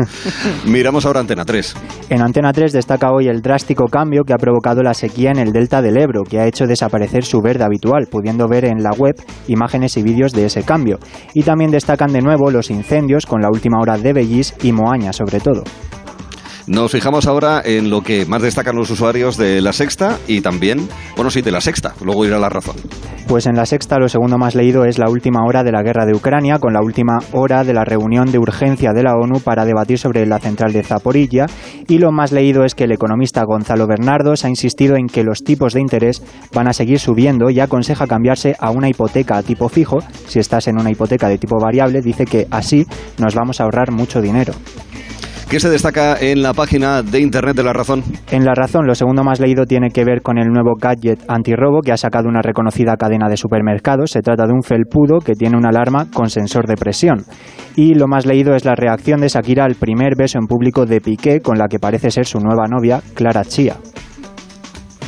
miramos 0.66 1.06
ahora 1.06 1.20
Antena 1.20 1.44
3. 1.44 1.74
En 2.10 2.22
Antena 2.22 2.52
3 2.52 2.72
destaca 2.72 3.10
hoy 3.12 3.28
el 3.28 3.42
drástico 3.42 3.86
cambio 3.86 4.24
que 4.24 4.32
ha 4.32 4.38
provocado 4.38 4.82
la 4.82 4.94
sequía 4.94 5.30
en 5.30 5.38
el 5.38 5.52
delta 5.52 5.82
del 5.82 5.96
Ebro, 5.96 6.24
que 6.24 6.40
ha 6.40 6.46
hecho 6.46 6.66
desaparecer 6.66 7.24
su 7.24 7.40
verde 7.40 7.64
habitual, 7.64 8.06
pudiendo 8.10 8.48
ver 8.48 8.64
en 8.64 8.82
la 8.82 8.90
web 8.90 9.14
imágenes 9.48 9.96
y 9.96 10.02
vídeos 10.02 10.32
de 10.32 10.46
ese 10.46 10.62
cambio. 10.62 10.98
Y 11.34 11.42
también 11.42 11.70
destacan 11.70 12.12
de 12.12 12.20
nuevo 12.20 12.50
los 12.50 12.70
incendios 12.70 13.26
con 13.26 13.40
la 13.40 13.48
última 13.48 13.78
hora 13.80 13.98
de 13.98 14.12
Bellis 14.12 14.54
y 14.62 14.72
Moaña 14.72 15.12
sobre 15.12 15.40
todo. 15.40 15.64
Nos 16.72 16.90
fijamos 16.90 17.26
ahora 17.26 17.60
en 17.62 17.90
lo 17.90 18.00
que 18.00 18.24
más 18.24 18.40
destacan 18.40 18.74
los 18.76 18.88
usuarios 18.88 19.36
de 19.36 19.60
La 19.60 19.74
Sexta 19.74 20.18
y 20.26 20.40
también, 20.40 20.88
bueno, 21.16 21.30
sí, 21.30 21.42
de 21.42 21.50
La 21.50 21.60
Sexta. 21.60 21.92
Luego 22.02 22.24
irá 22.24 22.38
La 22.38 22.48
Razón. 22.48 22.76
Pues 23.28 23.46
en 23.46 23.56
la 23.56 23.66
sexta 23.66 23.98
lo 23.98 24.08
segundo 24.08 24.38
más 24.38 24.54
leído 24.54 24.86
es 24.86 24.98
la 24.98 25.10
última 25.10 25.44
hora 25.46 25.62
de 25.62 25.70
la 25.70 25.82
guerra 25.82 26.06
de 26.06 26.14
Ucrania, 26.14 26.58
con 26.58 26.72
la 26.72 26.80
última 26.82 27.18
hora 27.32 27.62
de 27.62 27.74
la 27.74 27.84
reunión 27.84 28.32
de 28.32 28.38
urgencia 28.38 28.92
de 28.92 29.02
la 29.02 29.14
ONU 29.16 29.40
para 29.40 29.66
debatir 29.66 29.98
sobre 29.98 30.24
la 30.24 30.38
central 30.38 30.72
de 30.72 30.82
Zaporilla. 30.82 31.44
Y 31.88 31.98
lo 31.98 32.10
más 32.10 32.32
leído 32.32 32.64
es 32.64 32.74
que 32.74 32.84
el 32.84 32.92
economista 32.92 33.44
Gonzalo 33.44 33.86
Bernardos 33.86 34.46
ha 34.46 34.48
insistido 34.48 34.96
en 34.96 35.08
que 35.08 35.24
los 35.24 35.44
tipos 35.44 35.74
de 35.74 35.80
interés 35.80 36.22
van 36.54 36.68
a 36.68 36.72
seguir 36.72 36.98
subiendo 36.98 37.50
y 37.50 37.60
aconseja 37.60 38.06
cambiarse 38.06 38.56
a 38.58 38.70
una 38.70 38.88
hipoteca 38.88 39.36
a 39.36 39.42
tipo 39.42 39.68
fijo. 39.68 39.98
Si 40.26 40.38
estás 40.38 40.68
en 40.68 40.80
una 40.80 40.90
hipoteca 40.90 41.28
de 41.28 41.36
tipo 41.36 41.58
variable, 41.60 42.00
dice 42.00 42.24
que 42.24 42.46
así 42.50 42.86
nos 43.18 43.34
vamos 43.34 43.60
a 43.60 43.64
ahorrar 43.64 43.92
mucho 43.92 44.22
dinero. 44.22 44.54
¿Qué 45.52 45.60
se 45.60 45.68
destaca 45.68 46.16
en 46.18 46.40
la 46.40 46.54
página 46.54 47.02
de 47.02 47.20
internet 47.20 47.54
de 47.54 47.62
La 47.62 47.74
Razón? 47.74 48.02
En 48.30 48.46
La 48.46 48.54
Razón, 48.54 48.86
lo 48.86 48.94
segundo 48.94 49.22
más 49.22 49.38
leído 49.38 49.66
tiene 49.66 49.90
que 49.90 50.02
ver 50.02 50.22
con 50.22 50.38
el 50.38 50.48
nuevo 50.48 50.76
gadget 50.80 51.20
antirrobo 51.28 51.82
que 51.82 51.92
ha 51.92 51.98
sacado 51.98 52.26
una 52.26 52.40
reconocida 52.40 52.96
cadena 52.96 53.28
de 53.28 53.36
supermercados. 53.36 54.12
Se 54.12 54.22
trata 54.22 54.46
de 54.46 54.54
un 54.54 54.62
felpudo 54.62 55.18
que 55.18 55.34
tiene 55.34 55.58
una 55.58 55.68
alarma 55.68 56.06
con 56.10 56.30
sensor 56.30 56.66
de 56.66 56.76
presión. 56.76 57.26
Y 57.76 57.92
lo 57.92 58.08
más 58.08 58.24
leído 58.24 58.54
es 58.54 58.64
la 58.64 58.74
reacción 58.74 59.20
de 59.20 59.28
Shakira 59.28 59.66
al 59.66 59.74
primer 59.74 60.16
beso 60.16 60.38
en 60.38 60.46
público 60.46 60.86
de 60.86 61.02
Piqué 61.02 61.42
con 61.42 61.58
la 61.58 61.68
que 61.68 61.78
parece 61.78 62.10
ser 62.10 62.24
su 62.24 62.38
nueva 62.38 62.66
novia, 62.66 63.02
Clara 63.12 63.44
Chía. 63.44 63.76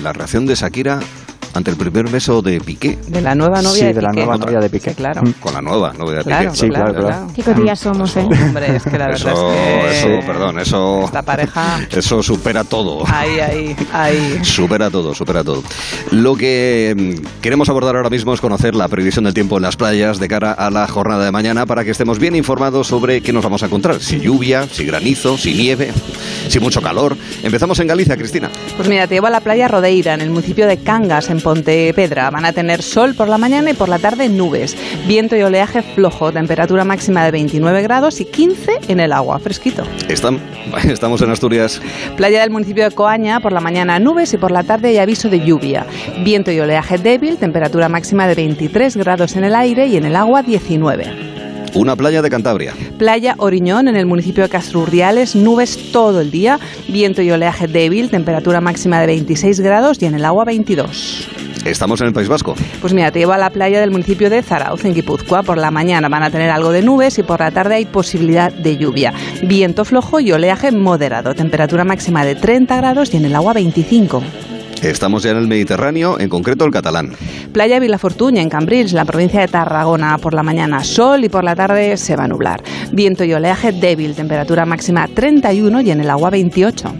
La 0.02 0.12
reacción 0.12 0.44
de 0.44 0.56
Shakira 0.56 1.00
ante 1.54 1.70
el 1.70 1.76
primer 1.76 2.08
beso 2.10 2.42
de 2.42 2.60
Piqué. 2.60 2.98
De 3.08 3.20
la 3.20 3.34
nueva 3.34 3.62
novia 3.62 3.72
Sí, 3.80 3.84
de 3.86 3.94
de 3.94 4.02
la 4.02 4.12
nueva 4.12 4.36
novia 4.36 4.58
de 4.60 4.70
Piqué. 4.70 4.90
Sí, 4.90 4.96
claro. 4.96 5.22
Mm. 5.22 5.32
Con 5.40 5.54
la 5.54 5.62
nueva 5.62 5.92
novia 5.92 6.18
de 6.18 6.24
Claro, 6.24 6.50
Piqué. 6.52 6.60
Sí, 6.60 6.68
claro, 6.68 6.92
claro, 6.92 7.06
claro. 7.08 7.26
Qué 7.34 7.42
cotillas 7.42 7.78
somos, 7.78 8.16
¿eh? 8.16 8.20
Hombre, 8.22 8.76
es 8.76 8.82
que 8.82 8.98
la 8.98 9.06
verdad 9.08 9.32
Eso, 9.32 9.52
es 9.52 10.02
que 10.04 10.14
eso, 10.16 10.26
perdón, 10.26 10.58
eso, 10.60 11.04
esta 11.04 11.22
pareja 11.22 11.80
eso 11.90 12.22
supera 12.22 12.64
todo. 12.64 13.04
ahí, 13.06 13.38
ahí, 13.40 13.76
ahí. 13.92 14.40
Supera 14.42 14.90
todo, 14.90 15.14
supera 15.14 15.42
todo. 15.44 15.62
Lo 16.10 16.36
que 16.36 16.94
mm, 17.24 17.40
queremos 17.40 17.68
abordar 17.68 17.96
ahora 17.96 18.10
mismo 18.10 18.34
es 18.34 18.40
conocer 18.40 18.74
la 18.74 18.88
previsión 18.88 19.24
del 19.24 19.34
tiempo 19.34 19.56
en 19.56 19.62
las 19.62 19.76
playas 19.76 20.18
de 20.18 20.28
cara 20.28 20.52
a 20.52 20.70
la 20.70 20.86
jornada 20.88 21.24
de 21.24 21.30
mañana 21.32 21.66
para 21.66 21.84
que 21.84 21.90
estemos 21.90 22.18
bien 22.18 22.34
informados 22.34 22.86
sobre 22.88 23.20
qué 23.20 23.32
nos 23.32 23.42
vamos 23.44 23.62
a 23.62 23.66
encontrar. 23.66 24.00
Si 24.00 24.18
lluvia, 24.20 24.66
si 24.70 24.84
granizo, 24.84 25.38
si 25.38 25.54
nieve, 25.54 25.92
si 26.48 26.60
mucho 26.60 26.82
calor. 26.82 27.16
Empezamos 27.42 27.78
en 27.80 27.86
Galicia, 27.86 28.16
Cristina. 28.16 28.50
Pues 28.76 28.88
mira, 28.88 29.06
te 29.06 29.14
llevo 29.14 29.26
a 29.26 29.30
la 29.30 29.40
playa 29.40 29.68
Rodeira, 29.68 30.14
en 30.14 30.20
el 30.20 30.30
municipio 30.30 30.66
de 30.66 30.78
Cangas, 30.78 31.30
en 31.30 31.40
Pontepedra. 31.44 32.30
Van 32.30 32.44
a 32.44 32.52
tener 32.52 32.82
sol 32.82 33.14
por 33.14 33.28
la 33.28 33.38
mañana 33.38 33.70
y 33.70 33.74
por 33.74 33.88
la 33.88 34.00
tarde 34.00 34.28
nubes. 34.28 34.76
Viento 35.06 35.36
y 35.36 35.42
oleaje 35.42 35.82
flojo. 35.82 36.32
Temperatura 36.32 36.84
máxima 36.84 37.24
de 37.24 37.30
29 37.30 37.82
grados 37.82 38.20
y 38.20 38.24
15 38.24 38.80
en 38.88 38.98
el 38.98 39.12
agua. 39.12 39.38
Fresquito. 39.38 39.84
Estam- 40.08 40.40
estamos 40.90 41.22
en 41.22 41.30
Asturias. 41.30 41.80
Playa 42.16 42.40
del 42.40 42.50
municipio 42.50 42.82
de 42.84 42.90
Coaña, 42.90 43.38
por 43.40 43.52
la 43.52 43.60
mañana 43.60 43.98
nubes 44.00 44.32
y 44.34 44.38
por 44.38 44.50
la 44.50 44.64
tarde 44.64 44.88
hay 44.88 44.98
aviso 44.98 45.28
de 45.28 45.40
lluvia. 45.44 45.86
Viento 46.24 46.50
y 46.50 46.58
oleaje 46.58 46.98
débil, 46.98 47.36
temperatura 47.36 47.88
máxima 47.88 48.26
de 48.26 48.34
23 48.34 48.96
grados 48.96 49.36
en 49.36 49.44
el 49.44 49.54
aire 49.54 49.86
y 49.86 49.96
en 49.98 50.06
el 50.06 50.16
agua 50.16 50.42
19. 50.42 51.43
Una 51.74 51.96
playa 51.96 52.22
de 52.22 52.30
Cantabria. 52.30 52.72
Playa 52.98 53.34
Oriñón, 53.38 53.88
en 53.88 53.96
el 53.96 54.06
municipio 54.06 54.44
de 54.44 54.48
Castrurriales, 54.48 55.34
nubes 55.34 55.90
todo 55.90 56.20
el 56.20 56.30
día, 56.30 56.60
viento 56.88 57.20
y 57.20 57.32
oleaje 57.32 57.66
débil, 57.66 58.10
temperatura 58.10 58.60
máxima 58.60 59.00
de 59.00 59.06
26 59.08 59.58
grados 59.58 60.00
y 60.00 60.06
en 60.06 60.14
el 60.14 60.24
agua 60.24 60.44
22. 60.44 61.28
Estamos 61.64 62.00
en 62.00 62.08
el 62.08 62.12
País 62.12 62.28
Vasco. 62.28 62.54
Pues 62.80 62.92
mira, 62.92 63.10
te 63.10 63.18
llevo 63.18 63.32
a 63.32 63.38
la 63.38 63.50
playa 63.50 63.80
del 63.80 63.90
municipio 63.90 64.30
de 64.30 64.42
Zarauz, 64.42 64.84
en 64.84 64.94
Guipúzcoa. 64.94 65.42
Por 65.42 65.58
la 65.58 65.72
mañana 65.72 66.08
van 66.08 66.22
a 66.22 66.30
tener 66.30 66.50
algo 66.50 66.70
de 66.70 66.82
nubes 66.82 67.18
y 67.18 67.24
por 67.24 67.40
la 67.40 67.50
tarde 67.50 67.74
hay 67.74 67.86
posibilidad 67.86 68.52
de 68.52 68.76
lluvia. 68.76 69.12
Viento 69.42 69.84
flojo 69.84 70.20
y 70.20 70.30
oleaje 70.30 70.70
moderado, 70.70 71.34
temperatura 71.34 71.84
máxima 71.84 72.24
de 72.24 72.36
30 72.36 72.76
grados 72.76 73.12
y 73.14 73.16
en 73.16 73.24
el 73.24 73.34
agua 73.34 73.52
25. 73.52 74.22
Estamos 74.84 75.22
ya 75.22 75.30
en 75.30 75.38
el 75.38 75.48
Mediterráneo, 75.48 76.20
en 76.20 76.28
concreto 76.28 76.66
el 76.66 76.70
catalán. 76.70 77.12
Playa 77.52 77.80
Vilafortuña, 77.80 78.42
en 78.42 78.50
Cambrils, 78.50 78.92
la 78.92 79.06
provincia 79.06 79.40
de 79.40 79.48
Tarragona. 79.48 80.18
Por 80.18 80.34
la 80.34 80.42
mañana 80.42 80.84
sol 80.84 81.24
y 81.24 81.30
por 81.30 81.42
la 81.42 81.56
tarde 81.56 81.96
se 81.96 82.16
va 82.16 82.24
a 82.24 82.28
nublar. 82.28 82.62
Viento 82.92 83.24
y 83.24 83.32
oleaje 83.32 83.72
débil, 83.72 84.14
temperatura 84.14 84.66
máxima 84.66 85.08
31 85.08 85.80
y 85.80 85.90
en 85.90 86.00
el 86.00 86.10
agua 86.10 86.28
28. 86.28 86.94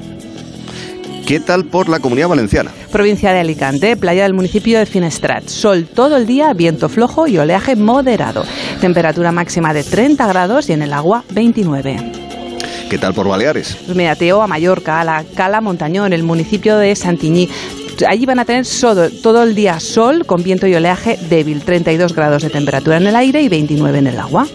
¿Qué 1.27 1.41
tal 1.41 1.67
por 1.67 1.91
la 1.91 2.01
comunidad 2.01 2.29
valenciana? 2.29 2.71
Provincia 2.91 3.33
de 3.33 3.41
Alicante, 3.41 3.97
playa 3.97 4.23
del 4.23 4.35
municipio 4.35 4.79
de 4.79 4.87
Finestrat. 4.87 5.49
Sol 5.49 5.87
todo 5.87 6.17
el 6.17 6.27
día, 6.27 6.55
viento 6.55 6.89
flojo 6.89 7.27
y 7.27 7.37
oleaje 7.37 7.77
moderado. 7.77 8.45
Temperatura 8.81 9.31
máxima 9.31 9.75
de 9.75 9.85
30 9.85 10.27
grados 10.27 10.71
y 10.71 10.73
en 10.73 10.83
el 10.83 10.93
agua 10.93 11.25
29. 11.31 12.24
¿Qué 12.91 12.99
tal 12.99 13.15
por 13.15 13.29
Baleares? 13.29 13.77
Pues 13.87 14.19
te 14.19 14.25
llevo 14.27 14.43
a 14.43 14.47
Mallorca, 14.47 15.01
a 15.01 15.05
la 15.05 15.25
Cala 15.35 15.61
Montañón, 15.61 16.13
el 16.13 16.23
municipio 16.23 16.77
de 16.77 16.95
Santiñí. 16.95 17.49
Allí 18.07 18.27
van 18.27 18.39
a 18.39 18.45
tener 18.45 18.67
todo, 18.81 19.11
todo 19.11 19.43
el 19.43 19.55
día 19.55 19.81
sol 19.81 20.27
con 20.27 20.43
viento 20.43 20.67
y 20.67 20.75
oleaje 20.75 21.19
débil, 21.29 21.63
32 21.63 22.15
grados 22.15 22.43
de 22.43 22.51
temperatura 22.51 22.97
en 22.97 23.07
el 23.07 23.17
aire 23.17 23.41
y 23.43 23.49
29 23.49 23.99
en 23.99 24.07
el 24.09 24.19
agua. 24.19 24.47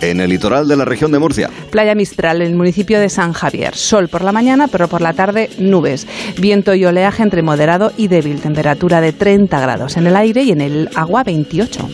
En 0.00 0.20
el 0.20 0.30
litoral 0.30 0.68
de 0.68 0.76
la 0.76 0.84
región 0.84 1.10
de 1.12 1.18
Murcia. 1.18 1.50
Playa 1.70 1.94
Mistral, 1.94 2.42
en 2.42 2.48
el 2.48 2.56
municipio 2.56 3.00
de 3.00 3.08
San 3.08 3.32
Javier. 3.32 3.74
Sol 3.74 4.08
por 4.08 4.22
la 4.22 4.32
mañana, 4.32 4.68
pero 4.68 4.88
por 4.88 5.00
la 5.00 5.12
tarde 5.12 5.50
nubes. 5.58 6.06
Viento 6.38 6.74
y 6.74 6.84
oleaje 6.84 7.22
entre 7.22 7.42
moderado 7.42 7.92
y 7.96 8.08
débil. 8.08 8.40
Temperatura 8.40 9.00
de 9.00 9.12
30 9.12 9.60
grados 9.60 9.96
en 9.96 10.06
el 10.06 10.16
aire 10.16 10.42
y 10.44 10.52
en 10.52 10.60
el 10.60 10.88
agua 10.94 11.24
28. 11.24 11.88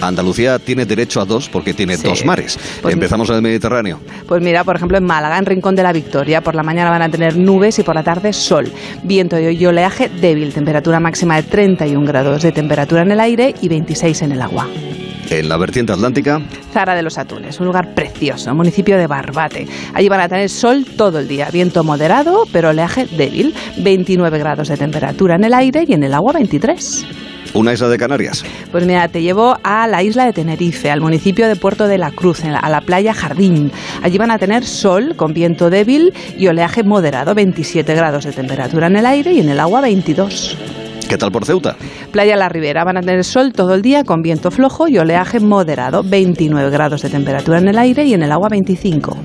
Andalucía 0.00 0.58
tiene 0.58 0.84
derecho 0.86 1.20
a 1.20 1.24
dos 1.24 1.48
porque 1.48 1.74
tiene 1.74 1.96
Sí. 1.96 2.04
dos 2.06 2.24
mares. 2.24 2.58
Pues- 2.82 2.94
Empezamos 2.94 3.28
en 3.30 3.36
el 3.36 3.42
Mediterráneo. 3.42 4.00
Pues 4.26 4.42
mira, 4.42 4.64
por 4.64 4.76
ejemplo, 4.76 4.98
en 4.98 5.04
Málaga, 5.04 5.38
en 5.38 5.46
Rincón 5.46 5.74
de 5.76 5.82
la 5.82 5.92
Victoria, 5.92 6.40
por 6.42 6.54
la 6.54 6.62
mañana 6.62 6.90
van 6.90 7.02
a 7.02 7.08
tener 7.08 7.36
nubes 7.36 7.78
y 7.78 7.82
por 7.82 7.94
la 7.94 8.02
tarde 8.02 8.32
sol. 8.32 8.70
Viento 9.02 9.38
y 9.38 9.64
oleaje 9.66 10.08
débil. 10.08 10.52
Temperatura 10.52 11.00
máxima 11.00 11.36
de 11.36 11.44
31 11.44 12.06
grados 12.06 12.42
de 12.42 12.52
temperatura 12.52 13.02
en 13.02 13.12
el 13.12 13.20
aire 13.20 13.54
y 13.60 13.68
26 13.68 14.22
en 14.22 14.32
el 14.32 14.42
agua. 14.42 14.68
En 15.28 15.48
la 15.48 15.56
vertiente 15.56 15.92
atlántica, 15.92 16.40
Zara 16.72 16.94
de 16.94 17.02
los 17.02 17.18
Atunes, 17.18 17.58
un 17.58 17.66
lugar 17.66 17.94
precioso, 17.94 18.54
municipio 18.54 18.96
de 18.96 19.08
Barbate. 19.08 19.66
Allí 19.92 20.08
van 20.08 20.20
a 20.20 20.28
tener 20.28 20.48
sol 20.48 20.86
todo 20.96 21.18
el 21.18 21.26
día, 21.26 21.48
viento 21.52 21.82
moderado, 21.82 22.44
pero 22.52 22.68
oleaje 22.68 23.06
débil, 23.06 23.52
29 23.78 24.38
grados 24.38 24.68
de 24.68 24.76
temperatura 24.76 25.34
en 25.34 25.42
el 25.42 25.54
aire 25.54 25.84
y 25.88 25.94
en 25.94 26.04
el 26.04 26.14
agua 26.14 26.32
23. 26.34 27.04
Una 27.56 27.72
isla 27.72 27.88
de 27.88 27.98
Canarias. 27.98 28.44
Pues 28.70 28.86
mira, 28.86 29.08
te 29.08 29.22
llevo 29.22 29.56
a 29.62 29.86
la 29.86 30.02
isla 30.02 30.26
de 30.26 30.32
Tenerife, 30.32 30.90
al 30.90 31.00
municipio 31.00 31.48
de 31.48 31.56
Puerto 31.56 31.88
de 31.88 31.98
la 31.98 32.10
Cruz, 32.10 32.44
a 32.44 32.68
la 32.68 32.80
playa 32.80 33.14
Jardín. 33.14 33.72
Allí 34.02 34.18
van 34.18 34.30
a 34.30 34.38
tener 34.38 34.64
sol 34.64 35.14
con 35.16 35.32
viento 35.32 35.70
débil 35.70 36.12
y 36.36 36.46
oleaje 36.48 36.82
moderado, 36.82 37.34
27 37.34 37.94
grados 37.94 38.24
de 38.24 38.32
temperatura 38.32 38.86
en 38.88 38.96
el 38.96 39.06
aire 39.06 39.32
y 39.32 39.40
en 39.40 39.48
el 39.48 39.60
agua 39.60 39.80
22. 39.80 40.56
¿Qué 41.08 41.16
tal 41.16 41.30
por 41.30 41.44
Ceuta? 41.44 41.76
Playa 42.10 42.34
La 42.34 42.48
Ribera 42.48 42.82
van 42.84 42.96
a 42.96 43.00
tener 43.00 43.22
sol 43.22 43.52
todo 43.52 43.74
el 43.74 43.82
día 43.82 44.02
con 44.02 44.22
viento 44.22 44.50
flojo 44.50 44.88
y 44.88 44.98
oleaje 44.98 45.38
moderado, 45.38 46.02
29 46.02 46.68
grados 46.70 47.02
de 47.02 47.10
temperatura 47.10 47.58
en 47.58 47.68
el 47.68 47.78
aire 47.78 48.04
y 48.04 48.14
en 48.14 48.24
el 48.24 48.32
agua 48.32 48.48
25. 48.48 49.16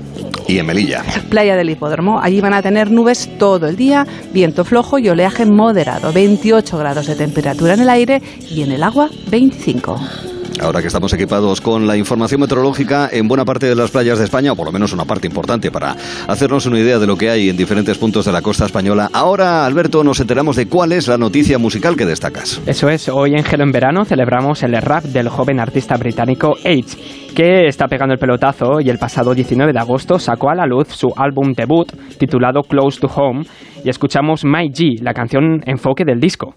Y 0.48 0.58
en 0.58 0.66
Melilla. 0.66 1.02
Playa 1.30 1.56
del 1.56 1.70
Hipódromo, 1.70 2.20
allí 2.20 2.40
van 2.40 2.54
a 2.54 2.62
tener 2.62 2.90
nubes 2.90 3.28
todo 3.38 3.68
el 3.68 3.76
día, 3.76 4.06
viento 4.32 4.64
flojo 4.64 4.98
y 4.98 5.08
oleaje 5.08 5.46
moderado, 5.46 6.12
28 6.12 6.78
grados 6.78 7.06
de 7.06 7.14
temperatura 7.14 7.74
en 7.74 7.80
el 7.80 7.88
aire 7.88 8.22
y 8.50 8.62
en 8.62 8.72
el 8.72 8.82
agua 8.82 9.08
25. 9.30 10.31
Ahora 10.60 10.80
que 10.80 10.86
estamos 10.86 11.12
equipados 11.12 11.60
con 11.60 11.86
la 11.86 11.96
información 11.96 12.40
meteorológica 12.40 13.08
en 13.10 13.28
buena 13.28 13.44
parte 13.44 13.66
de 13.66 13.74
las 13.74 13.90
playas 13.90 14.18
de 14.18 14.24
España, 14.24 14.52
o 14.52 14.56
por 14.56 14.66
lo 14.66 14.72
menos 14.72 14.92
una 14.92 15.04
parte 15.04 15.26
importante 15.26 15.70
para 15.70 15.96
hacernos 16.28 16.66
una 16.66 16.78
idea 16.78 16.98
de 16.98 17.06
lo 17.06 17.16
que 17.16 17.30
hay 17.30 17.48
en 17.48 17.56
diferentes 17.56 17.98
puntos 17.98 18.24
de 18.24 18.32
la 18.32 18.42
costa 18.42 18.66
española, 18.66 19.10
ahora, 19.12 19.64
Alberto, 19.66 20.04
nos 20.04 20.20
enteramos 20.20 20.56
de 20.56 20.66
cuál 20.66 20.92
es 20.92 21.08
la 21.08 21.18
noticia 21.18 21.58
musical 21.58 21.96
que 21.96 22.06
destacas. 22.06 22.60
Eso 22.66 22.88
es, 22.88 23.08
hoy 23.08 23.34
en 23.34 23.44
Gelo 23.44 23.64
en 23.64 23.72
Verano 23.72 24.04
celebramos 24.04 24.62
el 24.62 24.72
rap 24.80 25.04
del 25.04 25.28
joven 25.28 25.60
artista 25.60 25.96
británico 25.96 26.54
H, 26.64 27.32
que 27.34 27.66
está 27.66 27.86
pegando 27.88 28.12
el 28.12 28.18
pelotazo 28.18 28.80
y 28.80 28.90
el 28.90 28.98
pasado 28.98 29.34
19 29.34 29.72
de 29.72 29.78
agosto 29.78 30.18
sacó 30.18 30.50
a 30.50 30.54
la 30.54 30.66
luz 30.66 30.88
su 30.88 31.12
álbum 31.16 31.52
debut 31.54 31.90
titulado 32.18 32.62
Close 32.62 33.00
to 33.00 33.08
Home 33.08 33.44
y 33.84 33.90
escuchamos 33.90 34.44
My 34.44 34.70
G, 34.70 35.00
la 35.00 35.14
canción 35.14 35.60
enfoque 35.66 36.04
del 36.04 36.20
disco. 36.20 36.54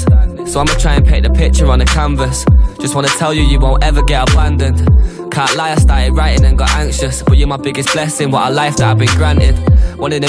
You 0.00 0.29
So 0.50 0.58
I'ma 0.58 0.74
try 0.74 0.94
and 0.94 1.06
paint 1.06 1.22
the 1.22 1.30
picture 1.30 1.70
on 1.70 1.78
the 1.78 1.84
canvas. 1.84 2.44
Just 2.80 2.96
wanna 2.96 3.06
tell 3.06 3.32
you, 3.32 3.42
you 3.42 3.60
won't 3.60 3.84
ever 3.84 4.02
get 4.02 4.28
abandoned. 4.28 4.80
Can't 5.30 5.56
lie, 5.56 5.72
I 5.72 5.76
started 5.76 6.12
writing 6.16 6.44
and 6.44 6.58
got 6.58 6.70
anxious. 6.76 7.22
But 7.22 7.38
you're 7.38 7.46
my 7.46 7.56
biggest 7.56 7.92
blessing, 7.92 8.30
what 8.32 8.50
a 8.50 8.54
life 8.54 8.76
that 8.76 8.90
I've 8.90 8.98
been 8.98 9.16
granted. 9.16 9.54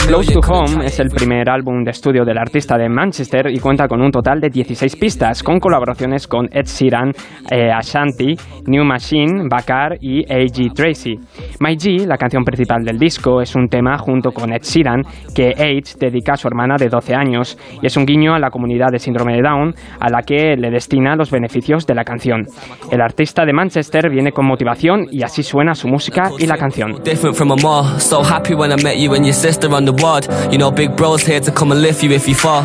Close 0.06 0.34
to 0.34 0.42
Home 0.50 0.86
es 0.86 1.00
el 1.00 1.10
primer 1.10 1.50
álbum 1.50 1.86
de 1.86 1.92
estudio 1.92 2.26
del 2.26 2.38
artista 2.38 2.78
de 2.78 2.90
Manchester 2.90 3.48
y 3.50 3.58
cuenta 3.60 3.88
con 3.88 4.02
un 4.02 4.12
total 4.12 4.42
de 4.42 4.50
16 4.50 4.98
pistas, 4.98 5.42
con 5.42 5.60
colaboraciones 5.60 6.28
con 6.28 6.50
Ed 6.52 6.66
Sheeran, 6.66 7.14
eh, 7.50 7.72
Ashanti, 7.72 8.36
New 8.68 8.84
Machine, 8.84 9.48
Bakar 9.50 9.98
y 10.02 10.24
A.G. 10.30 10.74
Tracy. 10.76 11.16
My 11.62 11.78
G, 11.78 12.06
la 12.06 12.18
canción 12.18 12.44
principal 12.44 12.84
del 12.84 13.00
disco, 13.00 13.42
es 13.42 13.56
un 13.56 13.70
tema 13.70 13.98
junto 13.98 14.32
con 14.32 14.52
Ed 14.52 14.62
Sheeran 14.62 15.04
que 15.34 15.52
Age 15.52 15.98
dedica 15.98 16.34
a 16.34 16.38
su 16.38 16.50
hermana 16.50 16.76
de 16.78 16.90
12 16.90 17.16
años 17.16 17.58
y 17.82 17.86
es 17.86 17.96
un 17.96 18.06
guiño 18.06 18.36
a 18.36 18.40
la 18.40 18.50
comunidad 18.50 18.90
de 18.92 19.00
síndrome 19.00 19.36
de 19.36 19.42
Down 19.42 19.74
a 20.02 20.10
la 20.10 20.22
que 20.22 20.58
le 20.58 20.70
destina 20.70 21.16
los 21.16 21.32
beneficios 21.32 21.88
de 21.88 21.96
la 21.96 22.04
canción. 22.04 22.46
El 22.92 23.00
artista 23.00 23.46
de 23.46 23.54
Manchester 23.54 24.10
viene 24.10 24.34
con 24.34 24.46
motivación 24.46 24.91
y 25.12 25.24
así 25.24 25.44
suena 25.44 25.76
su 25.76 25.88
música 25.88 26.32
y 26.38 26.46
la 26.46 26.58
canción. 26.58 27.02
Different 27.04 27.36
from 27.36 27.50
them 27.50 27.66
all. 27.66 28.00
So 28.00 28.24
happy 28.24 28.54
when 28.54 28.72
I 28.72 28.82
met 28.82 28.98
you 28.98 29.14
and 29.14 29.26
your 29.26 29.34
sister 29.34 29.70
on 29.74 29.86
the 29.86 29.94
ward. 29.94 30.28
You 30.52 30.58
know, 30.58 30.72
big 30.72 30.96
bro's 30.96 31.26
here 31.26 31.40
to 31.42 31.52
come 31.52 31.72
and 31.72 31.82
lift 31.82 32.04
you 32.04 32.12
if 32.12 32.28
you 32.28 32.36
fall. 32.36 32.64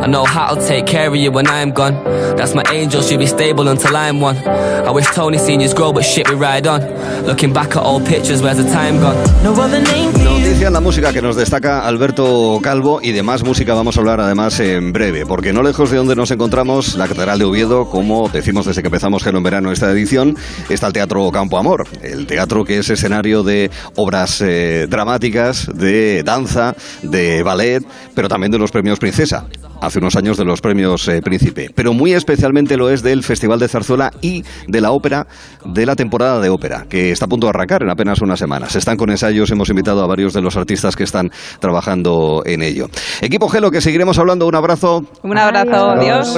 I 0.00 0.06
know 0.06 0.24
how 0.24 0.54
to 0.54 0.66
take 0.66 0.86
care 0.86 1.08
of 1.08 1.16
you 1.16 1.32
when 1.32 1.46
I'm 1.48 1.72
gone. 1.72 1.94
That's 2.36 2.54
my 2.54 2.62
angel, 2.72 3.02
she'll 3.02 3.18
be 3.18 3.26
stable 3.26 3.68
until 3.68 3.96
I'm 3.96 4.20
one. 4.20 4.36
I 4.38 4.90
wish 4.90 5.06
Tony 5.14 5.38
seniors 5.38 5.74
grow, 5.74 5.92
but 5.92 6.04
shit, 6.04 6.28
we 6.30 6.36
ride 6.36 6.66
on. 6.66 6.80
Looking 7.26 7.52
back 7.52 7.76
at 7.76 7.82
old 7.82 8.06
pictures, 8.06 8.40
where's 8.40 8.58
the 8.58 8.70
time 8.70 9.00
gone? 9.00 9.16
No 9.42 9.52
other 9.52 9.82
name 9.82 10.12
for 10.12 10.20
you. 10.20 10.38
Noticia 10.38 10.68
en 10.68 10.72
la 10.72 10.80
música 10.80 11.12
que 11.12 11.20
nos 11.20 11.36
destaca 11.36 11.86
Alberto 11.86 12.60
Calvo 12.62 13.00
y 13.02 13.12
de 13.12 13.22
más 13.22 13.42
música 13.42 13.74
vamos 13.74 13.96
a 13.96 14.00
hablar 14.00 14.20
además 14.20 14.60
en 14.60 14.92
breve, 14.92 15.26
porque 15.26 15.52
no 15.52 15.62
lejos 15.62 15.90
de 15.90 15.96
donde 15.96 16.14
nos 16.14 16.30
encontramos, 16.30 16.94
la 16.94 17.08
Catedral 17.08 17.38
de 17.38 17.44
Oviedo, 17.44 17.90
como 17.90 18.28
decimos 18.28 18.66
desde 18.66 18.82
que 18.82 18.88
empezamos 18.88 19.24
Gelo 19.24 19.38
en 19.38 19.44
Verano 19.44 19.72
esta 19.72 19.90
edición, 19.90 20.36
está 20.68 20.86
el 20.86 20.92
Teatro 20.92 21.30
Campo 21.32 21.47
Amor, 21.56 21.86
el 22.02 22.26
teatro 22.26 22.64
que 22.64 22.78
es 22.78 22.90
escenario 22.90 23.42
de 23.42 23.70
obras 23.96 24.40
eh, 24.40 24.86
dramáticas, 24.88 25.70
de 25.72 26.22
danza, 26.22 26.74
de 27.02 27.42
ballet, 27.42 27.82
pero 28.14 28.28
también 28.28 28.50
de 28.52 28.58
los 28.58 28.70
premios 28.70 28.98
Princesa, 28.98 29.46
hace 29.80 29.98
unos 29.98 30.16
años 30.16 30.36
de 30.36 30.44
los 30.44 30.60
premios 30.60 31.06
eh, 31.08 31.22
Príncipe, 31.22 31.70
pero 31.74 31.92
muy 31.92 32.12
especialmente 32.12 32.76
lo 32.76 32.90
es 32.90 33.02
del 33.02 33.22
Festival 33.22 33.58
de 33.58 33.68
Zarzuela 33.68 34.10
y 34.20 34.44
de 34.66 34.80
la 34.80 34.90
ópera 34.90 35.26
de 35.64 35.86
la 35.86 35.96
temporada 35.96 36.40
de 36.40 36.48
ópera, 36.48 36.86
que 36.88 37.10
está 37.12 37.26
a 37.26 37.28
punto 37.28 37.46
de 37.46 37.50
arrancar 37.50 37.82
en 37.82 37.90
apenas 37.90 38.20
unas 38.20 38.38
semanas. 38.38 38.76
Están 38.76 38.96
con 38.96 39.10
ensayos, 39.10 39.50
hemos 39.50 39.70
invitado 39.70 40.02
a 40.02 40.06
varios 40.06 40.32
de 40.32 40.42
los 40.42 40.56
artistas 40.56 40.96
que 40.96 41.04
están 41.04 41.30
trabajando 41.60 42.42
en 42.44 42.62
ello. 42.62 42.88
Equipo 43.20 43.48
Gelo, 43.48 43.70
que 43.70 43.80
seguiremos 43.80 44.18
hablando, 44.18 44.46
un 44.46 44.54
abrazo 44.54 45.04
Un 45.22 45.38
abrazo, 45.38 45.90
adiós. 45.90 46.36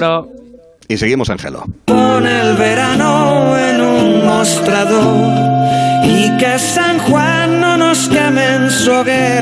Y 0.91 0.99
seguimos 0.99 1.29
en 1.29 1.39
Gelo. 1.39 1.65
Pon 1.85 2.27
el 2.27 2.57
verano 2.57 3.57
en 3.57 3.81
un 3.81 4.27
mostrador 4.27 5.39
y 6.05 6.37
que 6.37 6.59
San 6.59 6.99
Juan 6.99 7.61
no 7.61 7.77
nos 7.77 8.09
queme 8.09 8.57
en 8.57 8.71
su 8.71 8.91
hoguera. 8.91 9.41